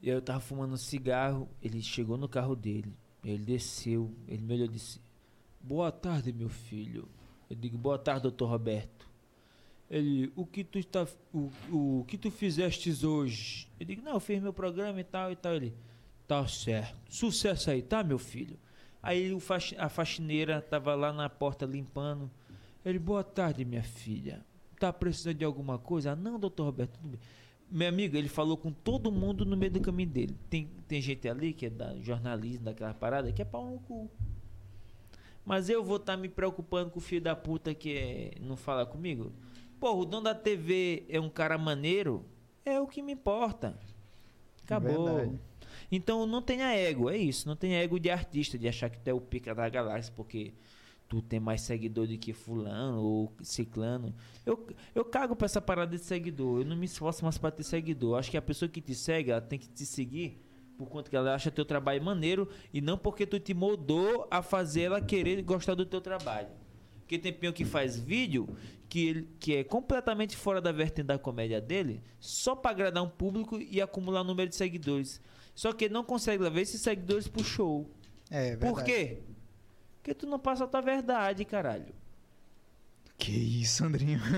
[0.00, 4.42] E aí eu tava fumando um cigarro, ele chegou no carro dele, ele desceu, ele
[4.42, 5.00] me olhou e disse:
[5.60, 7.08] Boa tarde, meu filho.
[7.50, 9.07] Eu digo: Boa tarde, doutor Roberto.
[9.90, 13.68] Ele, o que tu está, o, o que tu fizestes hoje?
[13.80, 15.54] Eu digo: Não, eu fiz meu programa e tal e tal.
[15.54, 15.72] Ele,
[16.26, 16.94] tá certo.
[17.08, 18.58] Sucesso aí, tá, meu filho?
[19.02, 22.30] Aí o faxi- a faxineira tava lá na porta limpando.
[22.84, 24.44] Ele, boa tarde, minha filha.
[24.78, 26.12] Tá precisando de alguma coisa?
[26.12, 27.20] Ah, não, doutor Roberto, tudo bem.
[27.70, 30.36] Meu amigo, ele falou com todo mundo no meio do caminho dele.
[30.48, 34.10] Tem, tem gente ali que é da jornalismo, daquela parada, que é pau no cu.
[35.44, 38.84] Mas eu vou estar me preocupando com o filho da puta que é- não fala
[38.86, 39.32] comigo?
[39.78, 42.24] Pô, o dono da TV é um cara maneiro?
[42.64, 43.78] É o que me importa.
[44.64, 45.06] Acabou.
[45.06, 45.40] Verdade.
[45.90, 47.48] Então não tenha ego, é isso.
[47.48, 50.52] Não tenha ego de artista, de achar que tu é o pica da galáxia, porque
[51.08, 54.14] tu tem mais seguidor do que fulano ou ciclano.
[54.44, 56.60] Eu, eu cago pra essa parada de seguidor.
[56.60, 58.18] Eu não me esforço mais pra ter seguidor.
[58.18, 60.42] Acho que a pessoa que te segue, ela tem que te seguir
[60.76, 64.42] Por conta que ela acha teu trabalho maneiro e não porque tu te moldou a
[64.42, 66.48] fazer ela querer gostar do teu trabalho.
[67.08, 68.46] Porque tem pinho que faz vídeo
[68.86, 73.08] que, ele, que é completamente fora da vertente da comédia dele, só para agradar um
[73.08, 75.18] público e acumular número de seguidores.
[75.54, 77.90] Só que ele não consegue levar esses seguidores pro show.
[78.30, 78.74] É, verdade.
[78.74, 79.22] Por quê?
[79.96, 81.94] Porque tu não passa a tua verdade, caralho.
[83.16, 84.20] Que isso, Andrinho.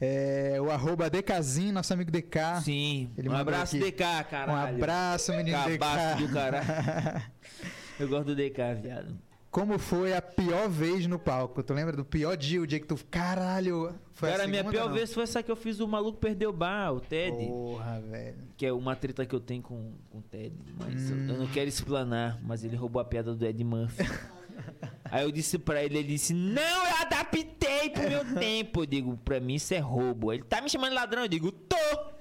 [0.00, 2.60] é, o arroba DKzinho, nosso amigo DK.
[2.64, 3.12] Sim.
[3.16, 3.84] Ele um abraço, aqui.
[3.84, 4.52] DK, caralho.
[4.52, 6.26] Um abraço, menino Cabaço DK.
[6.26, 7.22] do caralho.
[7.98, 9.18] Eu gosto do DK, viado.
[9.50, 11.62] Como foi a pior vez no palco?
[11.62, 12.96] Tu lembra do pior dia, o dia que tu.
[13.10, 13.94] Caralho!
[14.12, 14.94] Foi Cara, a minha pior não?
[14.94, 17.36] vez foi essa que eu fiz o maluco perder o bar, o Ted.
[17.36, 18.38] Porra, velho.
[18.56, 20.54] Que é uma treta que eu tenho com, com o Ted.
[20.78, 21.26] Mas eu- Hum.
[21.28, 24.02] eu não quero explanar, mas ele roubou a piada do Ed Murphy.
[25.04, 28.82] Aí eu disse pra ele, ele disse, não, eu adaptei pro meu tempo.
[28.82, 30.32] Eu digo, pra mim isso é roubo.
[30.32, 31.76] Ele tá me chamando de ladrão, eu digo, tô!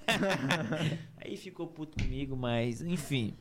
[1.24, 3.34] Aí ficou puto comigo, mas, enfim.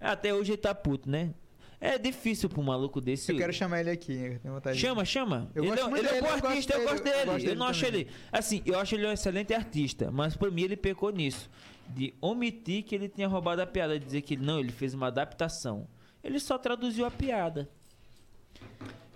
[0.00, 1.32] Até hoje ele tá puto, né?
[1.80, 3.30] É difícil pro maluco desse.
[3.30, 4.12] Eu quero chamar ele aqui.
[4.12, 5.48] eu tenho vontade de- Chama, chama.
[5.54, 6.90] Eu ele gosto é, muito ele é um dele, bom eu gosto artista, eu dele,
[6.90, 7.30] gosto dele.
[7.30, 8.08] Eu, dele não acho ele.
[8.32, 11.48] Assim, eu acho ele um excelente artista, mas pra mim ele pecou nisso.
[11.90, 15.06] De omitir que ele tinha roubado a piada, de dizer que não, ele fez uma
[15.06, 15.86] adaptação.
[16.22, 17.68] Ele só traduziu a piada.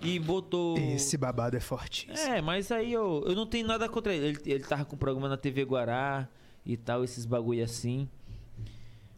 [0.01, 0.77] E botou.
[0.79, 2.17] Esse babado é fortíssimo.
[2.17, 4.27] É, mas aí eu, eu não tenho nada contra ele.
[4.29, 4.41] ele.
[4.47, 6.29] Ele tava com um programa na TV Guará
[6.65, 8.09] e tal, esses bagulho assim.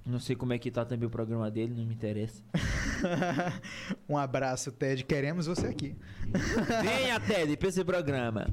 [0.07, 2.43] Não sei como é que tá também o programa dele, não me interessa.
[4.09, 5.03] um abraço, Ted.
[5.05, 5.97] Queremos você aqui.
[6.83, 8.47] Venha, Ted, pra esse programa.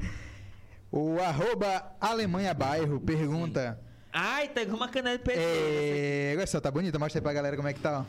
[0.90, 3.80] O arroba Alemanha Bairro pergunta.
[4.14, 5.40] Ai, tá com uma canela de PT.
[6.40, 6.46] É...
[6.46, 6.98] Só, tá bonita.
[6.98, 8.00] Mostra aí pra galera como é que tá.
[8.00, 8.06] ó.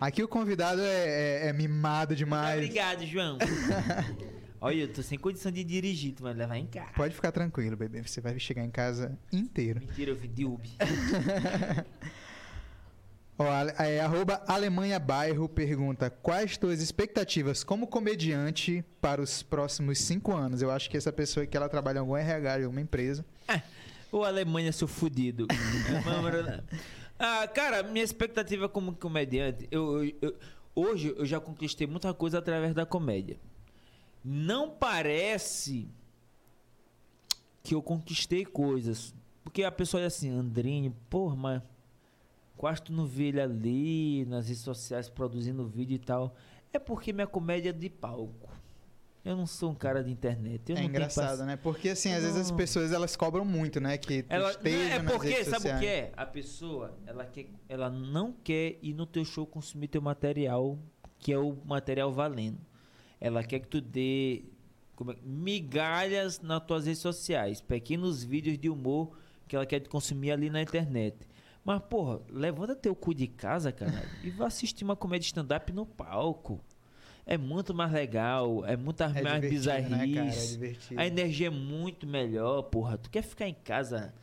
[0.00, 2.54] Aqui o convidado é, é- é mimado Muito demais.
[2.64, 3.38] obrigado, João.
[4.60, 6.92] Olha, eu tô sem condição de dirigir, tu vai levar em casa.
[6.96, 8.02] Pode ficar tranquilo, bebê.
[8.02, 9.80] Você vai chegar em casa inteiro.
[9.80, 10.70] Mentira, eu vim de Ubi.
[13.38, 13.44] Ó,
[13.82, 20.60] é, arroba Alemanha Bairro pergunta: Quais tuas expectativas como comediante para os próximos cinco anos?
[20.60, 23.24] Eu acho que essa pessoa aqui ela trabalha em algum RH de alguma empresa.
[24.10, 25.46] Ô, Alemanha, seu fudido.
[27.18, 30.36] ah, cara, minha expectativa como comediante, eu, eu- eu-
[30.74, 33.36] hoje eu já conquistei muita coisa através da comédia.
[34.24, 35.86] Não parece
[37.62, 39.14] que eu conquistei coisas.
[39.44, 41.62] Porque a pessoa é assim, Andrinho, porra, mas
[42.58, 46.34] quase tu não vê ele ali nas redes sociais produzindo vídeo e tal.
[46.72, 48.50] É porque minha comédia é de palco.
[49.24, 50.72] Eu não sou um cara de internet.
[50.72, 51.56] É não engraçado, né?
[51.56, 52.56] Porque assim, às vezes as Não.
[52.56, 53.96] pessoas elas cobram muito, né?
[53.96, 56.12] Que Ela, esteja não, é porque, sabe o que é?
[56.16, 60.78] A pessoa, ela, quer, ela não quer ir no teu show consumir teu material,
[61.18, 62.58] que é o material valendo.
[63.20, 64.44] Ela quer que tu dê
[65.00, 69.16] é- migalhas nas tuas redes sociais, pequenos vídeos de humor
[69.46, 71.16] que ela quer consumir ali na internet.
[71.68, 75.84] Mas, porra, levanta teu cu de casa, caralho, e vá assistir uma comédia stand-up no
[75.84, 76.58] palco.
[77.26, 80.30] É muito mais legal, é muito É mais divertido, né, cara?
[80.30, 81.02] É.
[81.02, 82.96] A energia é muito melhor, porra.
[82.96, 84.14] Tu quer ficar em casa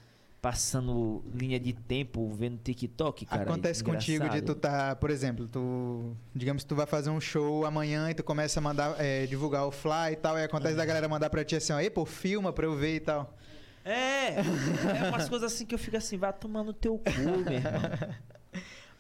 [0.41, 3.43] passando linha de tempo vendo TikTok, cara?
[3.43, 6.17] Acontece contigo de tu tá, por exemplo, tu.
[6.33, 9.67] Digamos que tu vai fazer um show amanhã e tu começa a mandar, é, divulgar
[9.67, 12.05] o fly e tal, e acontece da galera mandar pra ti assim, ó, ei, pô,
[12.05, 13.37] filma pra eu ver e tal.
[13.85, 17.53] É, é umas coisas assim que eu fico assim, vai tomar no teu cu, meu
[17.53, 17.81] irmão.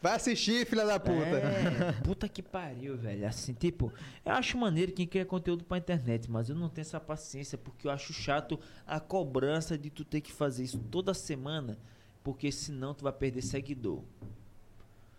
[0.05, 1.15] Vai assistir, filha da puta.
[1.15, 3.27] É, puta que pariu, velho.
[3.27, 3.91] Assim, tipo,
[4.23, 7.87] eu acho maneiro quem cria conteúdo pra internet, mas eu não tenho essa paciência porque
[7.87, 11.79] eu acho chato a cobrança de tu ter que fazer isso toda semana,
[12.23, 14.03] porque senão tu vai perder seguidor.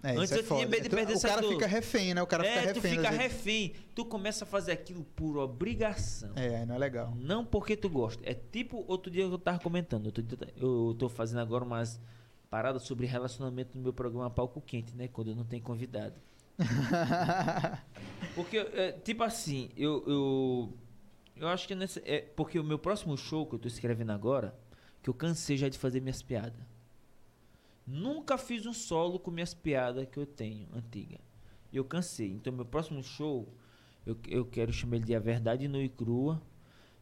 [0.02, 2.23] É, Antes é eu tinha medo de Tu- perder O cara fica refém, né?
[2.23, 2.90] O cara é, fica tu refém.
[2.93, 3.74] fica das redes- refém.
[3.94, 6.31] Tu começa a fazer aquilo por obrigação.
[6.36, 7.14] É, não é legal.
[7.16, 8.23] Não porque tu gosta.
[8.28, 10.06] É tipo outro dia que eu tava comentando.
[10.06, 12.01] Outro dia eu tô fazendo agora umas
[12.51, 15.09] paradas sobre relacionamento no meu programa Palco Quente, né?
[15.09, 16.14] Quando eu não tenho convidado.
[18.35, 20.73] Porque, é, tipo assim, eu, eu,
[21.36, 24.12] eu acho que é nesse, é porque o meu próximo show que eu tô escrevendo
[24.12, 24.55] agora,
[25.02, 26.59] que eu cansei já de fazer minhas piadas.
[27.86, 31.18] Nunca fiz um solo com minhas piadas que eu tenho, antiga.
[31.72, 32.32] Eu cansei.
[32.32, 33.48] Então, meu próximo show,
[34.04, 36.42] eu, eu quero chamar ele de A Verdade Nua e Crua,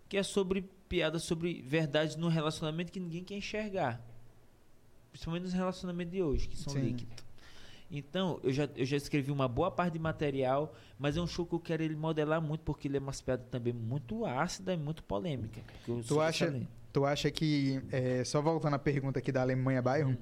[0.08, 4.00] que é sobre piadas sobre verdades no relacionamento que ninguém quer enxergar.
[5.10, 6.80] Principalmente nos relacionamentos de hoje, que são Sim.
[6.80, 7.24] líquidos.
[7.90, 11.46] Então, eu já, eu já escrevi uma boa parte de material, mas é um show
[11.46, 14.76] que eu quero ele modelar muito, porque ele é umas piadas também muito ácida e
[14.76, 15.60] muito polêmica.
[16.06, 16.60] Tu acha,
[16.92, 20.16] tu acha que, é, só voltando à pergunta aqui da Alemanha Bairro, Hum.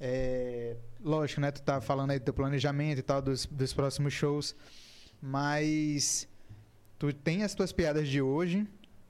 [0.00, 1.50] É, lógico, né?
[1.50, 4.54] Tu tá falando aí do teu planejamento e tal, dos, dos próximos shows,
[5.20, 6.28] mas
[6.98, 8.66] tu tem as tuas piadas de hoje,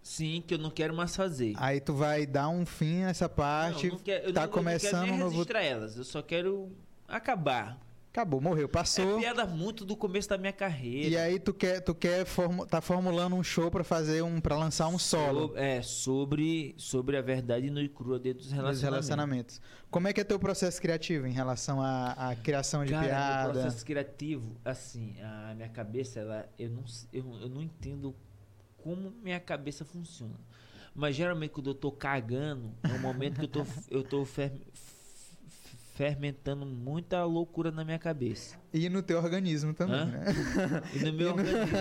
[0.07, 1.55] Sim, que eu não quero mais fazer.
[1.57, 3.89] Aí tu vai dar um fim nessa parte.
[3.89, 5.33] não, eu não tá não, começando eu não quero nem novo.
[5.33, 5.97] registrar elas.
[5.97, 6.71] Eu só quero
[7.09, 7.77] acabar.
[8.17, 9.19] Acabou, morreu, passou.
[9.19, 11.09] É piada muito do começo da minha carreira.
[11.11, 12.65] E aí tu quer, tu quer formu...
[12.65, 17.19] tá formulando um show pra fazer um para lançar um solo Sobre- é, sobre, sobre
[17.19, 18.83] a verdade no e crua dentro dos dos relacionamentos.
[19.09, 19.61] relacionamentos.
[19.91, 23.53] Como é que é teu processo criativo em relação à, à criação de Cara, piada?
[23.53, 28.17] meu processo criativo, assim, a minha cabeça, ela, eu, não, eu, eu não entendo
[28.79, 30.41] como minha cabeça funciona.
[30.95, 34.25] Mas geralmente quando eu tô cagando, é um momento que eu tô, eu tô
[35.97, 38.59] fermentando muita loucura na minha cabeça.
[38.71, 40.05] E no teu organismo também, Hã?
[40.05, 40.25] né?
[40.95, 41.75] E no meu organismo.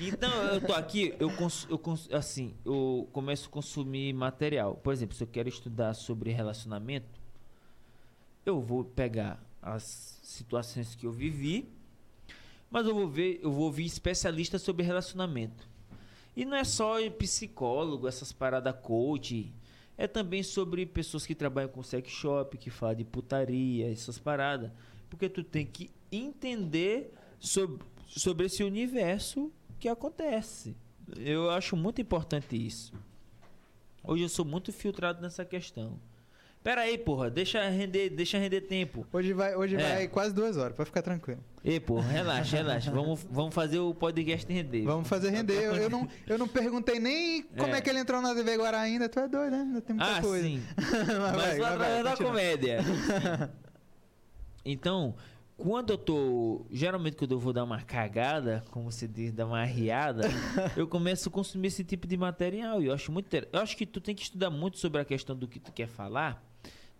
[0.00, 4.76] Então, eu tô aqui, eu, cons, eu cons, assim, eu começo a consumir material.
[4.76, 7.20] Por exemplo, se eu quero estudar sobre relacionamento,
[8.46, 11.68] eu vou pegar as situações que eu vivi,
[12.70, 15.68] mas eu vou ver, eu vou ouvir especialistas sobre relacionamento.
[16.36, 19.52] E não é só psicólogo, essas paradas coach,
[20.00, 24.72] é também sobre pessoas que trabalham com sex shop, que falam de putaria, essas paradas.
[25.10, 30.74] Porque tu tem que entender sobre, sobre esse universo que acontece.
[31.18, 32.94] Eu acho muito importante isso.
[34.02, 36.00] Hoje eu sou muito filtrado nessa questão.
[36.62, 39.06] Pera aí, porra, deixa render, deixa render tempo.
[39.10, 39.78] Hoje vai, hoje É.
[39.94, 41.42] vai quase duas horas, pode ficar tranquilo.
[41.64, 42.90] Ei, porra, relaxa, relaxa.
[42.90, 44.82] Vamos, vamos fazer o podcast render.
[44.84, 45.54] Vamos fazer render.
[45.54, 47.78] Eu, eu não, eu não perguntei nem como é.
[47.78, 47.80] É.
[47.80, 49.08] que ele entrou na TV Guará ainda.
[49.08, 49.58] Tu é doido, né?
[49.62, 50.44] Ainda tem muita Ah, coisa.
[50.46, 50.62] sim.
[50.76, 52.78] Mas Mas vai, através da comédia.
[54.62, 55.14] Então,
[55.56, 56.66] quando eu tô.
[56.70, 60.28] Geralmente, quando eu vou dar uma cagada, como se diz, dar uma riada,
[60.76, 62.82] eu começo a consumir esse tipo de material.
[62.82, 63.34] E eu acho muito.
[63.34, 65.88] Eu acho que tu tem que estudar muito sobre a questão do que tu quer
[65.88, 66.42] falar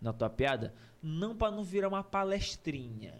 [0.01, 3.13] na tua piada, não para não virar uma palestrinha.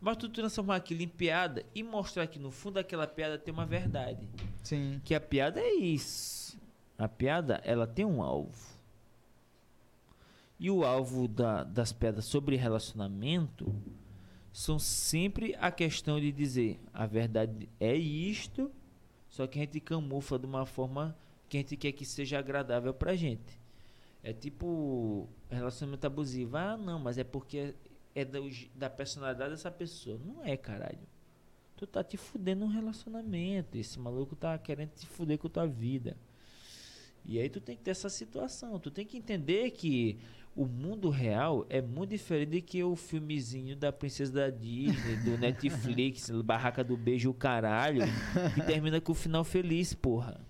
[0.00, 3.66] Mas tu transformar aquilo em piada e mostrar que no fundo daquela piada tem uma
[3.66, 4.26] verdade.
[4.62, 5.00] Sim.
[5.04, 6.58] Que a piada é isso.
[6.98, 8.70] A piada, ela tem um alvo.
[10.58, 13.74] E o alvo da- das piadas sobre relacionamento
[14.52, 18.70] são sempre a questão de dizer a verdade é isto,
[19.28, 21.16] só que a gente camufla de uma forma
[21.48, 23.59] que a gente quer que seja agradável pra gente.
[24.22, 26.56] É tipo relacionamento abusivo.
[26.56, 27.74] Ah, não, mas é porque
[28.14, 28.24] é
[28.74, 30.20] da personalidade dessa pessoa.
[30.24, 30.98] Não é, caralho.
[31.76, 33.78] Tu tá te fudendo num relacionamento.
[33.78, 36.16] Esse maluco tá querendo te fuder com a tua vida.
[37.24, 38.78] E aí tu tem que ter essa situação.
[38.78, 40.18] Tu tem que entender que
[40.54, 45.38] o mundo real é muito diferente do que o filmezinho da princesa da Disney, do
[45.38, 48.02] Netflix, Barraca do Beijo, o caralho,
[48.54, 50.40] que termina com o final feliz, porra.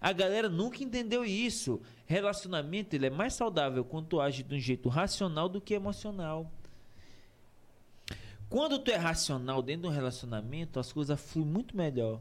[0.00, 1.80] A galera nunca entendeu isso.
[2.06, 6.50] Relacionamento ele é mais saudável quando tu age de um jeito racional do que emocional.
[8.48, 12.20] Quando tu é racional dentro de um relacionamento, as coisas fluem muito melhor.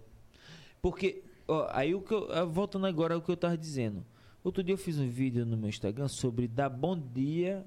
[0.81, 4.06] Porque, ó, aí o que eu, ah, voltando agora ao que eu tava dizendo.
[4.43, 7.65] Outro dia eu fiz um vídeo no meu Instagram sobre dar bom dia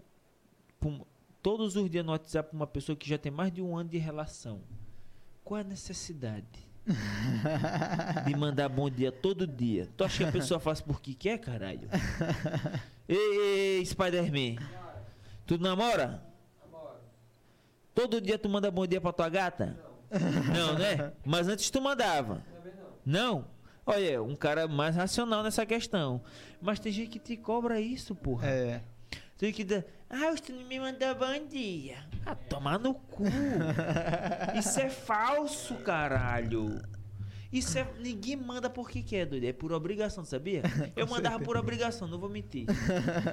[0.84, 1.04] um-
[1.42, 3.88] todos os dias no WhatsApp pra uma pessoa que já tem mais de um ano
[3.90, 4.60] de relação.
[5.44, 6.46] Qual é a necessidade
[8.26, 9.88] de mandar bom dia todo dia?
[9.96, 11.88] Tu acha que a pessoa faz porque quer, caralho?
[13.08, 14.64] Ei, ei, Spider-Man.
[15.44, 16.22] Tu namora?
[17.94, 19.76] Todo dia tu manda bom dia pra tua gata?
[20.10, 21.12] Não, né?
[21.26, 22.42] Mas antes tu mandava.
[23.04, 23.44] Não?
[23.84, 26.22] Olha, um cara mais racional nessa questão.
[26.60, 28.46] Mas tem gente que te cobra isso, porra.
[28.48, 28.82] É.
[29.36, 29.84] Tem que dar.
[30.12, 31.96] Ah, você não me mandou bom dia.
[32.26, 33.24] Ah, tomar no cu.
[34.54, 36.82] Isso é falso, caralho.
[37.50, 37.86] Isso é.
[37.98, 39.44] Ninguém manda porque quer, doido.
[39.44, 40.62] É por obrigação, sabia?
[40.94, 42.66] Eu mandava por obrigação, não vou mentir.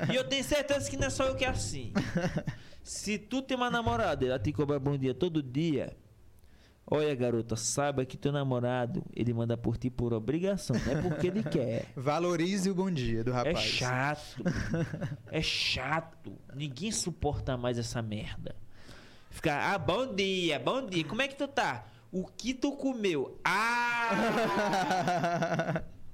[0.09, 1.91] E eu tenho certeza que não é só eu que é assim.
[2.81, 5.95] Se tu tem uma namorada e ela te cobra bom dia todo dia.
[6.91, 11.27] Olha, garota, saiba que teu namorado, ele manda por ti por obrigação, não é porque
[11.27, 11.85] ele quer.
[11.95, 13.57] Valorize o bom dia do rapaz.
[13.57, 14.43] É chato.
[15.29, 16.33] é chato.
[16.55, 18.55] Ninguém suporta mais essa merda.
[19.29, 21.03] Ficar, ah, bom dia, bom dia.
[21.03, 21.85] Como é que tu tá?
[22.11, 23.39] O que tu comeu?
[23.45, 24.09] Ah!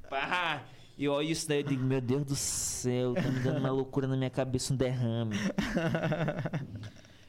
[0.10, 0.64] Pá.
[0.98, 4.08] E olha isso daí, eu digo, meu Deus do céu, tá me dando uma loucura
[4.08, 5.38] na minha cabeça, um derrame.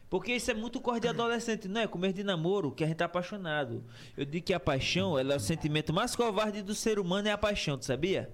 [0.09, 1.87] Porque isso é muito coisa de adolescente, não é?
[1.87, 3.85] Comer de namoro, que a gente tá apaixonado.
[4.17, 7.33] Eu digo que a paixão, ela é o sentimento mais covarde do ser humano, é
[7.33, 8.33] a paixão, tu sabia?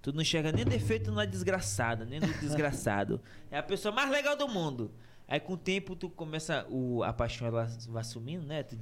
[0.00, 3.20] Tu não enxerga nem defeito na desgraçada, nem no desgraçado.
[3.50, 4.92] É a pessoa mais legal do mundo.
[5.26, 8.62] Aí com o tempo tu começa, o, a paixão ela vai sumindo, né?
[8.62, 8.78] Tu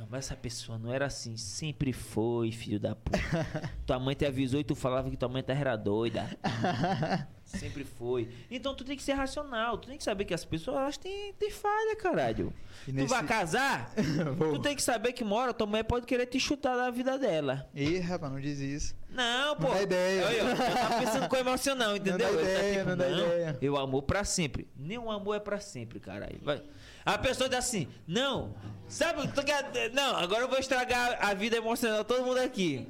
[0.00, 3.18] não, mas essa pessoa não era assim, sempre foi, filho da puta.
[3.84, 6.26] tua mãe te avisou e tu falava que tua mãe tá era doida.
[7.58, 8.28] Sempre foi.
[8.50, 9.76] Então tu tem que ser racional.
[9.78, 12.52] Tu tem que saber que as pessoas elas têm, têm falha, caralho.
[12.86, 13.92] E Tu nesse- vai casar?
[14.54, 17.18] Tu tem que saber que uma hora tua mulher pode querer te chutar da vida
[17.18, 17.68] dela.
[17.74, 18.94] Ih, rapaz, não diz isso.
[19.10, 19.68] Não, pô.
[19.68, 20.26] dá ideia.
[20.26, 22.18] Olha, eu tava pensando com emocional, entendeu?
[22.18, 23.58] dá Ele tá ideia, não dá ideia.
[23.60, 24.68] Eu amo pra sempre.
[24.76, 26.38] Nenhum amor é pra sempre, caralho.
[26.42, 26.62] Vai.
[27.04, 28.54] A pessoa diz assim, não,
[28.88, 29.90] sabe, tu quer.
[29.92, 32.86] Não, agora eu vou estragar a vida emocional de todo mundo aqui.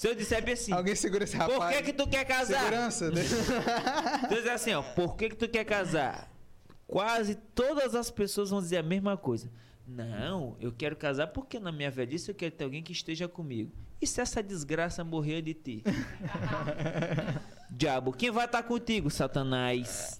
[0.00, 1.58] Se eu disser bem assim, Alguém segura esse rapaz.
[1.58, 2.58] por que que tu quer casar?
[2.60, 3.10] Segurança.
[3.10, 3.20] né?
[4.30, 6.32] Tu diz assim, ó, por que que tu quer casar?
[6.86, 9.50] Quase todas as pessoas vão dizer a mesma coisa.
[9.86, 13.72] Não, eu quero casar porque na minha velhice eu quero ter alguém que esteja comigo.
[14.00, 15.84] E se essa desgraça morrer de ti?
[17.70, 20.18] Diabo, quem vai estar contigo, Satanás?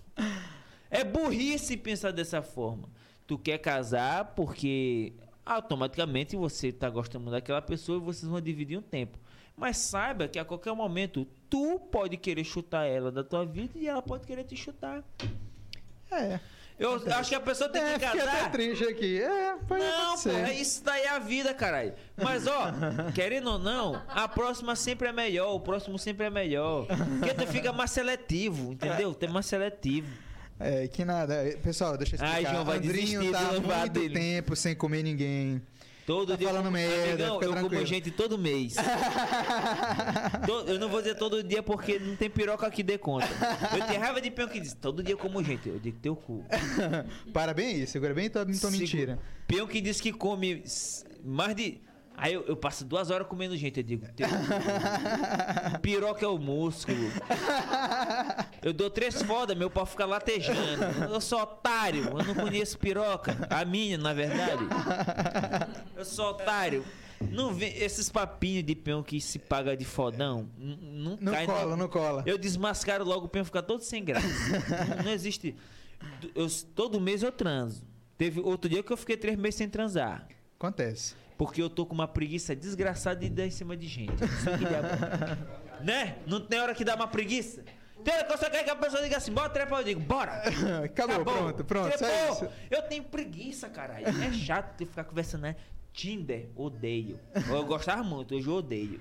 [0.90, 2.86] É burrice pensar dessa forma.
[3.26, 8.82] Tu quer casar porque automaticamente você tá gostando daquela pessoa e vocês vão dividir um
[8.82, 9.18] tempo.
[9.56, 13.86] Mas saiba que a qualquer momento tu pode querer chutar ela da tua vida e
[13.86, 15.02] ela pode querer te chutar.
[16.10, 16.40] É.
[16.78, 18.52] Eu acho que a pessoa tem É, que fiquei até casar.
[18.52, 19.20] triste aqui.
[19.20, 21.92] É, pode Não, pô, é isso daí é a vida, caralho.
[22.16, 22.72] Mas, ó,
[23.14, 26.86] querendo ou não, a próxima sempre é melhor, o próximo sempre é melhor.
[27.18, 29.12] Porque tu fica mais seletivo, entendeu?
[29.14, 30.08] Tu é mais seletivo.
[30.58, 31.34] É, que nada.
[31.62, 32.36] Pessoal, deixa eu explicar.
[32.36, 34.14] Ai, João vai Andrinho desistir tá muito dele.
[34.14, 35.60] tempo sem comer ninguém.
[36.06, 36.48] Todo Tá dia.
[36.48, 38.74] falando merda, Amigão, eu como gente todo mês.
[40.46, 43.28] To- eu não vou dizer todo dia porque não tem piroca que dê conta.
[43.76, 45.68] Eu tenho raiva de peão que diz, todo dia eu como gente.
[45.68, 46.44] Eu digo teu cu.
[47.32, 49.18] Para bem aí, segura bem tua, tua mentira.
[49.46, 50.62] Peão que diz que come
[51.24, 51.80] mais de.
[52.22, 54.06] Aí eu, eu passo duas horas comendo gente, eu digo.
[55.80, 56.98] Piroca é o músculo.
[58.62, 60.84] Eu dou três foda, meu pau fica latejando.
[61.10, 63.46] Eu sou otário, eu não conheço piroca.
[63.48, 64.62] A minha, na verdade.
[65.96, 66.84] Eu sou otário.
[67.30, 70.48] Não vem esses papinhos de peão que se paga de fodão.
[70.58, 72.22] Não, Não cai cola, na- não cola.
[72.26, 74.26] Eu desmascaro logo o peão fica todo sem graça.
[74.96, 75.54] não, não existe.
[76.34, 77.82] Eu, todo mês eu transo.
[78.16, 80.26] Teve outro dia que eu fiquei três meses sem transar.
[80.58, 81.14] Acontece.
[81.40, 84.12] Porque eu tô com uma preguiça desgraçada de dar em cima de gente.
[84.12, 86.18] Não né?
[86.26, 87.64] Não tem hora que dá uma preguiça?
[88.04, 90.00] Tem hora que eu só quero que a pessoa diga assim, bora trepar, eu digo,
[90.00, 90.42] bora!
[90.84, 91.98] Acabou, pronto, pronto.
[91.98, 92.52] Só Trepou.
[92.70, 94.04] Eu tenho preguiça, caralho.
[94.06, 95.56] É chato ter ficar conversando, né?
[95.94, 97.18] Tinder, odeio.
[97.48, 99.00] Eu gostava muito, hoje eu odeio.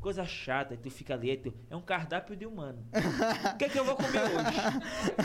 [0.00, 2.82] Coisa chata, tu fica ali, aí tu- é um cardápio de humano.
[3.52, 4.60] O que é que eu vou comer hoje?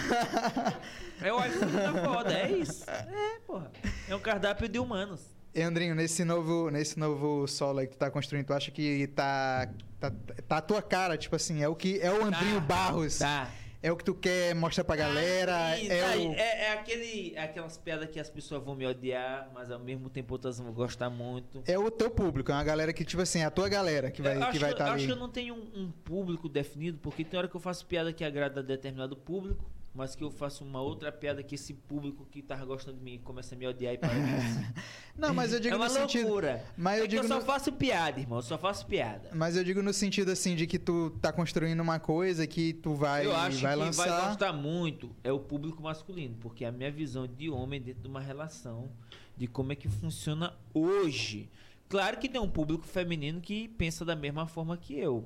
[1.24, 2.84] É o iFood da foda, é isso.
[2.90, 3.72] É, porra.
[4.10, 5.22] É um cardápio de humanos.
[5.54, 9.08] E Andrinho, nesse novo, nesse novo solo aí que tu tá construindo, tu acha que
[9.08, 9.68] tá,
[10.00, 10.12] tá,
[10.48, 13.52] tá a tua cara, tipo assim, é o que é o Andrinho Tá, Barros, Tá.
[13.84, 16.34] é o que tu quer mostrar pra galera, Ih, é tá, o...
[16.34, 20.10] é, é aquele, é aquelas piadas que as pessoas vão me odiar, mas ao mesmo
[20.10, 21.62] tempo outras vão gostar muito.
[21.68, 24.22] É o teu público, é uma galera que, tipo assim, é a tua galera que
[24.22, 24.96] vai eu estar que vai tá eu ali.
[24.96, 27.86] acho que eu não tenho um, um público definido, porque tem hora que eu faço
[27.86, 31.74] piada que agrada a determinado público, mas que eu faço uma outra piada que esse
[31.74, 34.12] público que tava gostando de mim começa a me odiar e para.
[35.18, 36.24] Não, mas eu digo é uma no sentido...
[36.24, 36.64] loucura.
[36.78, 38.38] Mas eu é digo eu só no- faço piada, irmão.
[38.40, 39.30] Eu só faço piada.
[39.34, 42.94] Mas eu digo no sentido assim de que tu tá construindo uma coisa que tu
[42.96, 44.08] vai, eu acho vai que lançar.
[44.08, 48.08] vai gostar muito é o público masculino, porque a minha visão de homem dentro de
[48.08, 48.90] uma relação,
[49.36, 51.50] de como é que funciona hoje.
[51.90, 55.26] Claro que tem um público feminino que pensa da mesma forma que eu.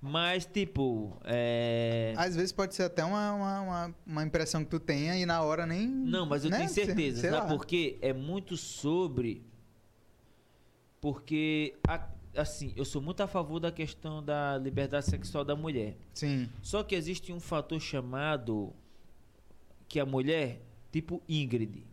[0.00, 2.14] Mas, tipo, é...
[2.16, 5.42] Às vezes pode ser até uma, uma, uma, uma impressão que tu tenha e na
[5.42, 5.88] hora nem.
[5.88, 6.58] Não, mas eu né?
[6.58, 7.20] tenho certeza.
[7.20, 7.48] Sei Sabe lá.
[7.48, 7.98] por quê?
[8.00, 9.44] É muito sobre.
[11.00, 11.74] Porque,
[12.36, 15.96] assim, eu sou muito a favor da questão da liberdade sexual da mulher.
[16.14, 16.48] Sim.
[16.62, 18.72] Só que existe um fator chamado.
[19.88, 20.60] Que a mulher,
[20.92, 21.84] tipo Ingrid.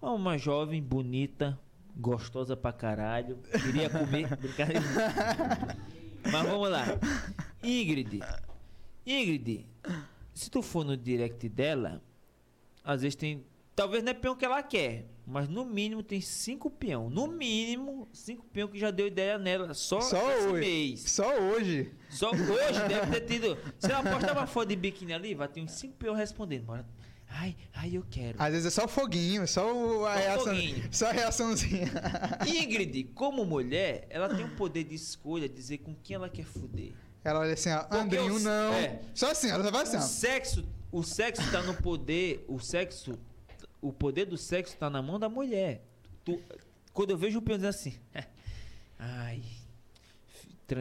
[0.00, 1.58] É Uma jovem, bonita,
[1.94, 3.38] gostosa pra caralho.
[3.64, 4.28] Queria comer.
[4.36, 4.80] Brincadeira.
[6.32, 6.84] Mas vamos lá.
[7.62, 8.20] Ingrid.
[9.04, 9.66] Ingrid,
[10.34, 12.02] se tu for no direct dela,
[12.84, 13.44] às vezes tem.
[13.74, 17.10] Talvez não é peão que ela quer, mas no mínimo tem cinco peão.
[17.10, 19.74] No mínimo, cinco peão que já deu ideia nela.
[19.74, 20.60] Só, Só esse hoje.
[20.60, 21.00] mês.
[21.10, 21.92] Só hoje.
[22.08, 23.58] Só hoje deve ter tido.
[23.78, 26.64] Se ela postar uma foto de biquíni ali, vai ter uns 5 peão respondendo.
[26.64, 26.86] Bora.
[27.28, 28.40] Ai, ai, eu quero.
[28.40, 30.44] Às vezes é só o foguinho, só o- a Só o reação.
[30.54, 30.88] foguinho.
[30.90, 31.92] Só a reaçãozinha.
[32.46, 36.92] Ingrid, como mulher, ela tem um poder de escolha, dizer com quem ela quer fuder.
[37.24, 38.72] Ela olha assim, ó, Andrinho o- não.
[38.72, 39.00] é.
[39.14, 40.02] Só assim, ela só vai assim, O ó.
[40.02, 43.18] sexo, o sexo tá no poder, o sexo,
[43.82, 45.84] o poder do sexo tá na mão da mulher.
[46.24, 46.40] Tu-
[46.92, 47.94] quando eu vejo o dizendo assim,
[48.98, 49.42] ai,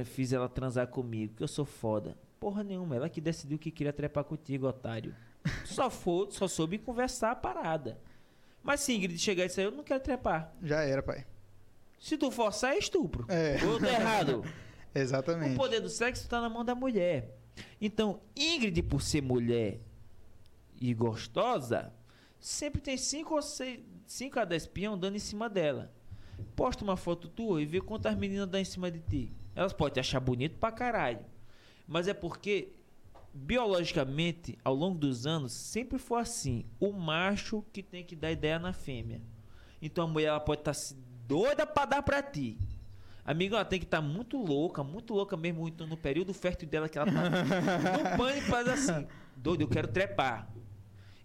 [0.06, 2.18] fiz ela transar comigo, que eu sou foda.
[2.40, 5.16] Porra nenhuma, ela que decidiu que queria trepar contigo, otário.
[5.66, 8.00] Só for, só soube conversar a parada.
[8.64, 10.54] Mas se Ingrid chegar e dizer, eu não quero trepar.
[10.64, 11.26] Já era, pai.
[12.00, 13.26] Se tu forçar, é estupro.
[13.30, 13.58] É.
[13.66, 14.44] Ou tá errado.
[14.96, 15.58] O Exatamente.
[15.58, 17.36] poder do sexo tá na mão da mulher.
[17.82, 19.82] Então, Ingrid, por ser mulher
[20.80, 21.92] e gostosa,
[22.40, 25.92] sempre tem 5 ou 6, 5 a 10 peão dando em cima dela.
[26.56, 29.34] Posta uma foto tua e vê quantas meninas dão em cima de ti.
[29.54, 31.26] Elas podem te achar bonito pra caralho.
[31.86, 32.70] Mas é porque,
[33.36, 36.66] biologicamente, ao longo dos anos, sempre foi assim.
[36.80, 39.22] O macho que tem que dar ideia na fêmea.
[39.82, 40.95] Então a mulher ela pode estar tá
[41.28, 42.57] doida pra dar pra ti.
[43.26, 46.70] Amigo, ela tem que estar tá muito louca, muito louca mesmo, então no período fértil
[46.70, 50.49] dela que ela tá no pânico faz assim, doido, eu quero trepar.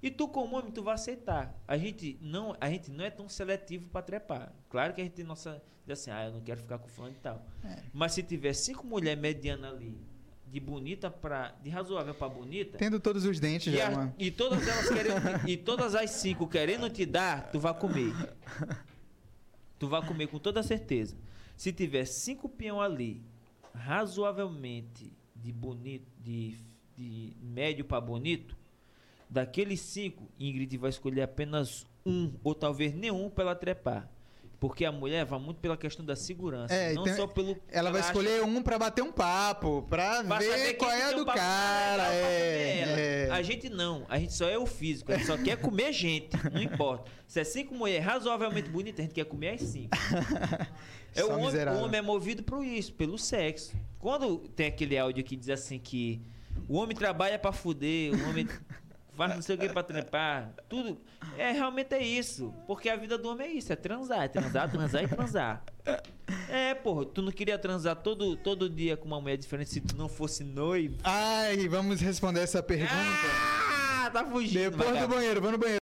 [0.02, 1.54] E tu como homem, tu vai aceitar.
[1.68, 4.52] A gente não, a gente não é tão seletivo para trepar.
[4.68, 7.14] Claro que a gente tem nossa, diz assim, ah, eu não quero ficar com fulano
[7.14, 7.46] e tal.
[7.62, 7.82] É.
[7.92, 10.00] Mas se tiver cinco mulheres medianas ali,
[10.50, 14.14] de bonita para de razoável para bonita, tendo todos os dentes e, já, a, mano.
[14.18, 18.12] e todas elas querendo e todas as cinco querendo te dar, tu vai comer.
[19.78, 21.16] Tu vai comer com toda certeza.
[21.56, 23.22] Se tiver cinco peão ali,
[23.74, 26.54] razoavelmente de bonito, de,
[26.98, 28.54] de médio para bonito,
[29.28, 34.10] daqueles cinco, Ingrid vai escolher apenas um ou talvez nenhum para ela trepar.
[34.60, 37.56] Porque a mulher vai muito pela questão da segurança, é, não então, só pelo.
[37.66, 42.12] Ela vai escolher um para bater um papo, para ver qual é a do cara.
[42.12, 43.28] É, é.
[43.30, 46.36] A gente não, a gente só é o físico, a gente só quer comer gente,
[46.52, 47.10] não importa.
[47.26, 49.96] Se é cinco mulheres razoavelmente bonitas, a gente quer comer as cinco.
[51.12, 53.76] É o homem, o homem é movido por isso, pelo sexo.
[53.98, 56.22] Quando tem aquele áudio que diz assim que
[56.68, 58.46] o homem trabalha para fuder, o homem
[59.20, 60.98] faz não sei o que pra trepar, tudo.
[61.36, 62.54] É, realmente é isso.
[62.66, 65.62] Porque a vida do homem é isso, é transar, é transar, transar e transar.
[66.48, 69.94] É, porra, tu não queria transar todo, todo dia com uma mulher diferente se tu
[69.94, 70.96] não fosse noivo?
[71.04, 72.92] Ai, vamos responder essa pergunta.
[72.94, 74.76] Ah, tá fugindo.
[74.76, 75.79] Depois do banheiro, vamos no banheiro.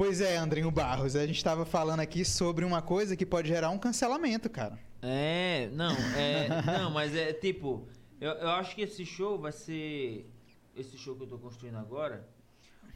[0.00, 3.68] Pois é, Andrinho Barros, a gente estava falando aqui sobre uma coisa que pode gerar
[3.68, 4.78] um cancelamento, cara.
[5.02, 6.48] É, não, é,
[6.80, 7.86] não, mas é tipo,
[8.18, 10.26] eu, eu acho que esse show vai ser,
[10.74, 12.26] esse show que eu tô construindo agora,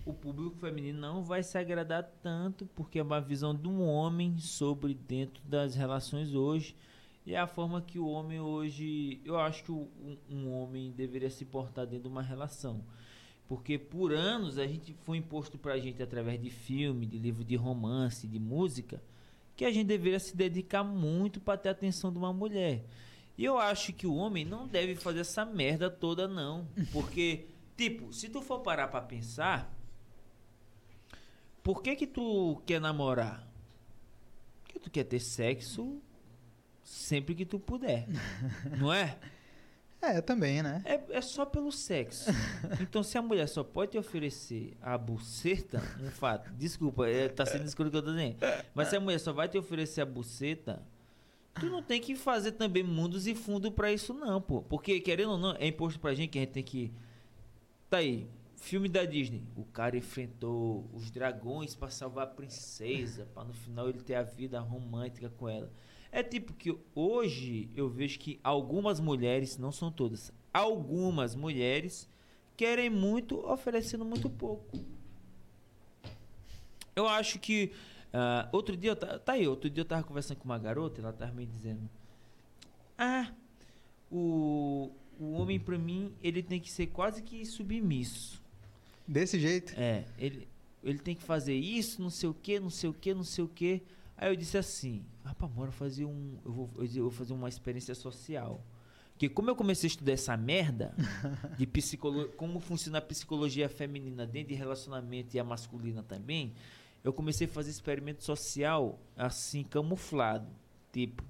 [0.06, 4.38] o público feminino não vai se agradar tanto, porque é uma visão de um homem
[4.38, 6.74] sobre dentro das relações hoje,
[7.26, 11.28] e é a forma que o homem hoje, eu acho que um, um homem deveria
[11.28, 12.82] se portar dentro de uma relação.
[13.48, 17.56] Porque por anos a gente foi imposto pra gente através de filme, de livro de
[17.56, 19.02] romance, de música,
[19.56, 22.84] que a gente deveria se dedicar muito para ter a atenção de uma mulher.
[23.36, 27.46] E eu acho que o homem não deve fazer essa merda toda não, porque
[27.76, 29.72] tipo, se tu for parar para pensar,
[31.62, 33.46] por que que tu quer namorar?
[34.62, 36.00] Porque tu quer ter sexo
[36.82, 38.06] sempre que tu puder.
[38.78, 39.18] não é?
[40.04, 40.82] É, também, né?
[40.84, 42.30] É, é só pelo sexo.
[42.80, 47.46] então, se a mulher só pode te oferecer a buceta, um fato, desculpa, é, tá
[47.46, 48.36] sendo escuro que eu tô dizendo.
[48.74, 50.82] Mas se a mulher só vai te oferecer a buceta,
[51.54, 54.62] tu não tem que fazer também mundos e fundo para isso, não, pô.
[54.62, 56.92] Porque, querendo ou não, é imposto pra gente que a gente tem que.
[57.88, 58.26] Tá aí,
[58.56, 59.42] filme da Disney.
[59.56, 64.22] O cara enfrentou os dragões para salvar a princesa, para no final ele ter a
[64.22, 65.70] vida romântica com ela.
[66.14, 72.08] É tipo que hoje eu vejo que algumas mulheres, não são todas, algumas mulheres
[72.56, 74.78] querem muito oferecendo muito pouco.
[76.94, 77.72] Eu acho que
[78.12, 81.32] uh, outro dia, tá aí, outro dia eu tava conversando com uma garota, ela tava
[81.32, 81.90] me dizendo:
[82.96, 83.32] "Ah,
[84.08, 88.40] o o homem para mim, ele tem que ser quase que submisso.
[89.06, 89.74] Desse jeito?
[89.76, 90.46] É, ele
[90.84, 93.42] ele tem que fazer isso, não sei o que, não sei o que, não sei
[93.42, 93.82] o que.
[94.16, 96.38] Aí eu disse assim, rapaz, bora fazer um.
[96.44, 98.64] Eu vou, eu vou fazer uma experiência social.
[99.12, 100.94] Porque como eu comecei a estudar essa merda
[101.56, 106.52] de psicologia, como funciona a psicologia feminina dentro de relacionamento e a masculina também,
[107.02, 110.48] eu comecei a fazer experimento social assim, camuflado.
[110.92, 111.22] Tipo.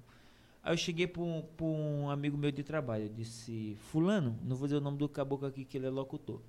[0.63, 4.67] Aí eu cheguei para um, um amigo meu de trabalho, eu disse, fulano, não vou
[4.67, 6.41] dizer o nome do caboclo aqui que ele é locutor.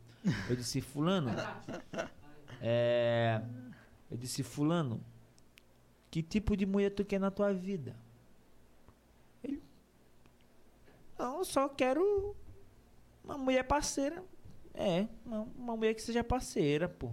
[0.48, 1.30] Eu disse, fulano,
[2.62, 3.42] é,
[4.10, 5.02] eu disse, fulano,
[6.16, 7.94] que tipo de mulher tu quer na tua vida?
[9.44, 9.62] Ele.
[11.18, 12.34] Não, eu só quero
[13.22, 14.24] uma mulher parceira.
[14.72, 17.10] É, uma, uma mulher que seja parceira, pô.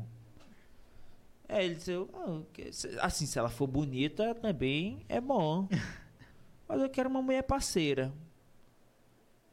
[1.50, 1.92] É, ele disse,
[3.02, 5.68] assim, se ela for bonita também é bom.
[6.66, 8.14] Mas eu quero uma mulher parceira.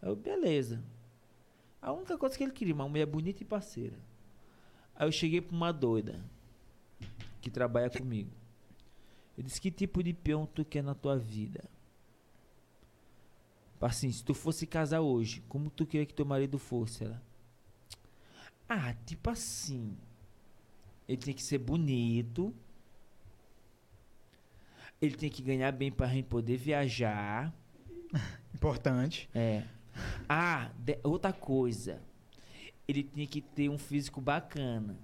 [0.00, 0.80] Eu, beleza.
[1.82, 3.98] A única coisa que ele queria, uma mulher bonita e parceira.
[4.94, 6.24] Aí eu cheguei pra uma doida
[7.40, 8.39] que trabalha comigo.
[9.40, 11.64] Eu disse, que tipo de peão tu quer na tua vida?
[13.80, 17.04] Assim, se tu fosse casar hoje, como tu queria que teu marido fosse?
[17.04, 17.22] Ela,
[18.68, 19.96] ah, tipo assim.
[21.08, 22.54] Ele tem que ser bonito.
[25.00, 27.50] Ele tem que ganhar bem pra gente poder viajar.
[28.54, 29.26] Importante.
[29.34, 29.64] É.
[30.28, 32.02] Ah, de- outra coisa.
[32.86, 34.98] Ele tinha que ter um físico bacana.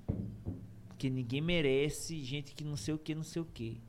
[0.89, 3.81] Porque ninguém merece gente que não sei o que, não sei o que.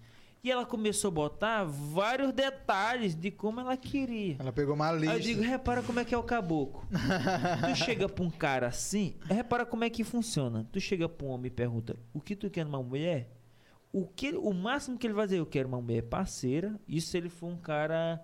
[0.43, 4.37] E ela começou a botar vários detalhes de como ela queria.
[4.39, 5.15] Ela pegou uma Aí lista.
[5.15, 6.87] eu digo, repara como é que é o caboclo.
[7.69, 10.65] tu chega pra um cara assim, repara como é que funciona.
[10.71, 13.29] Tu chega pra um homem e pergunta, o que tu quer numa mulher?
[13.91, 16.79] O, que, o máximo que ele vai dizer, eu quero uma mulher parceira.
[16.87, 18.23] Isso se ele for um cara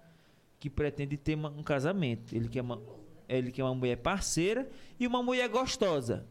[0.59, 2.33] que pretende ter uma- um casamento.
[2.35, 2.79] Ele quer uma,
[3.27, 4.69] ele quer uma mulher parceira
[4.99, 6.25] e uma mulher gostosa.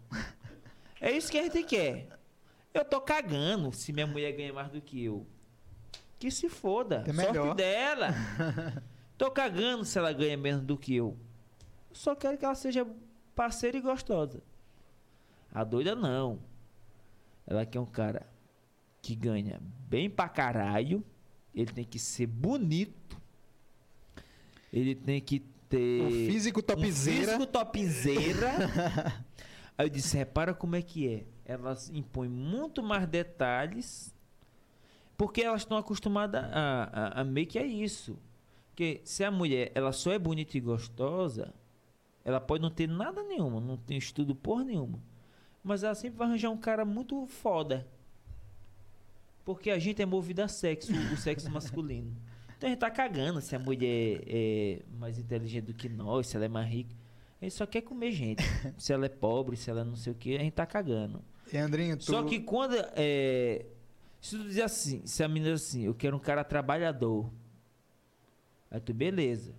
[1.01, 2.09] É isso que a gente quer.
[2.73, 5.27] Eu tô cagando se minha mulher ganha mais do que eu.
[6.23, 7.03] Que se foda.
[7.05, 7.55] É Sorte melhor.
[7.57, 8.11] dela.
[9.19, 11.17] Tô cagando se ela ganha menos do que eu.
[11.91, 12.87] Eu só quero que ela seja
[13.35, 14.41] parceira e gostosa.
[15.53, 16.39] A doida não.
[17.45, 18.25] Ela quer um cara
[19.03, 21.05] que ganha bem pra caralho.
[21.53, 23.21] Ele tem que ser bonito.
[24.73, 26.03] Ele tem que ter.
[26.07, 27.25] O físico Um topzeira.
[27.33, 28.53] físico topzeira.
[29.77, 31.27] Aí eu disse, repara como é que é.
[31.45, 34.12] Elas impõem muito mais detalhes.
[35.23, 38.19] Porque elas estão acostumadas a, a, a meio que é isso.
[38.71, 41.55] Porque se a mulher ela só é bonita e gostosa,
[42.25, 44.99] ela pode não ter nada nenhuma, não tem estudo porra nenhuma.
[45.63, 47.87] Mas ela sempre vai arranjar um cara muito foda.
[49.45, 52.17] Porque a gente é movido a sexo, o sexo masculino.
[52.57, 56.35] Então a gente tá cagando se a mulher é mais inteligente do que nós, se
[56.35, 56.97] ela é mais rica.
[57.41, 58.43] A gente só quer comer gente.
[58.77, 61.23] se ela é pobre, se ela é não sei o que, a gente tá cagando.
[61.53, 62.07] E Andrinho, tu...
[62.07, 62.75] Só que quando.
[62.97, 63.67] É,
[64.23, 67.29] se tu dizer assim, se a menina diz assim, eu quero um cara trabalhador.
[68.71, 69.53] Aí tu, beleza.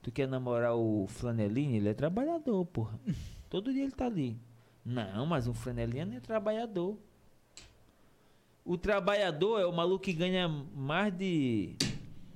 [0.00, 1.76] Tu quer namorar o Flanelinha?
[1.76, 2.96] Ele é trabalhador, porra.
[3.50, 4.38] Todo dia ele tá ali.
[4.84, 6.96] Não, mas o Flanelinha não é trabalhador.
[8.64, 11.74] O trabalhador é o maluco que ganha mais de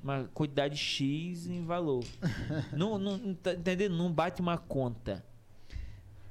[0.03, 2.05] uma quantidade X em valor.
[2.77, 3.97] não, não, tá entendendo?
[3.97, 5.25] Não bate uma conta.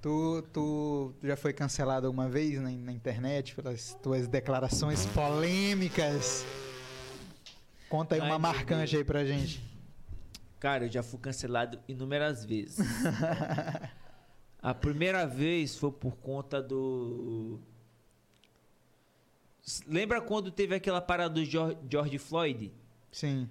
[0.02, 6.46] Tu, tu já foi cancelado alguma vez na, na internet pelas tuas declarações polêmicas?
[7.90, 9.62] Conta aí Ai, uma meu marcante aí pra gente.
[10.60, 12.78] Cara, eu já fui cancelado inúmeras vezes.
[14.62, 17.60] A primeira vez foi por conta do.
[19.88, 22.72] Lembra quando teve aquela parada do Geor- George Floyd?
[23.12, 23.50] Sim.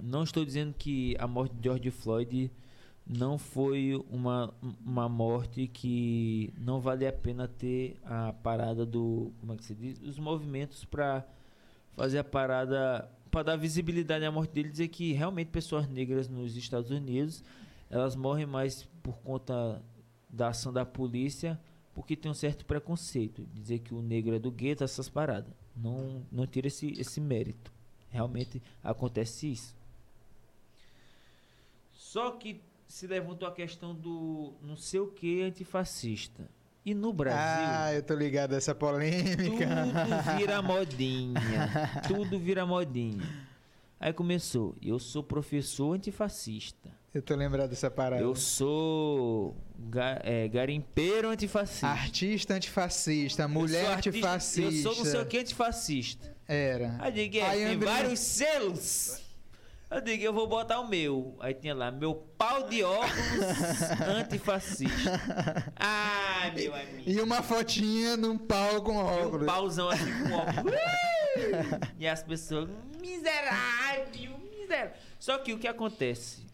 [0.00, 2.50] Não estou dizendo que a morte de George Floyd
[3.06, 4.52] não foi uma,
[4.84, 9.32] uma morte que não vale a pena ter a parada do.
[9.40, 10.00] Como é que se diz?
[10.00, 11.24] Os movimentos para
[11.96, 13.08] fazer a parada.
[13.30, 17.42] Para dar visibilidade à morte dele, dizer que realmente pessoas negras nos Estados Unidos
[17.92, 19.82] elas morrem mais por conta
[20.28, 21.60] da ação da polícia
[21.94, 23.46] porque tem um certo preconceito.
[23.52, 25.52] Dizer que o negro é do gueto, essas paradas.
[25.76, 27.72] Não, não tira esse, esse mérito.
[28.08, 29.76] Realmente acontece isso.
[31.92, 32.60] Só que
[32.92, 36.46] se levantou a questão do não sei o que antifascista.
[36.84, 39.66] E no Brasil, Ah, eu tô ligado a essa polêmica.
[39.66, 41.70] tudo vira modinha.
[42.06, 43.22] tudo vira modinha.
[43.98, 46.90] Aí começou, eu sou professor antifascista.
[47.14, 48.20] Eu tô lembrado dessa parada.
[48.22, 51.86] Eu sou ga- é, garimpeiro antifascista.
[51.86, 54.88] Artista antifascista, Eu mulher sou artista- antifascista.
[54.88, 56.36] Eu sou não sei o que antifascista.
[56.46, 56.96] Era.
[57.00, 59.21] Aí eu digo, é, Aí, tem André- vários selos.
[59.94, 61.36] Eu digo, eu vou botar o meu.
[61.40, 63.12] Aí tinha lá, meu pau de óculos
[64.08, 65.20] antifascista.
[65.76, 67.02] Ai, meu amigo.
[67.10, 69.46] E uma fotinha num pau com E um óculos.
[69.46, 70.74] pauzão assim com óculos.
[71.98, 72.68] E as pessoas,
[73.00, 74.92] miserável, miserável.
[75.18, 76.46] Só que o que acontece?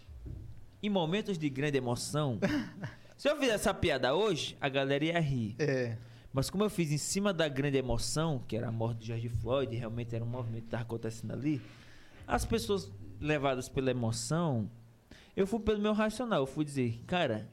[0.82, 2.38] Em momentos de grande emoção,
[3.16, 5.54] se eu fizer essa piada hoje, a galera ia rir.
[5.58, 5.96] É.
[6.32, 9.28] Mas como eu fiz em cima da grande emoção, que era a morte de George
[9.28, 11.60] Floyd, realmente era um movimento que estava acontecendo ali,
[12.26, 12.90] as pessoas
[13.20, 14.70] levadas pela emoção,
[15.36, 17.48] eu fui pelo meu racional, eu fui dizer, cara,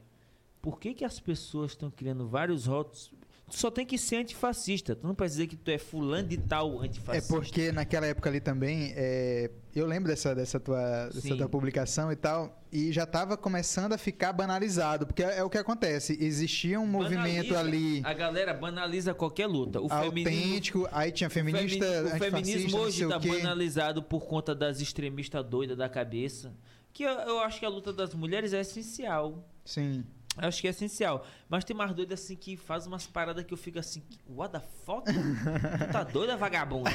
[0.60, 3.12] por que que as pessoas estão criando vários rótulos?
[3.48, 6.36] Tu só tem que ser antifascista, tu não precisa dizer que tu é fulano de
[6.36, 7.32] tal É antifascista.
[7.32, 11.36] porque naquela época ali também, é, eu lembro dessa, dessa, tua, dessa Sim.
[11.36, 15.48] tua publicação e tal, e já tava começando a ficar banalizado, porque é, é o
[15.48, 19.80] que acontece, existia um movimento Banaliza- ali A galera banaliza qualquer luta.
[19.80, 24.80] O feminismo autêntico, aí tinha feminista, femini- o feminismo hoje está banalizado por conta das
[24.80, 26.54] extremistas doidas da cabeça.
[26.92, 29.46] Que eu, eu acho que a luta das mulheres é essencial.
[29.64, 30.04] Sim.
[30.40, 31.24] Eu acho que é essencial.
[31.48, 34.60] Mas tem mais doido assim que faz umas paradas que eu fico assim, what the
[34.84, 35.04] fuck?
[35.10, 36.90] tu tá doida, vagabundo?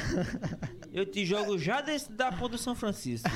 [0.92, 3.28] Eu te jogo já desse, da ponta do São Francisco.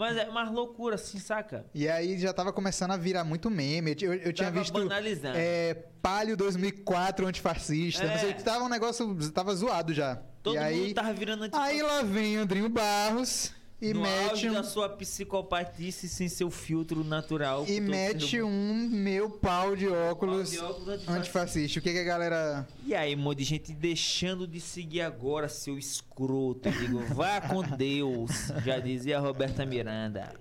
[0.00, 1.66] Mas é uma loucura, assim, saca?
[1.74, 3.94] E aí já tava começando a virar muito meme.
[4.00, 5.36] Eu, eu tinha Tava visto banalizando.
[5.36, 8.04] é, Palio 2004 antifascista.
[8.04, 8.08] É.
[8.08, 10.16] Não sei, tava um negócio, tava zoado já.
[10.42, 14.48] Todo e mundo aí, tava virando anti aí lá vem Andrinho Barros e no mete
[14.48, 17.64] um, da sua psicopatice sem seu filtro natural.
[17.66, 21.12] e mete um meu pau de óculos, Pau de óculos antifascista.
[21.18, 21.78] antifascista.
[21.78, 22.68] O que, que a galera.
[22.84, 26.68] E aí, um monte de gente deixando de seguir agora, seu escroto.
[26.68, 28.30] Eu digo, vá com Deus,
[28.64, 30.32] já dizia a Roberta Miranda.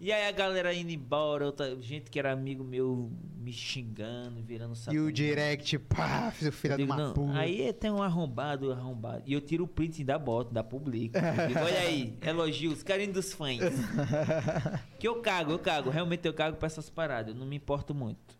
[0.00, 4.74] E aí a galera indo embora, outra, gente que era amigo meu me xingando, virando
[4.74, 5.06] E satanás.
[5.06, 7.38] o direct, pá, seu filho Eu de digo, uma puta.
[7.38, 9.22] Aí tem um arrombado, arrombado.
[9.26, 10.62] E eu tiro o print da bota, da
[11.48, 13.58] digo, olha aí, elogios, carinho dos fãs.
[14.98, 15.90] Que eu cago, eu cago.
[15.90, 17.32] Realmente eu cago pra essas paradas.
[17.34, 18.37] Eu não me importo muito.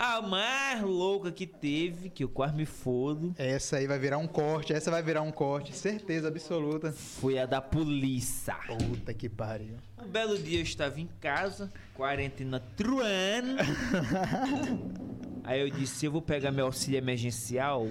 [0.00, 4.28] A mais louca que teve, que eu quase me fodo, Essa aí vai virar um
[4.28, 6.92] corte, essa vai virar um corte, certeza absoluta.
[6.92, 8.54] foi a da polícia.
[8.68, 9.74] Puta que pariu.
[10.00, 13.56] Um belo dia eu estava em casa, quarentena truando.
[15.42, 17.88] Aí eu disse, eu vou pegar meu auxílio emergencial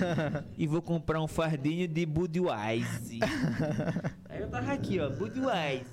[0.56, 3.18] e vou comprar um fardinho de Budweiser.
[4.26, 5.84] Aí eu tava aqui, ó, Budweiser.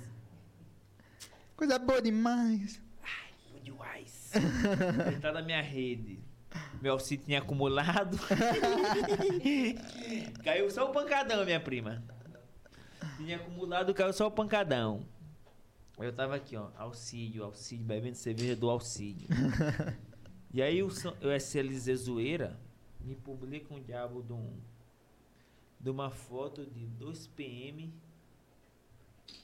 [1.58, 2.80] Coisa boa demais.
[4.34, 5.08] Budweiser.
[5.08, 6.20] Ele tá na minha rede.
[6.82, 8.18] Meu auxílio tinha acumulado.
[10.44, 12.04] caiu só o pancadão, minha prima.
[13.18, 15.06] Tinha acumulado, caiu só o pancadão.
[15.98, 19.28] Eu tava aqui, ó, auxílio, auxílio, bebendo cerveja do auxílio.
[20.54, 22.58] e aí o, o SLZ Zoeira
[23.02, 24.58] me publica um diabo de, um,
[25.80, 27.94] de uma foto de dois PM,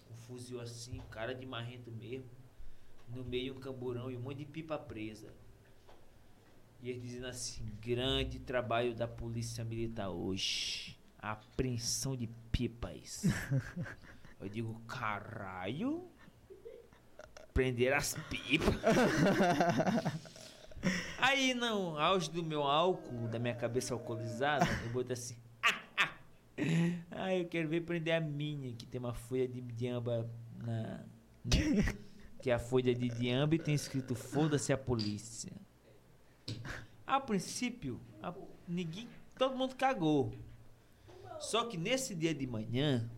[0.10, 2.30] um fuzil assim, cara de marrento mesmo,
[3.10, 5.34] no meio um camburão e um monte de pipa presa.
[6.82, 10.98] E eles dizendo assim, grande trabalho da polícia militar hoje.
[11.20, 13.24] A apreensão de pipas.
[14.40, 16.08] Eu digo, caralho.
[17.54, 18.76] Prender as pipas.
[21.18, 25.36] Aí, no auge do meu álcool, da minha cabeça alcoolizada, eu botei assim.
[27.10, 31.04] ah, eu quero ver prender a minha, que tem uma folha de diamba na.
[31.44, 31.96] né?
[32.46, 35.52] Que é a folha de diamba e tem escrito foda-se a polícia.
[37.08, 38.36] A princípio, a-
[38.68, 40.32] ninguém, todo mundo cagou.
[41.40, 43.10] Só que nesse dia de manhã,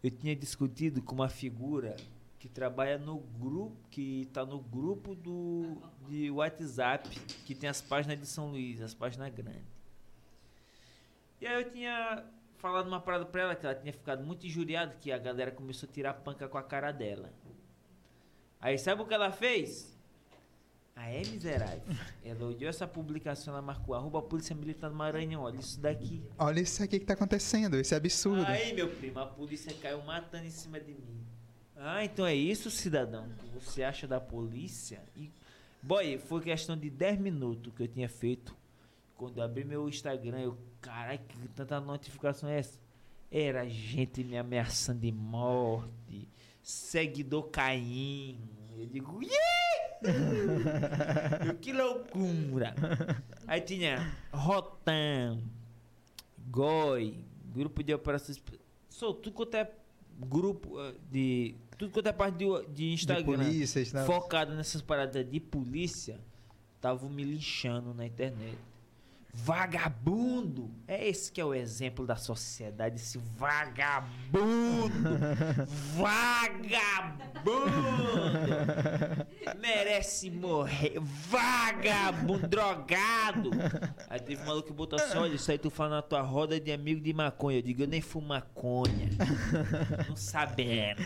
[0.00, 1.96] eu tinha discutido com uma figura
[2.38, 5.78] que trabalha no grupo, que tá no grupo do
[6.08, 7.08] de WhatsApp,
[7.44, 9.64] que tem as páginas de São Luís, as páginas grandes.
[11.40, 12.24] E aí eu tinha
[12.58, 15.88] falado uma parada pra ela que ela tinha ficado muito injuriada que a galera começou
[15.88, 17.32] a tirar panca com a cara dela.
[18.60, 19.90] Aí sabe o que ela fez?
[20.94, 21.80] Ah, é miserável.
[22.22, 26.22] Ela olhou essa publicação, ela marcou arroba Polícia Militar do Maranhão, olha isso daqui.
[26.36, 28.44] Olha isso aqui que tá acontecendo, isso é absurdo.
[28.44, 31.24] Aí, meu primo, a polícia caiu matando em cima de mim.
[31.74, 35.02] Ah, então é isso, cidadão, que você acha da polícia?
[35.16, 35.32] E,
[35.82, 38.54] boy, foi questão de 10 minutos que eu tinha feito.
[39.16, 42.78] Quando eu abri meu Instagram, eu, caralho, que tanta notificação é essa?
[43.30, 46.28] Era gente me ameaçando de morte,
[46.62, 48.48] seguidor caindo.
[48.76, 49.40] Eu digo, yeah!
[51.60, 52.74] que loucura!
[53.46, 55.42] Aí tinha Rotan,
[56.50, 57.18] Goi,
[57.52, 58.42] grupo de operações.
[58.88, 59.70] Sou tudo quanto é
[60.18, 61.54] grupo eh, de.
[61.78, 63.24] Tudo quanto é parte de, de de Instagram.
[63.24, 64.04] polícias, né?
[64.04, 66.20] Focado nessas paradas de polícia,
[66.76, 68.58] estavam me linchando na internet.
[69.32, 70.70] Vagabundo!
[70.86, 74.90] É esse que é o exemplo da sociedade, esse vagabundo!
[75.96, 77.30] Vagabundo!
[79.58, 80.98] Merece morrer!
[81.00, 82.48] Vagabundo!
[82.48, 83.50] Drogado!
[84.08, 86.58] Aí teve um maluco que botou assim: olha, isso aí tu fala na tua roda
[86.58, 87.58] de amigo de maconha.
[87.58, 89.08] Eu digo, eu nem fumo maconha.
[90.08, 91.02] Não sabendo.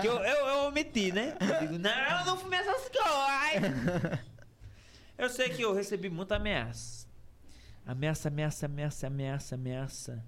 [0.00, 1.36] Que eu, eu, eu omiti, né?
[1.40, 4.20] Eu digo, não, eu não fumei essas coisas.
[5.18, 7.06] Eu sei que eu recebi muita ameaça.
[7.84, 10.24] Ameaça, ameaça, ameaça, ameaça, ameaça.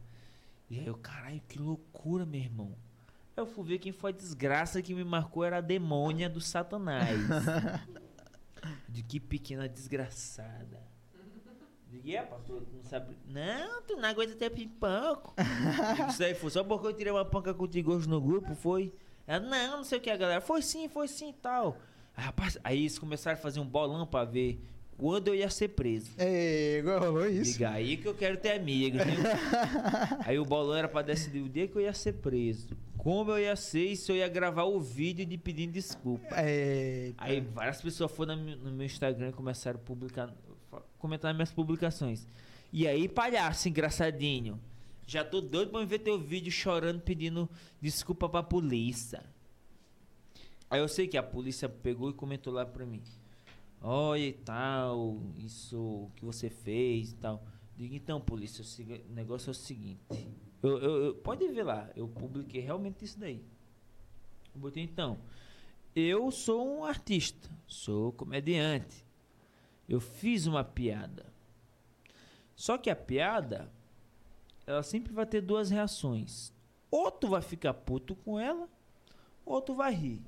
[0.69, 2.75] E aí eu, caralho, que loucura, meu irmão.
[3.37, 7.19] Eu fui ver quem foi a desgraça que me marcou era a demônia do satanás.
[8.89, 10.83] De que pequena desgraçada.
[11.91, 13.17] Digo, é, pastor, tu não sabe.
[13.27, 15.35] Não, tu não aguenta ter pipoco.
[16.09, 18.93] Isso aí foi só porque eu tirei uma panca contigo hoje no grupo, foi?
[19.27, 20.41] Ela, não, não sei o que, a galera.
[20.41, 21.77] Foi sim, foi sim e tal.
[22.17, 24.61] Aí, rapaz, aí eles começaram a fazer um bolão pra ver
[24.97, 26.11] quando eu ia ser preso.
[26.19, 27.53] Ei, agora rolou isso.
[27.53, 29.03] Diga aí que eu quero ter amigos.
[29.03, 29.15] viu?
[30.25, 32.77] aí o bolão era pra decidir o dia que eu ia ser preso.
[32.97, 36.27] Como eu ia ser e se eu ia gravar o vídeo de pedindo desculpa.
[36.37, 40.33] É, Aí várias pessoas foram no meu- Instagram e começaram a publicar,
[40.99, 42.27] comentar nas minhas publicações.
[42.73, 44.59] E aí, palhaço engraçadinho,
[45.07, 47.49] Já tô doido pra ver teu vídeo chorando, pedindo
[47.81, 49.23] desculpa pra polícia.
[50.71, 53.03] Aí eu sei que a polícia pegou e comentou lá pra mim.
[53.87, 57.45] Olha e tal, isso que você fez e tal.
[57.77, 58.65] Digo, então, polícia,
[59.11, 60.01] o negócio é o seguinte.
[60.63, 63.45] Eu, eu, eu, pode ver lá, eu publiquei realmente isso daí.
[64.55, 65.19] Eu botei, então,
[65.95, 69.05] eu sou um artista, sou comediante.
[69.87, 71.31] Eu fiz uma piada.
[72.57, 73.71] Só que a piada,
[74.67, 76.55] ela sempre vai ter duas reações.
[76.91, 78.67] Ou tu vai ficar puto com ela,
[79.45, 80.23] ou tu vai rir.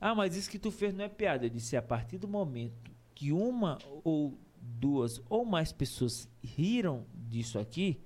[0.00, 1.44] Ah, mas isso que tu fez não é piada.
[1.44, 7.58] Eu disse, a partir do momento que uma ou duas ou mais pessoas riram disso
[7.58, 8.00] aqui,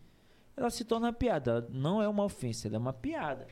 [0.56, 1.50] ela se torna piada.
[1.50, 3.46] Ela não é uma ofensa, ela é uma piada.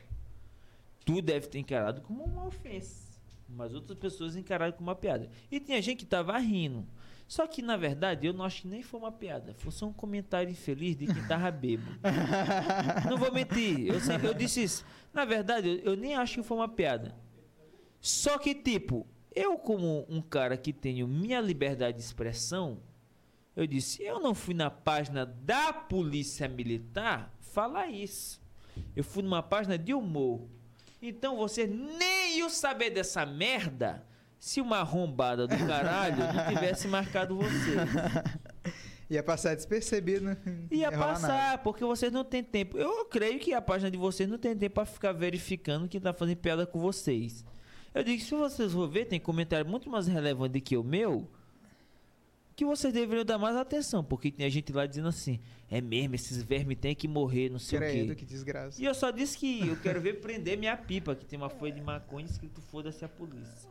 [1.05, 3.03] Tu deve ter encarado como uma ofensa.
[3.47, 5.29] Mas outras pessoas encararam como uma piada.
[5.51, 6.85] E tinha gente que tava rindo.
[7.27, 9.53] Só que, na verdade, eu não acho que nem foi uma piada.
[9.55, 11.97] Foi só um comentário infeliz de quem tava bêbado.
[13.09, 13.87] não vou mentir.
[13.87, 14.85] Eu, eu disse isso.
[15.13, 17.15] Na verdade, eu, eu nem acho que foi uma piada.
[18.03, 22.79] Só que, tipo, eu, como um cara que tenho minha liberdade de expressão,
[23.55, 28.41] eu disse: eu não fui na página da Polícia Militar falar isso.
[28.93, 30.41] Eu fui numa página de humor.
[31.01, 34.05] Então você nem ia saber dessa merda
[34.37, 37.75] se uma arrombada do caralho não tivesse marcado você.
[39.09, 40.37] Ia passar despercebido, né?
[40.71, 41.57] Ia passar, nada.
[41.59, 42.77] porque vocês não têm tempo.
[42.77, 46.11] Eu creio que a página de vocês não tem tempo para ficar verificando quem tá
[46.11, 47.45] fazendo piada com vocês.
[47.93, 51.29] Eu digo se vocês vão ver, tem comentário muito mais relevante que o meu,
[52.55, 55.39] que vocês deveriam dar mais atenção, porque tem a gente lá dizendo assim,
[55.69, 58.15] é mesmo, esses vermes têm que morrer, não sei Credo, o quê.
[58.15, 58.81] que desgraça.
[58.81, 61.71] E eu só disse que eu quero ver prender minha pipa, que tem uma folha
[61.71, 63.69] de maconha escrito foda-se a polícia.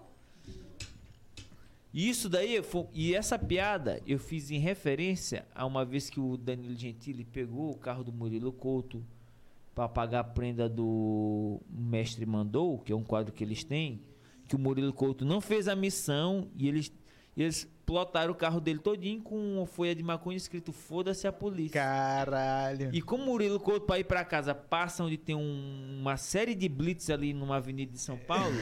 [1.94, 6.18] E isso daí, foi, e essa piada eu fiz em referência a uma vez que
[6.18, 9.04] o Danilo Gentili pegou o carro do Murilo Couto
[9.74, 14.00] para pagar a prenda do Mestre Mandou, que é um quadro que eles têm,
[14.52, 16.92] que o Murilo Couto não fez a missão e eles,
[17.34, 21.80] eles plotaram o carro dele todinho com uma folha de maconha escrito foda-se a polícia.
[21.80, 22.90] Caralho.
[22.92, 26.54] E como o Murilo Couto para ir para casa passa onde tem um, uma série
[26.54, 28.54] de blitz ali numa avenida de São Paulo,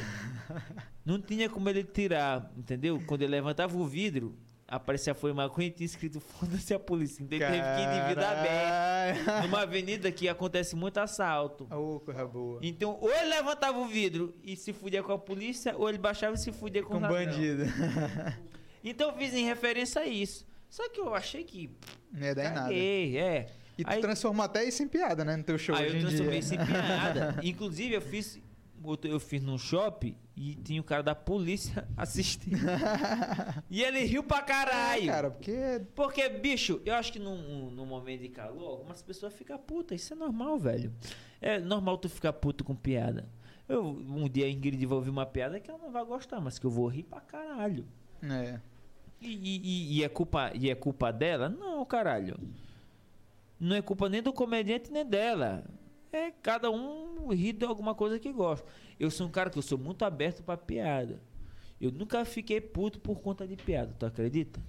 [1.05, 3.03] não tinha como ele tirar, entendeu?
[3.05, 4.39] Quando ele levantava o vidro,
[4.71, 7.23] aparecia foi e tinha escrito foda-se a polícia.
[7.23, 9.43] Então ele teve que ir de vida aberta.
[9.43, 11.67] Numa avenida que acontece muito assalto.
[11.71, 12.61] Oh, corra boa.
[12.63, 16.37] Então, ou ele levantava o vidro e se fudia com a polícia, ou ele baixava
[16.37, 17.65] e se fudia com, com o bandido.
[18.85, 20.47] então eu fiz em referência a isso.
[20.69, 21.69] Só que eu achei que.
[22.13, 22.73] Não ia dar em nada.
[22.73, 23.47] É.
[23.77, 25.37] E tu aí, transformou até isso em piada, né?
[25.37, 25.75] No teu show.
[25.75, 27.37] Aí eu transformei isso em piada.
[27.43, 28.39] Inclusive, eu fiz
[29.05, 32.57] eu fiz num shopping e tinha o cara da polícia assistindo.
[33.69, 35.05] e ele riu pra caralho.
[35.05, 35.83] É, cara, porque.
[35.95, 40.01] Porque, bicho, eu acho que num, num momento de calor, algumas pessoas ficam putas.
[40.01, 40.93] Isso é normal, velho.
[41.41, 43.29] É normal tu ficar puto com piada.
[43.69, 46.59] Eu, um dia a Ingrid vai ouvir uma piada que ela não vai gostar, mas
[46.59, 47.87] que eu vou rir pra caralho.
[48.23, 48.59] É.
[49.21, 51.49] E, e, e, é culpa, e é culpa dela?
[51.49, 52.37] Não, caralho.
[53.61, 55.65] Não é culpa nem do comediante nem dela
[56.13, 58.67] é cada um ri de alguma coisa que gosta.
[58.99, 61.21] Eu sou um cara que eu sou muito aberto para piada.
[61.81, 64.61] Eu nunca fiquei puto por conta de piada, tu acredita?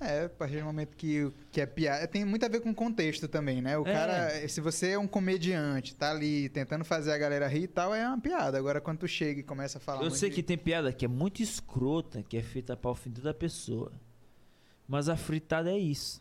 [0.00, 2.08] É, a partir do momento que, que é piada.
[2.08, 3.78] Tem muito a ver com contexto também, né?
[3.78, 3.92] O é.
[3.92, 7.94] cara, se você é um comediante, tá ali tentando fazer a galera rir e tal,
[7.94, 8.58] é uma piada.
[8.58, 10.02] Agora, quando tu chega e começa a falar.
[10.02, 10.34] Eu sei de...
[10.34, 13.92] que tem piada que é muito escrota, que é feita para ofender da pessoa.
[14.88, 16.20] Mas a fritada é isso.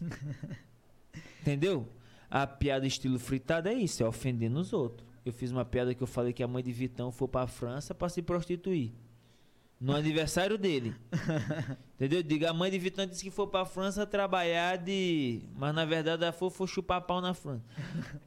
[1.42, 1.88] Entendeu?
[2.30, 5.08] A piada estilo fritada é isso, é ofendendo os outros.
[5.24, 7.94] Eu fiz uma piada que eu falei que a mãe de Vitão foi pra França
[7.94, 8.92] para se prostituir.
[9.80, 10.94] No aniversário dele.
[11.96, 12.22] Entendeu?
[12.22, 15.42] Diga, a mãe de Vitão disse que foi pra França trabalhar de.
[15.56, 17.64] Mas na verdade ela foi, foi chupar pau na França.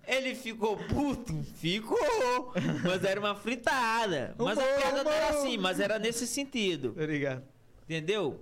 [0.06, 1.44] Ele ficou puto?
[1.56, 2.54] Ficou!
[2.84, 4.36] Mas era uma fritada.
[4.38, 6.90] Mas a piada não era assim, mas era nesse sentido.
[6.90, 7.44] Obrigado.
[7.84, 8.42] Entendeu?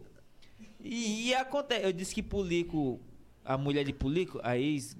[0.79, 1.85] E, e acontece.
[1.85, 2.99] Eu disse que Pulico,
[3.43, 4.95] a mulher de Pulico, a ex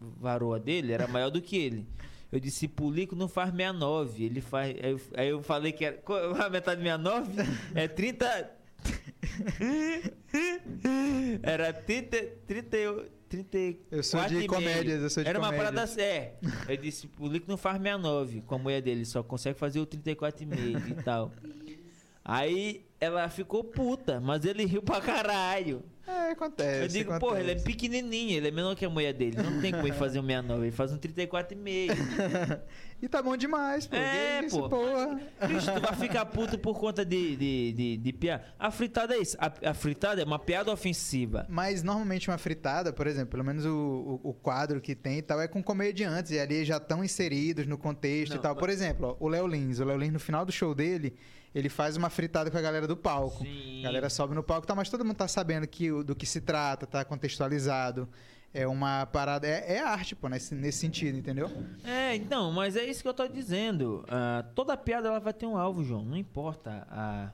[0.00, 1.86] varoa dele era maior do que ele.
[2.30, 4.24] Eu disse, Pulico não faz 69.
[4.24, 4.76] Ele faz.
[4.82, 5.98] Aí eu, aí eu falei que era.
[6.44, 7.32] A metade de 69
[7.74, 8.58] é 30.
[11.42, 12.16] era 30.
[12.46, 13.58] 30 30
[13.90, 16.34] eu sou de comédias, eu sou de Era uma parada é.
[16.66, 19.86] Eu disse, o Lico não faz 69 com a mulher dele, só consegue fazer o
[19.86, 21.30] 34,5 e tal.
[22.24, 25.82] Aí ela ficou puta, mas ele riu pra caralho.
[26.08, 26.82] É, acontece.
[26.82, 27.30] Eu digo, acontece.
[27.30, 29.36] porra, ele é pequenininho, ele é menor que a mulher dele.
[29.42, 32.60] Não tem como ele fazer um 69, ele faz um 34,5.
[33.00, 33.94] E tá bom demais, pô.
[33.94, 34.68] É, isso, pô.
[34.68, 35.20] porra.
[35.46, 38.44] Bicho, tu vai ficar puto por conta de, de, de, de piada.
[38.58, 39.36] A fritada é isso.
[39.38, 41.46] A, a fritada é uma piada ofensiva.
[41.48, 45.22] Mas normalmente uma fritada, por exemplo, pelo menos o, o, o quadro que tem e
[45.22, 46.32] tal, é com comediantes.
[46.32, 48.56] E ali já estão inseridos no contexto Não, e tal.
[48.56, 49.78] Por exemplo, ó, o Léo Lins.
[49.78, 51.14] O Léo Lins, no final do show dele,
[51.54, 53.44] ele faz uma fritada com a galera do palco.
[53.44, 53.80] Sim.
[53.80, 56.40] A galera sobe no palco, tá, mas todo mundo tá sabendo que, do que se
[56.40, 58.08] trata, tá contextualizado.
[58.52, 59.46] É uma parada.
[59.46, 61.50] É, é arte, pô, nesse, nesse sentido, entendeu?
[61.84, 64.04] É, então, mas é isso que eu tô dizendo.
[64.08, 66.04] Ah, toda piada ela vai ter um alvo, João.
[66.04, 66.86] Não importa.
[66.90, 67.32] a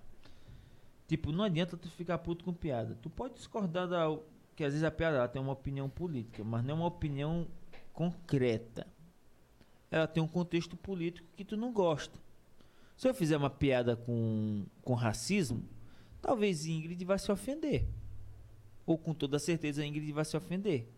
[1.07, 2.97] Tipo, não adianta tu ficar puto com piada.
[3.03, 4.07] Tu pode discordar da.
[4.57, 7.47] Que às vezes a piada ela tem uma opinião política, mas não é uma opinião
[7.93, 8.87] concreta.
[9.91, 12.19] Ela tem um contexto político que tu não gosta.
[12.97, 15.69] Se eu fizer uma piada com, com racismo,
[16.23, 17.87] talvez Ingrid vai se ofender.
[18.87, 20.89] Ou com toda certeza Ingrid vai se ofender.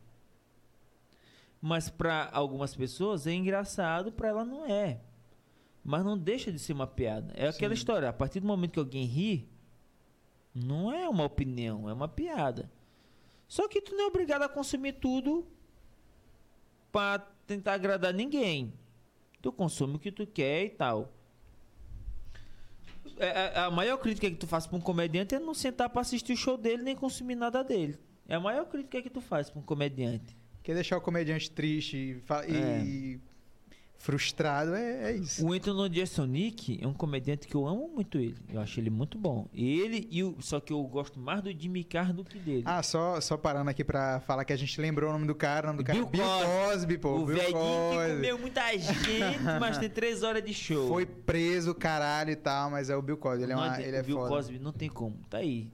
[1.60, 5.00] Mas para algumas pessoas é engraçado, para ela não é.
[5.82, 7.32] Mas não deixa de ser uma piada.
[7.36, 7.78] É aquela Sim.
[7.78, 9.48] história, a partir do momento que alguém ri,
[10.54, 12.70] não é uma opinião, é uma piada.
[13.48, 15.46] Só que tu não é obrigado a consumir tudo
[16.90, 18.72] para tentar agradar ninguém.
[19.40, 21.15] Tu consome o que tu quer e tal.
[23.18, 26.00] É, é, a maior crítica que tu faz para um comediante é não sentar para
[26.00, 27.98] assistir o show dele nem consumir nada dele.
[28.28, 30.36] É a maior crítica que tu faz para um comediante.
[30.62, 31.96] Quer deixar o comediante triste
[32.48, 32.82] e, É.
[32.84, 33.20] e
[34.06, 35.44] frustrado, é, é isso.
[35.44, 38.36] O Anthony Jeselnik é um comediante que eu amo muito ele.
[38.52, 39.48] Eu acho ele muito bom.
[39.52, 40.36] Ele e o.
[40.38, 42.62] Só que eu gosto mais do Jimmy Carr do que dele.
[42.64, 45.66] Ah, só, só parando aqui pra falar que a gente lembrou o nome do cara.
[45.66, 46.72] O nome do cara é Bill Bill Cosby.
[46.72, 47.14] Cosby, pô.
[47.16, 48.14] o Bill velhinho que Cosby.
[48.14, 50.86] comeu muita gente, mas tem três horas de show.
[50.86, 53.42] Foi preso, caralho e tal, mas é o Bill Cosby.
[53.42, 54.28] Ele é, uma, ele é Bill foda.
[54.28, 55.16] Cosby não tem como.
[55.28, 55.68] Tá aí.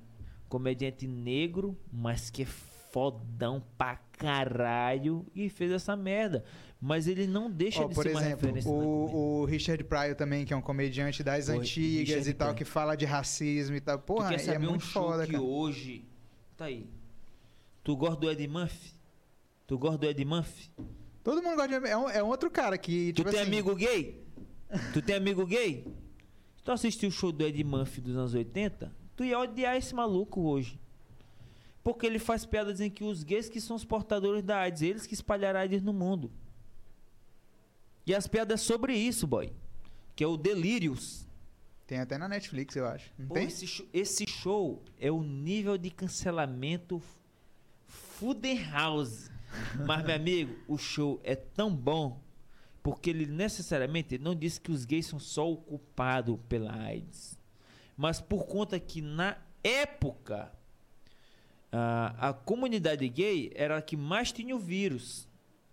[0.48, 6.44] Comediante negro, mas que é fodão pra caralho e fez essa merda.
[6.84, 9.16] Mas ele não deixa Ó, de por ser uma exemplo, referência na comédia.
[9.16, 12.58] o, o Richard Pryor também, que é um comediante das antigas Richard e tal, Pryor.
[12.58, 13.98] que fala de racismo e tal.
[13.98, 15.44] Tu Porra, quer e saber é um muito show foda, que cara.
[15.44, 16.04] hoje.
[16.56, 16.84] Tá aí.
[17.84, 18.94] Tu gosta do Ed Murphy?
[19.64, 20.70] Tu gosta do Ed Murphy?
[21.22, 21.86] Todo mundo gosta de...
[21.88, 23.48] É um, é um outro cara que, Tu tipo tem assim...
[23.48, 24.20] amigo gay?
[24.92, 25.86] Tu tem amigo gay?
[26.56, 29.94] Se tu assistiu o show do Ed Murphy dos anos 80, tu ia odiar esse
[29.94, 30.80] maluco hoje.
[31.84, 35.06] Porque ele faz piada dizendo que os gays que são os portadores da AIDS, eles
[35.06, 36.28] que espalharam AIDS no mundo.
[38.06, 39.52] E as piadas é sobre isso, boy.
[40.14, 41.26] Que é o Delírios.
[41.86, 43.10] Tem até na Netflix, eu acho.
[43.18, 43.46] Não Pô, tem?
[43.46, 47.02] esse, show, esse show é o nível de cancelamento
[47.86, 49.30] Fuder House.
[49.86, 52.20] Mas, meu amigo, o show é tão bom
[52.82, 57.38] porque ele necessariamente não disse que os gays são só o culpado pela AIDS.
[57.96, 60.52] Mas por conta que na época
[61.70, 65.28] a, a comunidade gay era a que mais tinha o vírus.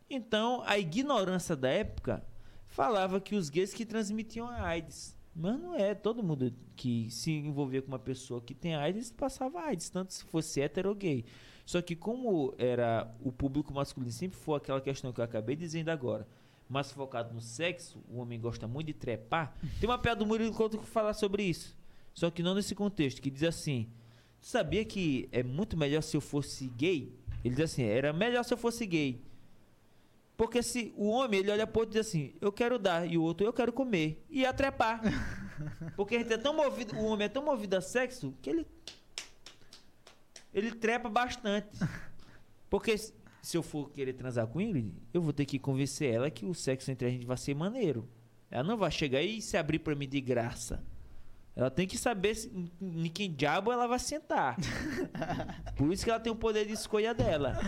[0.09, 2.23] Então a ignorância da época
[2.65, 5.15] falava que os gays que transmitiam a AIDS.
[5.35, 9.61] Mas não é, todo mundo que se envolvia com uma pessoa que tem AIDS passava
[9.61, 11.23] AIDS, tanto se fosse hétero ou gay.
[11.65, 15.89] Só que como era o público masculino sempre foi aquela questão que eu acabei dizendo
[15.89, 16.27] agora,
[16.67, 19.55] mais focado no sexo, o homem gosta muito de trepar.
[19.79, 21.77] Tem uma piada do Murilo Couto que fala sobre isso.
[22.13, 23.87] Só que não nesse contexto, que diz assim:
[24.41, 27.13] "Tu sabia que é muito melhor se eu fosse gay?"
[27.45, 29.21] Ele diz assim: "Era melhor se eu fosse gay."
[30.39, 33.17] Porque se o homem ele olha pro outro e diz assim, eu quero dar, e
[33.17, 34.23] o outro eu quero comer.
[34.29, 35.01] E ia trepar.
[35.97, 38.65] Porque a gente é tão movido, o homem é tão movido a sexo que ele.
[40.53, 41.77] Ele trepa bastante.
[42.69, 46.45] Porque se eu for querer transar com Ingrid, eu vou ter que convencer ela que
[46.45, 48.07] o sexo entre a gente vai ser maneiro.
[48.49, 50.81] Ela não vai chegar e se abrir pra mim de graça.
[51.53, 52.71] Ela tem que saber se, em
[53.05, 54.55] em quem diabo ela vai sentar.
[55.75, 57.59] Por isso que ela tem o poder de escolha dela.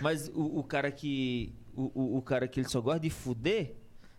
[0.00, 1.54] Mas o, o cara que.
[1.74, 3.74] O, o, o cara que ele só gosta de fuder,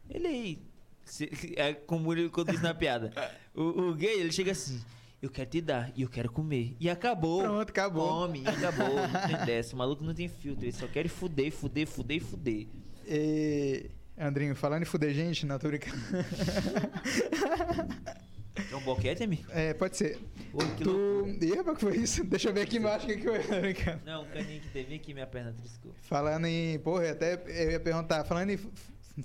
[0.10, 0.60] ele.
[1.04, 3.12] se- é como ele quando diz na piada.
[3.54, 4.82] O, o gay, ele chega assim.
[5.22, 6.76] Eu quero te dar e eu quero comer.
[6.80, 7.42] E acabou.
[7.42, 8.28] Pronto, acabou.
[8.28, 8.96] Come, acabou.
[8.96, 9.74] Não tem dessa.
[9.74, 10.66] O maluco não tem filtro.
[10.66, 12.68] Ele só quer fuder, fuder, fuder, fuder.
[13.08, 13.90] E...
[14.18, 15.98] Andrinho, falando em fuder gente, não tô brincando.
[18.72, 19.44] É um boquete, amigo?
[19.52, 20.18] É, pode ser.
[20.52, 21.34] Pô, que loucura.
[21.38, 21.46] Tu.
[21.46, 22.24] Ih, rapaz, que foi isso?
[22.24, 23.40] Deixa eu ver aqui embaixo o que que foi.
[24.06, 25.92] Não, um caninho que teve aqui, minha perna triscou.
[26.02, 26.80] Falando em.
[26.80, 28.24] Porra, até eu ia perguntar.
[28.24, 28.60] Falando em.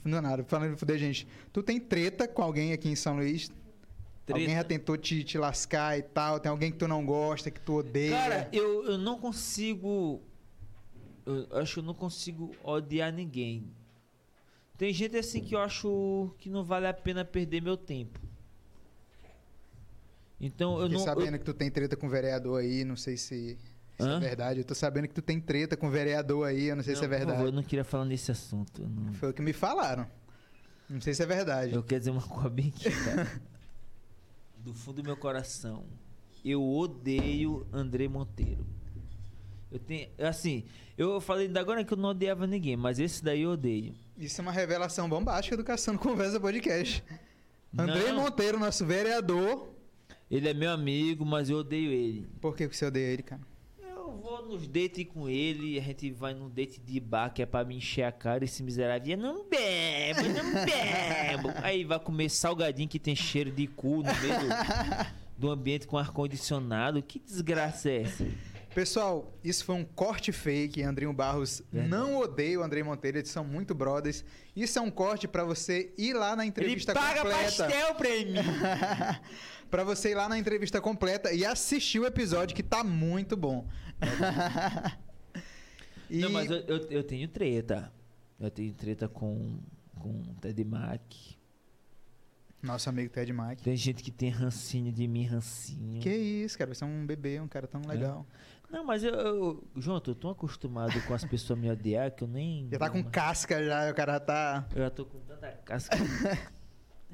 [0.04, 1.26] Não é nada, falando em fuder gente.
[1.52, 3.50] Tu tem treta com alguém aqui em São Luís?
[4.28, 4.68] Alguém já Treta.
[4.68, 6.38] tentou te, te lascar e tal?
[6.38, 8.16] Tem alguém que tu não gosta, que tu odeia?
[8.16, 10.22] Cara, eu, eu não consigo.
[11.26, 13.72] Eu acho que eu não consigo odiar ninguém.
[14.78, 18.18] Tem gente assim que eu acho que não vale a pena perder meu tempo.
[20.40, 21.04] Então eu Fiquei não.
[21.04, 23.58] sabendo eu- que tu tem treta com vereador aí, não sei se,
[23.98, 24.60] se é verdade.
[24.60, 27.04] Eu tô sabendo que tu tem treta com vereador aí, eu não sei se é
[27.04, 27.32] Não, verdade.
[27.32, 28.82] favor, eu não queria falar nesse assunto.
[28.88, 30.06] não- Foi o que me falaram.
[30.88, 31.74] Não sei se é verdade.
[31.74, 33.30] Eu quero dizer uma coisa bem aqui, cara.
[34.58, 35.84] Do fundo do meu coração.
[36.44, 38.66] Eu odeio André Monteiro.
[39.70, 40.08] Eu tenho.
[40.18, 40.64] Assim,
[40.98, 43.94] eu falei ainda agora que eu não odiava ninguém, mas esse daí eu odeio.
[44.18, 47.04] Isso é uma revelação bombástica do Caçando Conversa Podcast.
[47.76, 48.22] André Não.
[48.22, 49.68] Monteiro, nosso vereador.
[50.30, 52.28] Ele é meu amigo, mas eu odeio ele.
[52.40, 53.40] Por que você odeia ele, cara?
[53.82, 57.46] Eu vou nos dates com ele, a gente vai num date de bar que é
[57.46, 58.44] pra me encher a cara.
[58.44, 61.52] Esse miserável, eu não bebo, não bebo.
[61.62, 65.98] Aí vai comer salgadinho que tem cheiro de cu no meio do, do ambiente com
[65.98, 67.02] ar-condicionado.
[67.02, 68.26] Que desgraça é essa?
[68.72, 70.80] Pessoal, isso foi um corte fake.
[70.82, 71.90] Andrinho Barros Verdade.
[71.90, 74.24] não odeia o André Monteiro, eles são muito brothers.
[74.54, 77.64] Isso é um corte pra você ir lá na Ele entrevista paga completa.
[77.64, 79.20] pastel pra mim.
[79.70, 83.66] Pra você ir lá na entrevista completa e assistir o episódio que tá muito bom.
[86.10, 87.92] E- Não, mas eu, eu, eu tenho treta.
[88.40, 89.60] Eu tenho treta com,
[89.96, 91.00] com o Ted Mac.
[92.60, 93.62] Nosso amigo Ted Mack.
[93.62, 96.00] Tem gente que tem rancinho de mim, rancinho.
[96.02, 96.74] Que isso, cara.
[96.74, 98.26] Você é um bebê, um cara tão legal.
[98.68, 99.64] Não, mas eu, eu.
[99.76, 102.68] João, eu tô tão acostumado com as pessoas me odiar que eu nem.
[102.72, 104.66] Já tá com casca já, o cara tá.
[104.74, 105.96] Eu já tô com tanta casca.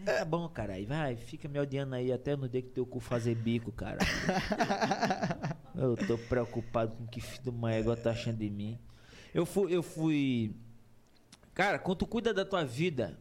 [0.05, 0.87] É, tá bom, caralho.
[0.87, 3.99] Vai, fica me odiando aí até no dia que teu cu fazer bico, cara.
[5.75, 8.79] Eu tô preocupado com o que filho de uma égua tá achando de mim.
[9.35, 10.55] Eu fui, eu fui.
[11.55, 13.19] Cara, quando tu cuida da tua vida,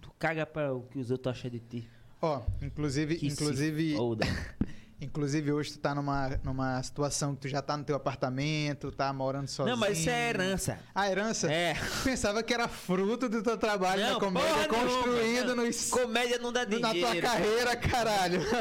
[0.00, 1.88] tu caga para o que os outros acham de ti.
[2.20, 4.26] Ó, inclusive, Que se inclusive, foda.
[5.00, 9.12] inclusive hoje tu tá numa, numa situação que tu já tá no teu apartamento, tá
[9.12, 9.74] morando sozinho.
[9.76, 10.78] Não, mas isso é herança.
[10.94, 11.52] A herança?
[11.52, 11.74] É.
[12.04, 15.56] Pensava que era fruto do teu trabalho na Não, comédia, porra nenhuma, construído não.
[15.64, 17.00] no, es- Comédia não dá na dinheiro.
[17.20, 18.40] tua carreira, caralho.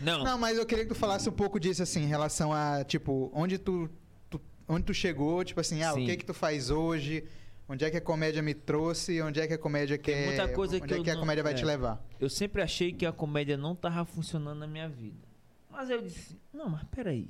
[0.00, 0.24] Não.
[0.24, 3.30] Não, mas eu queria que tu falasse um pouco disso, assim, em relação a, tipo,
[3.32, 3.88] onde tu,
[4.28, 6.02] tu- onde tu chegou, tipo assim, ah, Sim.
[6.02, 7.22] o que que tu faz hoje,
[7.68, 10.26] onde é que a comédia me trouxe, onde é que a comédia quer...
[10.26, 11.56] muita coisa onde que é que a não- comédia vai é.
[11.56, 12.04] te levar?
[12.20, 15.28] Eu sempre achei que a comédia não tava funcionando na minha vida.
[15.70, 17.28] Mas eu disse, não, mas peraí.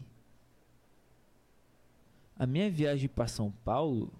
[2.36, 4.12] A minha viagem para São Paulo,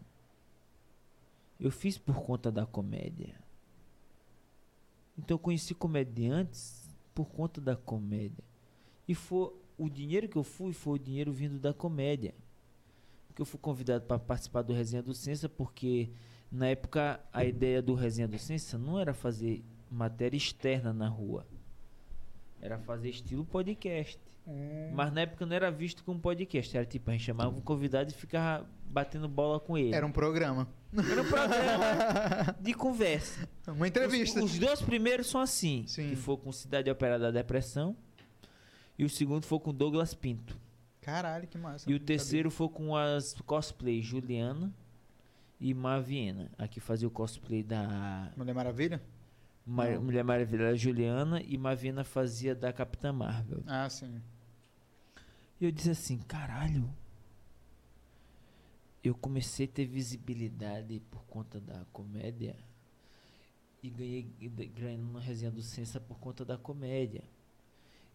[1.59, 3.34] eu fiz por conta da comédia.
[5.18, 8.44] Então eu conheci comediantes por conta da comédia.
[9.09, 12.34] E foi o dinheiro que eu fui foi o dinheiro vindo da comédia.
[13.32, 16.10] Porque eu fui convidado para participar do Resenha do Ciência porque
[16.50, 21.46] na época a ideia do Resenha do Ciência não era fazer matéria externa na rua.
[22.60, 24.20] Era fazer estilo podcast.
[24.92, 26.76] Mas na época não era visto como podcast.
[26.76, 29.94] Era tipo, a gente chamava um convidado e ficava batendo bola com ele.
[29.94, 30.68] Era um programa.
[30.92, 33.48] Era um programa de conversa.
[33.66, 34.44] Uma entrevista.
[34.44, 35.84] Os, os dois primeiros são assim.
[35.86, 36.10] Sim.
[36.10, 37.96] Que foi com Cidade Operária da Depressão.
[38.98, 40.60] E o segundo foi com Douglas Pinto.
[41.02, 41.90] Caralho, que massa.
[41.90, 44.72] E o terceiro foi com as cosplay Juliana
[45.60, 46.50] e Maviena.
[46.56, 48.32] A que fazia o cosplay da sabia.
[48.36, 49.02] Mulher Maravilha?
[49.66, 53.62] Mulher Maravilha era Juliana e Maviena fazia da Capitã Marvel.
[53.66, 54.22] Ah, sim.
[55.60, 56.88] E eu disse assim, caralho.
[59.02, 62.56] Eu comecei a ter visibilidade por conta da comédia
[63.82, 64.22] e ganhei
[64.72, 67.24] ganhando uma resenha do Sensa por conta da comédia.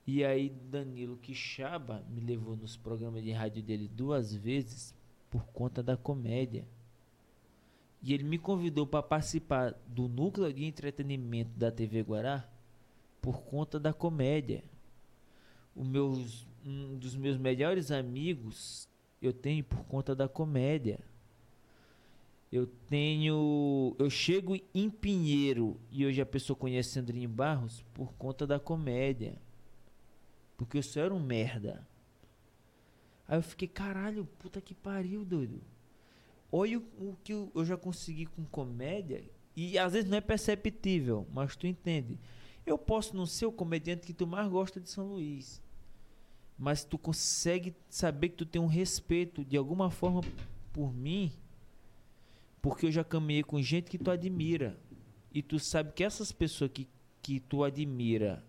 [0.08, 4.96] E aí Danilo Quixaba me levou nos programas de rádio dele duas vezes
[5.30, 6.66] por conta da comédia.
[8.02, 12.50] E ele me convidou para participar do núcleo de entretenimento da TV Guará
[13.22, 14.64] por conta da comédia.
[15.76, 18.88] O meus, um dos meus melhores amigos
[19.22, 21.00] eu tenho por conta da comédia.
[22.50, 23.94] Eu tenho.
[24.00, 29.38] Eu chego em Pinheiro e hoje a pessoa conhece Sandrinho Barros por conta da comédia.
[30.58, 31.88] Porque eu só era um merda.
[33.28, 35.62] Aí eu fiquei, caralho, puta que pariu, doido.
[36.52, 39.24] Olha o, o que eu, eu já consegui com comédia.
[39.56, 42.20] E às vezes não é perceptível, mas tu entende.
[42.66, 45.62] Eu posso não ser o comediante que tu mais gosta de São Luís.
[46.58, 50.22] Mas tu consegue saber que tu tem um respeito de alguma forma
[50.74, 51.32] por mim.
[52.62, 54.80] Porque eu já caminhei com gente que tu admira.
[55.34, 56.88] E tu sabe que essas pessoas que,
[57.22, 58.44] que tu admira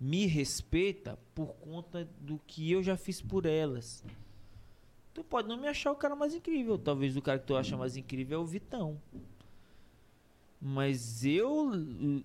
[0.00, 4.04] me respeita por conta do que eu já fiz por elas.
[5.12, 6.78] Tu pode não me achar o cara mais incrível.
[6.78, 9.00] Talvez o cara que tu acha mais incrível é o Vitão.
[10.60, 11.70] Mas eu,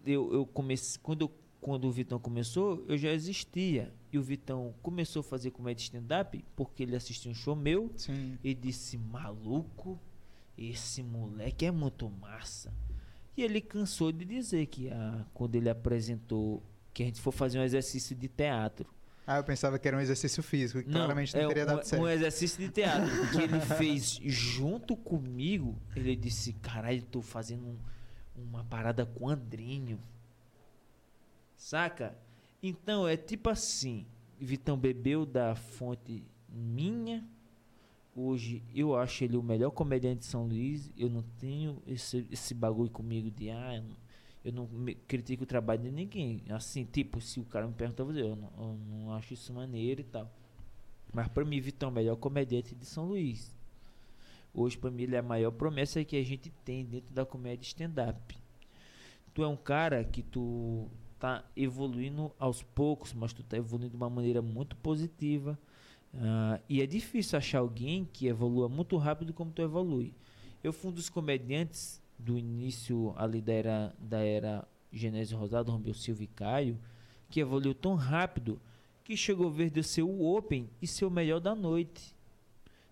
[0.05, 0.99] eu, eu comecei.
[1.01, 1.31] Quando, eu-
[1.61, 3.93] quando o Vitão começou, eu já existia.
[4.11, 8.37] E o Vitão começou a fazer comédia stand-up porque ele assistiu um show meu Sim.
[8.43, 9.99] e disse: Maluco,
[10.57, 12.71] esse moleque é muito massa.
[13.35, 16.61] E ele cansou de dizer que ah, quando ele apresentou
[16.93, 18.87] que a gente for fazer um exercício de teatro.
[19.25, 21.67] Ah, eu pensava que era um exercício físico, que Não, claramente não é teria um,
[21.67, 22.01] dado certo.
[22.01, 25.77] um exercício de teatro que ele fez junto comigo.
[25.95, 27.77] Ele disse: Caralho, tô fazendo um-
[28.35, 29.97] uma parada com o Andrinho.
[31.55, 32.17] Saca?
[32.61, 34.05] Então é tipo assim:
[34.39, 37.23] Vitão bebeu da fonte minha.
[38.15, 40.91] Hoje eu acho ele o melhor comediante de São Luís.
[40.97, 43.95] Eu não tenho esse, esse bagulho comigo de ah, eu não,
[44.43, 44.67] eu não
[45.07, 46.41] critico o trabalho de ninguém.
[46.49, 50.01] Assim, tipo, se o cara me perguntar, eu eu não, eu não acho isso maneiro
[50.01, 50.29] e tal.
[51.13, 53.55] Mas pra mim, Vitão é o melhor comediante de São Luís.
[54.53, 57.65] Hoje, pra mim, ele é a maior promessa que a gente tem dentro da comédia
[57.65, 58.35] stand-up.
[59.33, 63.95] Tu é um cara que tu tá evoluindo aos poucos, mas tu tá evoluindo de
[63.95, 65.57] uma maneira muito positiva.
[66.13, 70.13] Ah, e é difícil achar alguém que evolua muito rápido como tu evolui.
[70.63, 75.93] Eu fui um dos comediantes do início ali da era, da era Genésio Rosado, Romeu
[75.93, 76.79] Silva e Caio,
[77.29, 78.59] que evoluiu tão rápido
[79.03, 82.15] que chegou a ver de ser o open e ser o melhor da noite.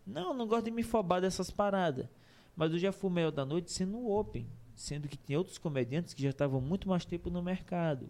[0.06, 2.08] Não, não gosto de me fobar dessas paradas.
[2.56, 4.46] Mas eu já fui o melhor da noite sendo o open.
[4.76, 8.10] Sendo que tem outros comediantes que já estavam muito mais tempo no mercado.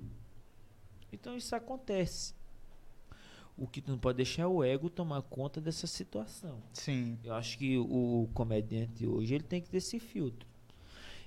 [1.11, 2.33] Então isso acontece.
[3.57, 6.57] O que tu não pode deixar é o ego tomar conta dessa situação.
[6.73, 7.19] Sim.
[7.23, 10.49] Eu acho que o comediante hoje ele tem que ter esse filtro.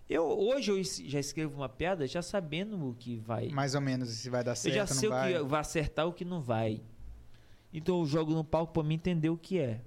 [0.08, 3.48] Eu hoje eu já escrevo uma piada já sabendo o que vai.
[3.48, 5.32] Mais ou menos se vai dar eu certo já ou sei o vai.
[5.32, 6.82] que vai acertar o que não vai.
[7.72, 9.80] Então eu jogo no palco para mim entender o que é.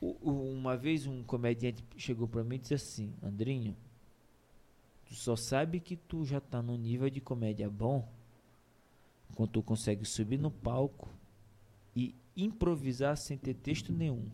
[0.00, 3.76] O- o- uma vez um comediante chegou para mim e disse assim: Andrinho,
[5.06, 8.08] tu só sabe que tu já tá no nível de comédia bom
[9.34, 11.08] quando tu consegue subir no palco
[11.96, 14.24] e improvisar sem ter texto nenhum.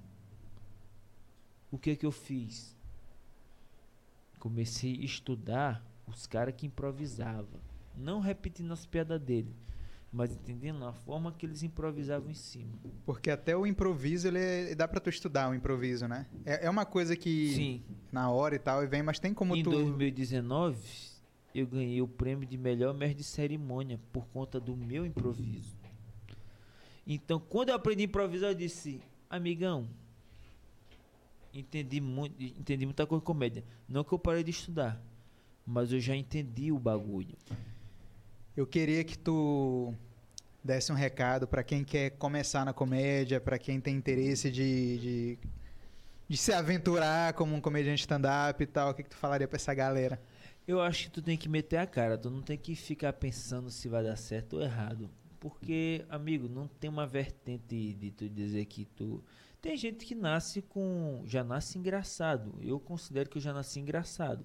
[1.72, 2.75] O que é que eu fiz?
[4.47, 7.59] Comecei a estudar os caras que improvisavam.
[7.97, 9.52] Não repetindo as piadas dele,
[10.12, 12.78] mas entendendo a forma que eles improvisavam em cima.
[13.05, 16.28] Porque até o improviso, ele é- dá pra tu estudar o improviso, né?
[16.44, 17.82] É, é uma coisa que Sim.
[18.12, 19.70] na hora e tal, e vem, mas tem como em tu...
[19.70, 20.78] 2019,
[21.52, 25.74] eu ganhei o prêmio de melhor mestre de cerimônia por conta do meu improviso.
[27.05, 29.89] Então, quando eu aprendi a improvisar, eu disse, amigão,
[31.58, 33.64] entendi muito, entendi muita coisa de comédia.
[33.88, 35.00] Não que eu parei de estudar,
[35.66, 37.36] mas eu já entendi o bagulho.
[38.56, 39.92] Eu queria que tu
[40.62, 45.38] desse um recado pra quem quer começar na comédia, pra quem tem interesse de, de,
[46.28, 48.90] de se aventurar como um comediante stand-up e tal.
[48.90, 50.20] O que, que tu falaria pra essa galera?
[50.66, 53.70] Eu acho que tu tem que meter a cara, tu não tem que ficar pensando
[53.70, 55.08] se vai dar certo ou errado.
[55.38, 59.22] Porque, amigo, não tem uma vertente de tu dizer que tu.
[59.66, 61.22] Tem gente que nasce com.
[61.26, 62.55] já nasce engraçado.
[62.62, 64.44] Eu considero que eu já nasci engraçado.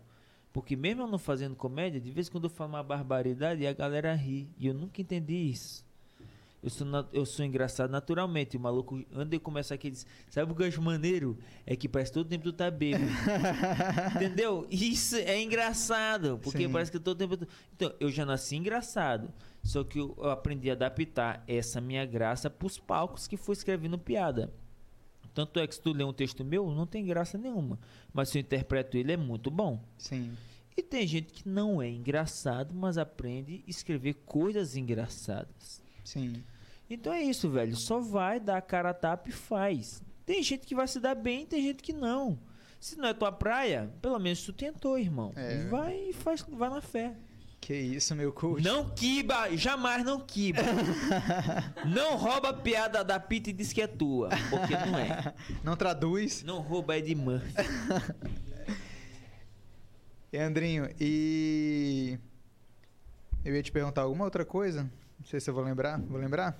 [0.52, 3.68] Porque mesmo eu não fazendo comédia, de vez em quando eu falo uma barbaridade e
[3.68, 4.49] a galera ri.
[4.57, 5.85] E eu nunca entendi isso.
[6.64, 8.57] Eu sou, eu sou engraçado naturalmente.
[8.57, 10.06] O maluco anda e começa aqueles.
[10.30, 11.38] Sabe o gancho maneiro?
[11.65, 13.06] É que parece que todo tempo tu tá bêbado.
[14.15, 14.68] Entendeu?
[14.69, 16.72] Isso é engraçado, porque Sim.
[16.72, 17.38] parece que todo tempo.
[17.38, 19.31] tô- Então, eu já nasci engraçado.
[19.64, 23.98] Só que eu, eu aprendi a adaptar essa minha graça pros palcos que fui escrevendo
[23.98, 24.52] piada.
[25.33, 27.79] Tanto é que se tu lê um texto meu, não tem graça nenhuma.
[28.13, 29.83] Mas se eu interpreto ele, é muito bom.
[29.97, 30.35] Sim.
[30.75, 35.81] E tem gente que não é engraçado, mas aprende a escrever coisas engraçadas.
[36.03, 36.43] Sim.
[36.89, 37.75] Então é isso, velho.
[37.75, 40.03] Só vai dar a cara a tapa e faz.
[40.25, 42.39] Tem gente que vai se dar bem, tem gente que não.
[42.79, 45.31] Se não é tua praia, pelo menos tu tentou, irmão.
[45.35, 45.65] É.
[45.65, 47.15] Vai e faz, vai na fé.
[47.61, 48.63] Que isso, meu coach.
[48.63, 50.61] Não quiba, jamais não quiba.
[51.85, 55.33] não rouba a piada da pita e diz que é tua, porque não é.
[55.63, 56.41] Não traduz.
[56.43, 57.53] Não rouba é de Murphy.
[60.33, 62.17] E Andrinho, e.
[63.43, 64.83] Eu ia te perguntar alguma outra coisa?
[65.19, 65.99] Não sei se eu vou lembrar.
[65.99, 66.57] Vou lembrar?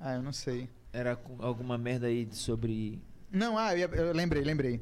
[0.00, 0.68] Ah, eu não sei.
[0.92, 3.00] Era alguma merda aí sobre.
[3.30, 4.80] Não, ah, eu, ia- eu lembrei, lembrei.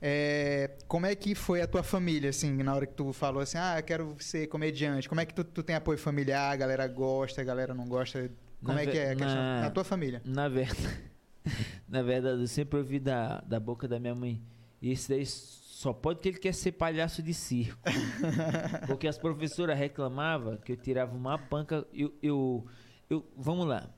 [0.00, 3.56] É, como é que foi a tua família, assim, na hora que tu falou assim,
[3.58, 5.08] ah, eu quero ser comediante?
[5.08, 6.52] Como é que tu, tu tem apoio familiar?
[6.52, 8.30] A galera gosta, a galera não gosta?
[8.62, 9.26] Como Na é que é a questão?
[9.34, 10.20] na- Na tua família.
[10.24, 11.00] Na verdade,
[11.88, 14.40] na verdade, eu sempre ouvi da, da boca da minha mãe.
[14.82, 17.78] Esse daí só pode que ele quer ser palhaço de circo.
[18.86, 21.86] Porque as professoras reclamavam que eu tirava uma panca.
[21.92, 22.66] Eu, eu,
[23.08, 23.88] eu- vamos lá.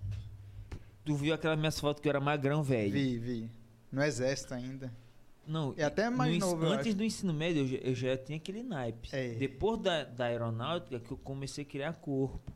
[1.05, 2.93] Tu viu aquelas minhas fotos que eu era magrão, velho?
[2.93, 3.51] Vi, vi.
[3.91, 4.93] No exército ainda.
[5.49, 8.37] Não, É até mais no novo, Antes do ensino médio, eu já, eu já tinha
[8.37, 9.09] aquele naipe.
[9.13, 9.31] É.
[9.31, 12.53] Depois da, da aeronáutica, que eu comecei a criar corpo.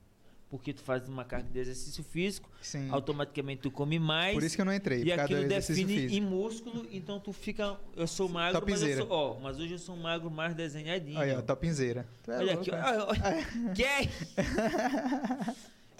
[0.50, 2.90] porque tu faz uma carga de exercício físico, Sim.
[2.90, 4.34] automaticamente tu come mais.
[4.34, 5.02] Por isso que eu não entrei.
[5.02, 6.14] E aquilo define físico.
[6.14, 7.78] em músculo, então tu fica.
[7.96, 11.38] Eu sou magro, mas, eu sou, ó, mas hoje eu sou magro mais desenhadinho.
[11.38, 12.06] Ó, topinzeira.
[12.28, 12.82] É Olha louco, aqui, né?
[12.84, 13.48] Olha, olha.
[13.72, 14.10] Gay!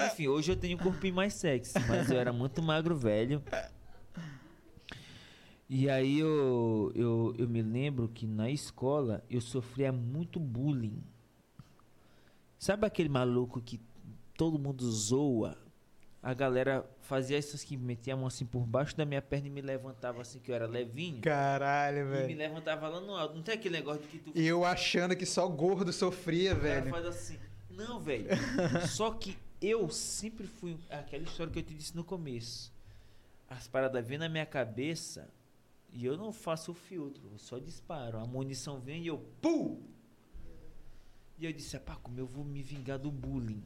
[0.07, 3.43] Enfim, hoje eu tenho um corpinho mais sexy, mas eu era muito magro, velho.
[5.75, 11.03] E aí eu, eu, eu me lembro que na escola eu sofria muito bullying.
[12.59, 13.81] Sabe aquele maluco que
[14.37, 15.57] todo mundo zoa?
[16.23, 19.51] A galera fazia isso que metia a mão assim por baixo da minha perna e
[19.51, 21.23] me levantava assim que eu era levinho.
[21.23, 22.37] Caralho, E me velho.
[22.39, 23.35] levantava lá no alto.
[23.37, 26.61] Não tem aquele negócio de que tu E eu achando que só gordo sofria, o
[26.61, 26.91] cara velho.
[26.91, 27.39] faz assim.
[27.71, 28.27] Não, velho.
[28.87, 30.77] Só que eu sempre fui.
[30.91, 32.71] Aquela história que eu te disse no começo.
[33.49, 35.31] As paradas vêm na minha cabeça
[35.93, 38.19] e eu não faço o filtro, eu só disparo.
[38.19, 39.19] A munição vem e eu.
[39.41, 39.83] Pum!
[41.39, 43.63] E eu disse, pá, como eu vou me vingar do bullying?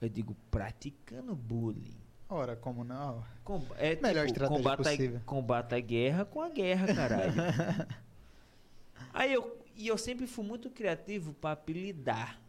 [0.00, 1.96] Eu digo, praticando bullying.
[2.28, 3.24] Ora, como não?
[3.42, 5.20] Com- é Melhor tipo, estratégia combata, possível.
[5.26, 7.32] combata a guerra com a guerra, caralho.
[9.12, 12.40] Aí eu, e eu sempre fui muito criativo pra apelidar.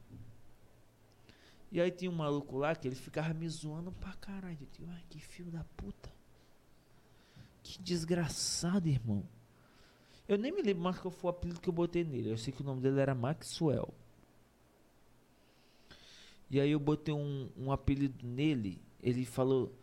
[1.72, 4.58] E aí tinha um maluco lá que ele ficava me zoando pra caralho.
[4.60, 6.12] Eu digo, ai, que filho da puta.
[7.72, 9.24] Que desgraçado, irmão.
[10.28, 12.30] Eu nem me lembro mais qual foi o apelido que eu botei nele.
[12.30, 13.94] Eu sei que o nome dele era Maxwell.
[16.50, 18.82] E aí eu botei um, um apelido nele.
[19.02, 19.74] Ele falou.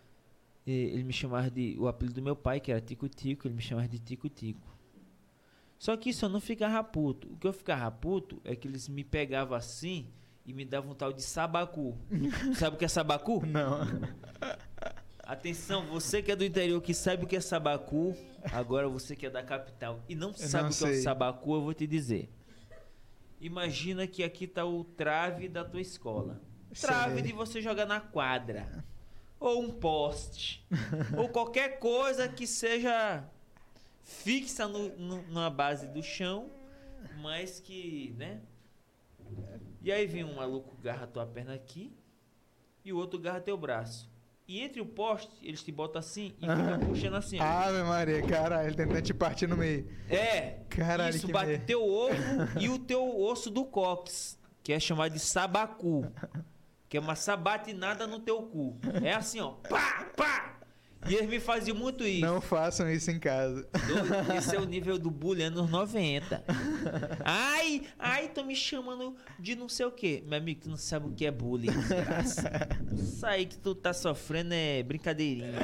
[0.67, 1.77] Ele me chamava de.
[1.79, 4.77] O apelido do meu pai, que era Tico Tico, ele me chamava de Tico Tico.
[5.79, 7.33] Só que isso eu não ficava puto.
[7.33, 10.09] O que eu ficava puto é que eles me pegavam assim
[10.45, 11.97] e me davam um tal de sabacu.
[12.55, 13.47] sabe o que é sabacu?
[13.47, 13.81] Não.
[15.29, 18.17] Atenção, você que é do interior que sabe o que é sabacu,
[18.51, 21.03] agora você que é da capital e não sabe não o que é o sei.
[21.03, 22.31] sabacu, eu vou te dizer.
[23.39, 26.41] Imagina que aqui tá o trave da tua escola.
[26.81, 27.23] Trave Sei.
[27.25, 28.83] de você jogar na quadra.
[29.39, 30.67] Ou um poste.
[31.17, 33.23] ou qualquer coisa que seja
[34.03, 36.51] fixa no, no- na base do chão,
[37.21, 38.41] mas que, né?
[39.83, 41.93] E aí vem um maluco garra tua perna aqui
[42.83, 44.09] e o outro garra teu braço.
[44.49, 47.39] E entre o poste, eles te botam assim e ficam puxando assim.
[47.39, 49.87] Ave Maria, caralho, tentando te partir no meio.
[50.09, 51.65] É, Caralho, isso bate merda.
[51.67, 52.15] teu ovo
[52.59, 56.11] e o teu osso do cox, que é chamado de sabacu,
[56.89, 58.79] que é uma sabatinada no teu cu.
[59.05, 60.58] É assim, ó, pá, pá.
[61.09, 62.21] E eles me faziam muito isso.
[62.21, 63.67] Não façam isso em casa.
[64.37, 66.45] Esse é o nível do bullying anos 90.
[67.25, 70.23] Ai, ai, tô me chamando de não sei o quê.
[70.27, 72.69] Meu amigo, tu não sabe o que é bullying, desgraça.
[72.93, 75.59] Isso aí que tu tá sofrendo é brincadeirinha.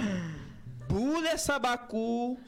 [0.88, 2.38] Bullying é sabacu.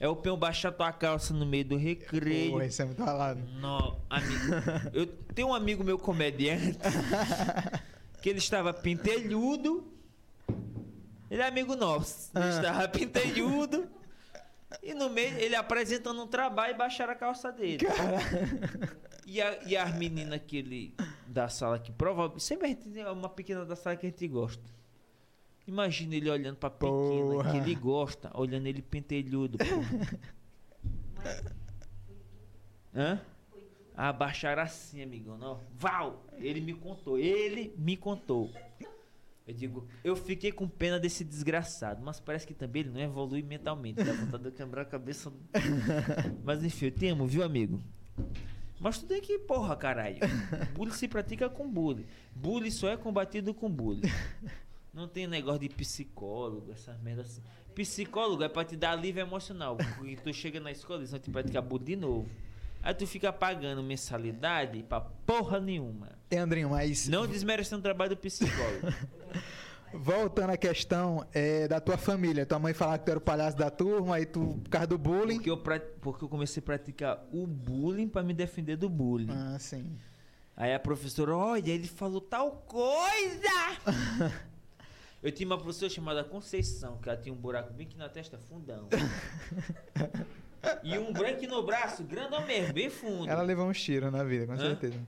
[0.00, 2.50] É o peão baixar tua calça no meio do recreio.
[2.50, 3.40] Porra, isso é muito ralado.
[3.60, 4.42] Não, amigo.
[4.92, 6.76] Eu tenho um amigo meu comediante
[8.20, 9.91] que ele estava pentelhudo.
[11.32, 12.30] Ele é amigo nosso.
[12.34, 12.48] Ah.
[12.50, 13.88] estava pentelhudo.
[14.82, 17.86] E no meio, ele apresentando um trabalho e baixaram a calça dele.
[19.26, 20.94] E, a- e as meninas que ele.
[21.26, 22.42] Da sala que provavelmente.
[22.42, 24.62] Sempre a gente tem uma pequena da sala que a gente gosta.
[25.66, 27.50] Imagina ele olhando pra pequena Porra.
[27.52, 29.56] que ele gosta, olhando ele pentelhudo.
[32.94, 33.20] Hã?
[33.96, 35.36] Ah, baixaram assim, amigão.
[35.38, 35.60] Não.
[35.78, 36.24] Val!
[36.38, 37.18] Ele me contou.
[37.18, 38.50] Ele me contou.
[39.46, 43.42] Eu digo, eu fiquei com pena desse desgraçado, mas parece que também ele não evolui
[43.42, 44.02] mentalmente.
[44.02, 45.32] Dá vontade de quebrar a cabeça.
[46.44, 47.80] Mas enfim, eu te amo, viu, amigo?
[48.78, 50.18] Mas tu tem que, porra, caralho.
[50.74, 52.06] Bullying se pratica com bullying.
[52.34, 54.02] Bullying só é combatido com bullying.
[54.92, 57.42] Não tem negócio de psicólogo, essas merdas assim.
[57.74, 59.76] Psicólogo é pra te dar alívio emocional.
[59.96, 62.28] Porque tu chega na escola, eles vão te praticar bullying de novo.
[62.82, 66.10] Aí tu fica pagando mensalidade pra porra nenhuma.
[66.30, 68.88] E Andrinho, mas Não desmerecendo o trabalho do psicólogo.
[69.94, 72.46] voltando à questão é, da tua família.
[72.46, 74.98] Tua mãe falava que tu era o palhaço da turma, aí tu, por causa do
[74.98, 75.36] bullying.
[75.36, 75.58] Porque eu,
[76.00, 79.30] porque eu comecei a praticar o bullying pra me defender do bullying.
[79.30, 79.98] Ah, sim.
[80.56, 84.42] Aí a professora, olha, ele falou tal coisa!
[85.22, 88.36] Eu tinha uma professora chamada Conceição, que ela tinha um buraco bem aqui na testa,
[88.36, 88.88] fundão.
[90.82, 93.28] E um branco no braço, grandão mesmo, bem fundo.
[93.28, 94.58] Ela levou uns tiros na vida, com Hã?
[94.58, 95.00] certeza.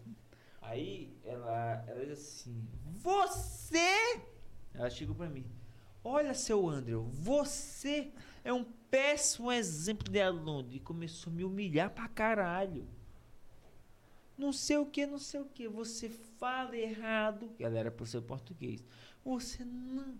[0.61, 2.67] Aí ela, ela diz assim:
[2.97, 4.21] Você.
[4.73, 5.47] Ela chegou pra mim:
[6.03, 8.11] Olha, seu André, você
[8.43, 10.69] é um péssimo exemplo de aluno.
[10.73, 12.87] E começou a me humilhar pra caralho.
[14.37, 15.69] Não sei o que, não sei o que.
[15.69, 17.53] Você fala errado.
[17.59, 18.85] Ela era professor de português.
[19.25, 20.15] Você não.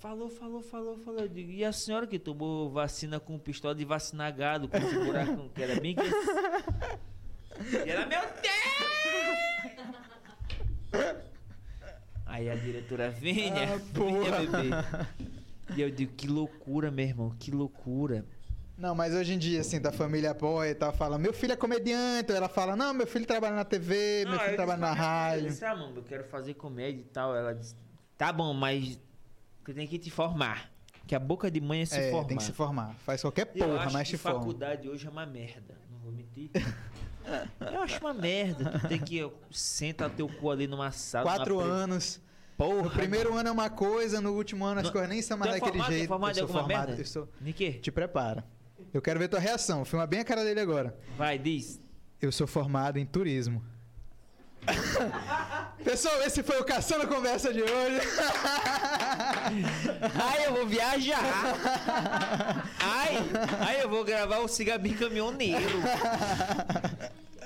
[0.00, 1.20] Falou, falou, falou, falou.
[1.20, 4.98] Eu digo, e a senhora que tomou vacina com pistola de vacinar gado, com esse
[4.98, 6.00] buracão, que era bem que.
[6.02, 8.70] E ela, meu Deus!
[12.24, 13.78] Aí a diretora, venha, Ah,
[14.42, 14.70] bebê.
[15.76, 18.24] E eu digo, que loucura, meu irmão, que loucura.
[18.78, 21.56] Não, mas hoje em dia, assim, da família apoia e tal, fala, meu filho é
[21.56, 22.32] comediante.
[22.32, 24.96] Ela fala, não, meu filho trabalha na TV, meu Não, filho eu trabalha na disse
[24.96, 25.48] filha, Eu rádio.
[25.50, 27.36] disse, ah, mano, eu quero fazer comédia e tal.
[27.36, 27.76] Ela disse,
[28.16, 28.98] tá bom, mas
[29.70, 30.70] você tem que te formar.
[31.06, 32.26] Que a boca de mãe é se é, formar.
[32.26, 32.94] tem que se formar.
[33.04, 34.38] Faz qualquer porra, mas te forma.
[34.40, 35.78] faculdade hoje é uma merda.
[35.90, 36.50] Não vou mentir.
[37.60, 38.78] Eu acho uma merda.
[38.80, 41.24] Tu tem que senta teu cu ali numa sala.
[41.24, 42.20] Quatro numa anos.
[42.56, 42.82] Porra.
[42.82, 45.52] No primeiro ano é uma coisa, no último ano as Não- coisas nem são mais
[45.52, 45.88] Tu é daquele formado?
[45.88, 46.08] Tu é jeito.
[46.08, 47.02] formado eu sou formado, merda?
[47.02, 47.28] eu sou...
[47.56, 47.72] Quê?
[47.72, 48.44] Te prepara.
[48.92, 49.84] Eu quero ver tua reação.
[49.84, 50.98] Filma bem a cara dele agora.
[51.16, 51.80] Vai, diz.
[52.20, 53.64] Eu sou formado em turismo.
[55.84, 58.00] Pessoal, esse foi o Caçando Conversa de hoje.
[60.22, 61.22] Ai, eu vou viajar.
[62.78, 63.16] Ai,
[63.60, 65.80] ai, eu vou gravar o Cigabi Caminhoneiro.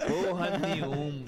[0.07, 1.25] Porra nenhuma.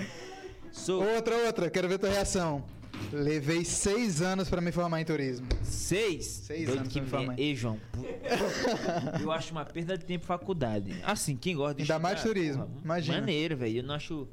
[0.72, 1.70] Sou outra, outra.
[1.70, 2.64] Quero ver tua reação.
[3.12, 5.46] Levei seis anos pra me formar em turismo.
[5.62, 6.26] seis.
[6.26, 7.38] Seis Doido anos que pra me formar.
[7.38, 7.80] Ei, João.
[9.22, 10.94] Eu acho uma perda de tempo faculdade.
[11.04, 13.20] Assim, quem gosta de Ainda mais estudar, turismo, porra, imagina.
[13.20, 13.78] Maneiro, velho.
[13.78, 14.26] Eu não acho...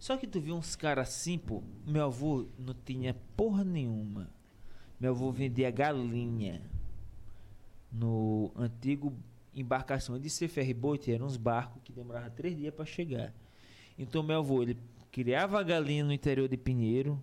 [0.00, 1.62] Só que tu viu uns caras assim, pô.
[1.86, 4.30] Meu avô não tinha porra nenhuma.
[4.98, 6.62] Meu avô vendia galinha
[7.92, 9.12] no antigo
[9.54, 11.12] embarcação de ser ferryboat.
[11.12, 13.34] Eram uns barcos que demoravam três dias pra chegar.
[13.98, 14.78] Então meu avô, ele
[15.12, 17.22] criava a galinha no interior de Pinheiro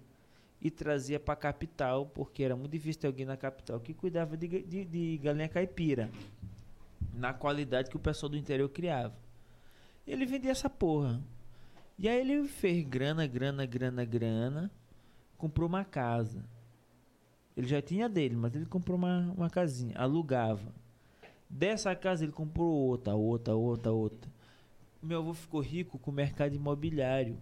[0.62, 4.48] e trazia pra capital, porque era muito difícil ter alguém na capital que cuidava de,
[4.48, 6.12] de, de galinha caipira.
[7.12, 9.16] Na qualidade que o pessoal do interior criava.
[10.06, 11.20] Ele vendia essa porra.
[11.98, 14.72] E aí ele fez grana, grana, grana, grana.
[15.38, 16.46] Comprou uma casa.
[17.56, 19.98] Ele já tinha dele, mas ele comprou uma, uma casinha.
[19.98, 20.74] Alugava.
[21.50, 24.32] Dessa casa ele comprou outra, outra, outra, outra.
[25.02, 27.42] Meu avô ficou rico com o mercado imobiliário.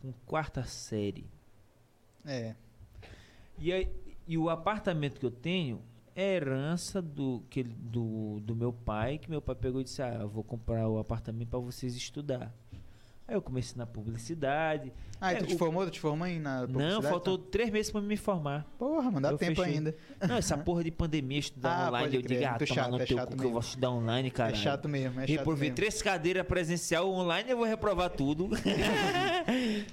[0.00, 1.26] Com quarta série.
[2.24, 2.54] É.
[3.58, 3.88] E, aí,
[4.26, 5.82] e o apartamento que eu tenho
[6.14, 10.18] é herança do, que, do, do meu pai, que meu pai pegou e disse, ah,
[10.22, 12.54] eu vou comprar o apartamento para vocês estudar.
[13.26, 14.92] Aí eu comecei na publicidade.
[15.20, 15.84] Ah, É, tu te o- formou?
[15.84, 17.44] Tu te formou aí na Não, publicidade, faltou tá?
[17.52, 18.66] três meses para me formar.
[18.76, 19.74] Porra, mano, dá Eu tempo fechei.
[19.76, 19.94] ainda.
[20.28, 23.00] Não, essa porra de pandemia, estudar Ah, online, eu digo, ah, muito toma chato, no
[23.00, 24.50] é teu cu que eu vou estudar online, cara.
[24.50, 28.50] É chato mesmo, é chato Reprovei três cadeiras presencial online, eu vou reprovar tudo.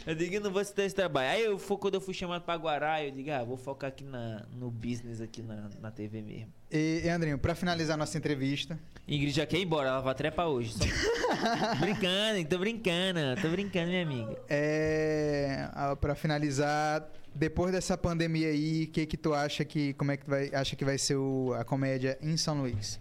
[0.05, 1.29] eu digo, não vou estudar esse trabalho.
[1.29, 4.03] Aí eu, fui- quando eu fui chamado pra Guará, eu digo, ah, vou focar aqui
[4.03, 6.47] na, no business, aqui na, na TV mesmo.
[6.71, 8.77] E, e Andrinho, pra finalizar nossa entrevista,
[9.07, 10.73] Ingrid já quer ir embora, ela vai trepar hoje.
[10.73, 10.83] Só...
[11.79, 14.37] brincando, tô brincando, tô brincando, minha amiga.
[14.47, 15.69] é,
[15.99, 20.25] pra finalizar, depois dessa pandemia aí, o que que tu acha que, como é que
[20.25, 22.99] tu vai, acha que vai ser o- a comédia em São Luís?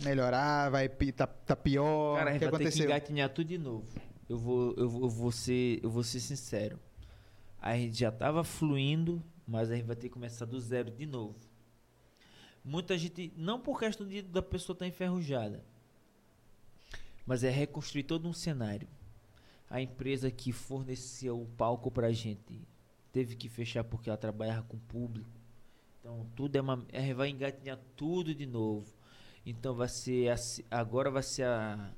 [0.00, 2.84] Melhorar, vai tá, tá pior, Cara, a o gente que vai ter que aconteceu?
[2.86, 3.84] engatinhar tudo de novo.
[4.28, 6.78] Eu vou, eu, eu vou ser, eu vou ser sincero.
[7.60, 11.06] A gente já tava fluindo, mas a gente vai ter que começar do zero de
[11.06, 11.38] novo.
[12.64, 15.64] Muita gente, não por questão de, da pessoa estar enferrujada,
[17.24, 18.88] mas é reconstruir todo um cenário.
[19.70, 22.60] A empresa que fornecia o palco pra gente
[23.12, 25.28] teve que fechar porque ela trabalhava com público.
[26.00, 26.86] Então tudo é uma.
[26.92, 28.86] A gente vai engatinhar tudo de novo.
[29.44, 30.30] Então vai ser.
[30.30, 31.90] a se- agora vai ser a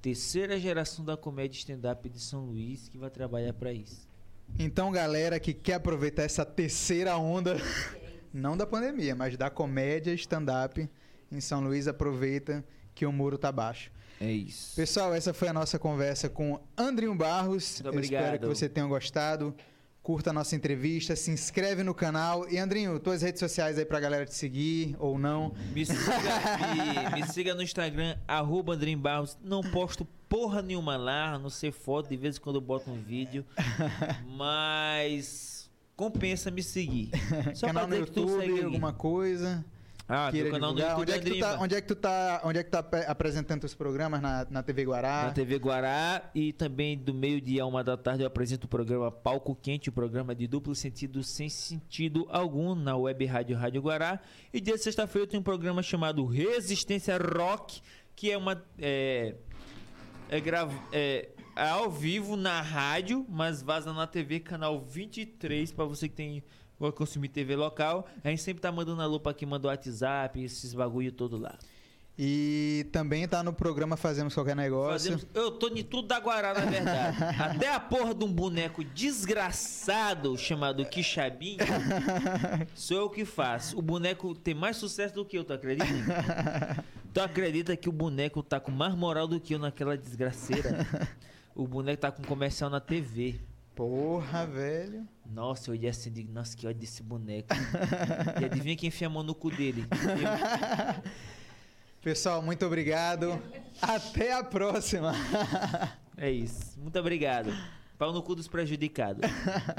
[0.00, 4.08] terceira geração da comédia stand-up de São Luís que vai trabalhar pra isso.
[4.58, 7.56] Então, galera que quer aproveitar essa terceira onda,
[8.32, 10.88] não da pandemia, mas da comédia stand-up
[11.30, 12.64] em São Luís, aproveita
[12.94, 13.90] que o muro tá baixo.
[14.20, 14.74] É isso.
[14.74, 17.80] Pessoal, essa foi a nossa conversa com Andrinho Barros.
[17.82, 18.40] Muito Eu espero obrigado.
[18.40, 19.54] que você tenha gostado.
[20.02, 22.48] Curta a nossa entrevista, se inscreve no canal.
[22.50, 25.54] E Andrinho, tuas redes sociais aí pra galera te seguir ou não.
[25.72, 29.36] Me siga, me, me siga no Instagram, arroba Andrim Barros.
[29.42, 33.02] Não posto porra nenhuma lá, não sei foto, de vez em quando eu boto um
[33.02, 33.44] vídeo.
[34.26, 37.10] Mas compensa me seguir.
[37.54, 39.64] Só canal pra no dizer que tu YouTube, alguma coisa.
[40.08, 40.98] Ah, queira canal no divulgar.
[40.98, 42.78] YouTube onde, é que tu tá, onde é que tu tá, onde é que tá
[42.78, 45.24] ap- apresentando os programas na, na TV Guará?
[45.24, 49.10] Na TV Guará e também do meio-dia a uma da tarde eu apresento o programa
[49.12, 54.18] Palco Quente, o programa de duplo sentido sem sentido algum na web rádio Rádio Guará.
[54.50, 57.82] E dia de sexta-feira eu tenho um programa chamado Resistência Rock,
[58.16, 58.64] que é uma.
[58.78, 59.34] É,
[60.30, 65.84] é, grava, é, é ao vivo na rádio, mas vaza na TV, canal 23, para
[65.84, 66.42] você que tem.
[66.94, 68.06] Consumir TV local.
[68.22, 71.58] A gente sempre tá mandando a lupa aqui, manda o WhatsApp, esses bagulho todo lá.
[72.20, 75.12] E também tá no programa Fazemos Qualquer Negócio.
[75.12, 77.16] Fazemos- eu tô de tudo da Guará, na verdade.
[77.40, 81.58] Até a porra de um boneco desgraçado chamado Quixabinho
[82.74, 83.78] sou eu que faço.
[83.78, 85.86] O boneco tem mais sucesso do que eu, tu acredita?
[87.14, 90.86] tu acredita que o boneco tá com mais moral do que eu naquela desgraceira?
[91.54, 93.38] O boneco tá com comercial na TV.
[93.78, 95.06] Porra, velho.
[95.24, 97.54] Nossa, eu olhei assim, digo, nossa, que ódio desse boneco.
[98.40, 99.86] e adivinha quem enfia a mão no cu dele?
[102.02, 103.40] Pessoal, muito obrigado.
[103.80, 105.12] Até a próxima.
[106.16, 106.76] É isso.
[106.80, 107.52] Muito obrigado.
[107.96, 109.22] Pau no cu dos prejudicados.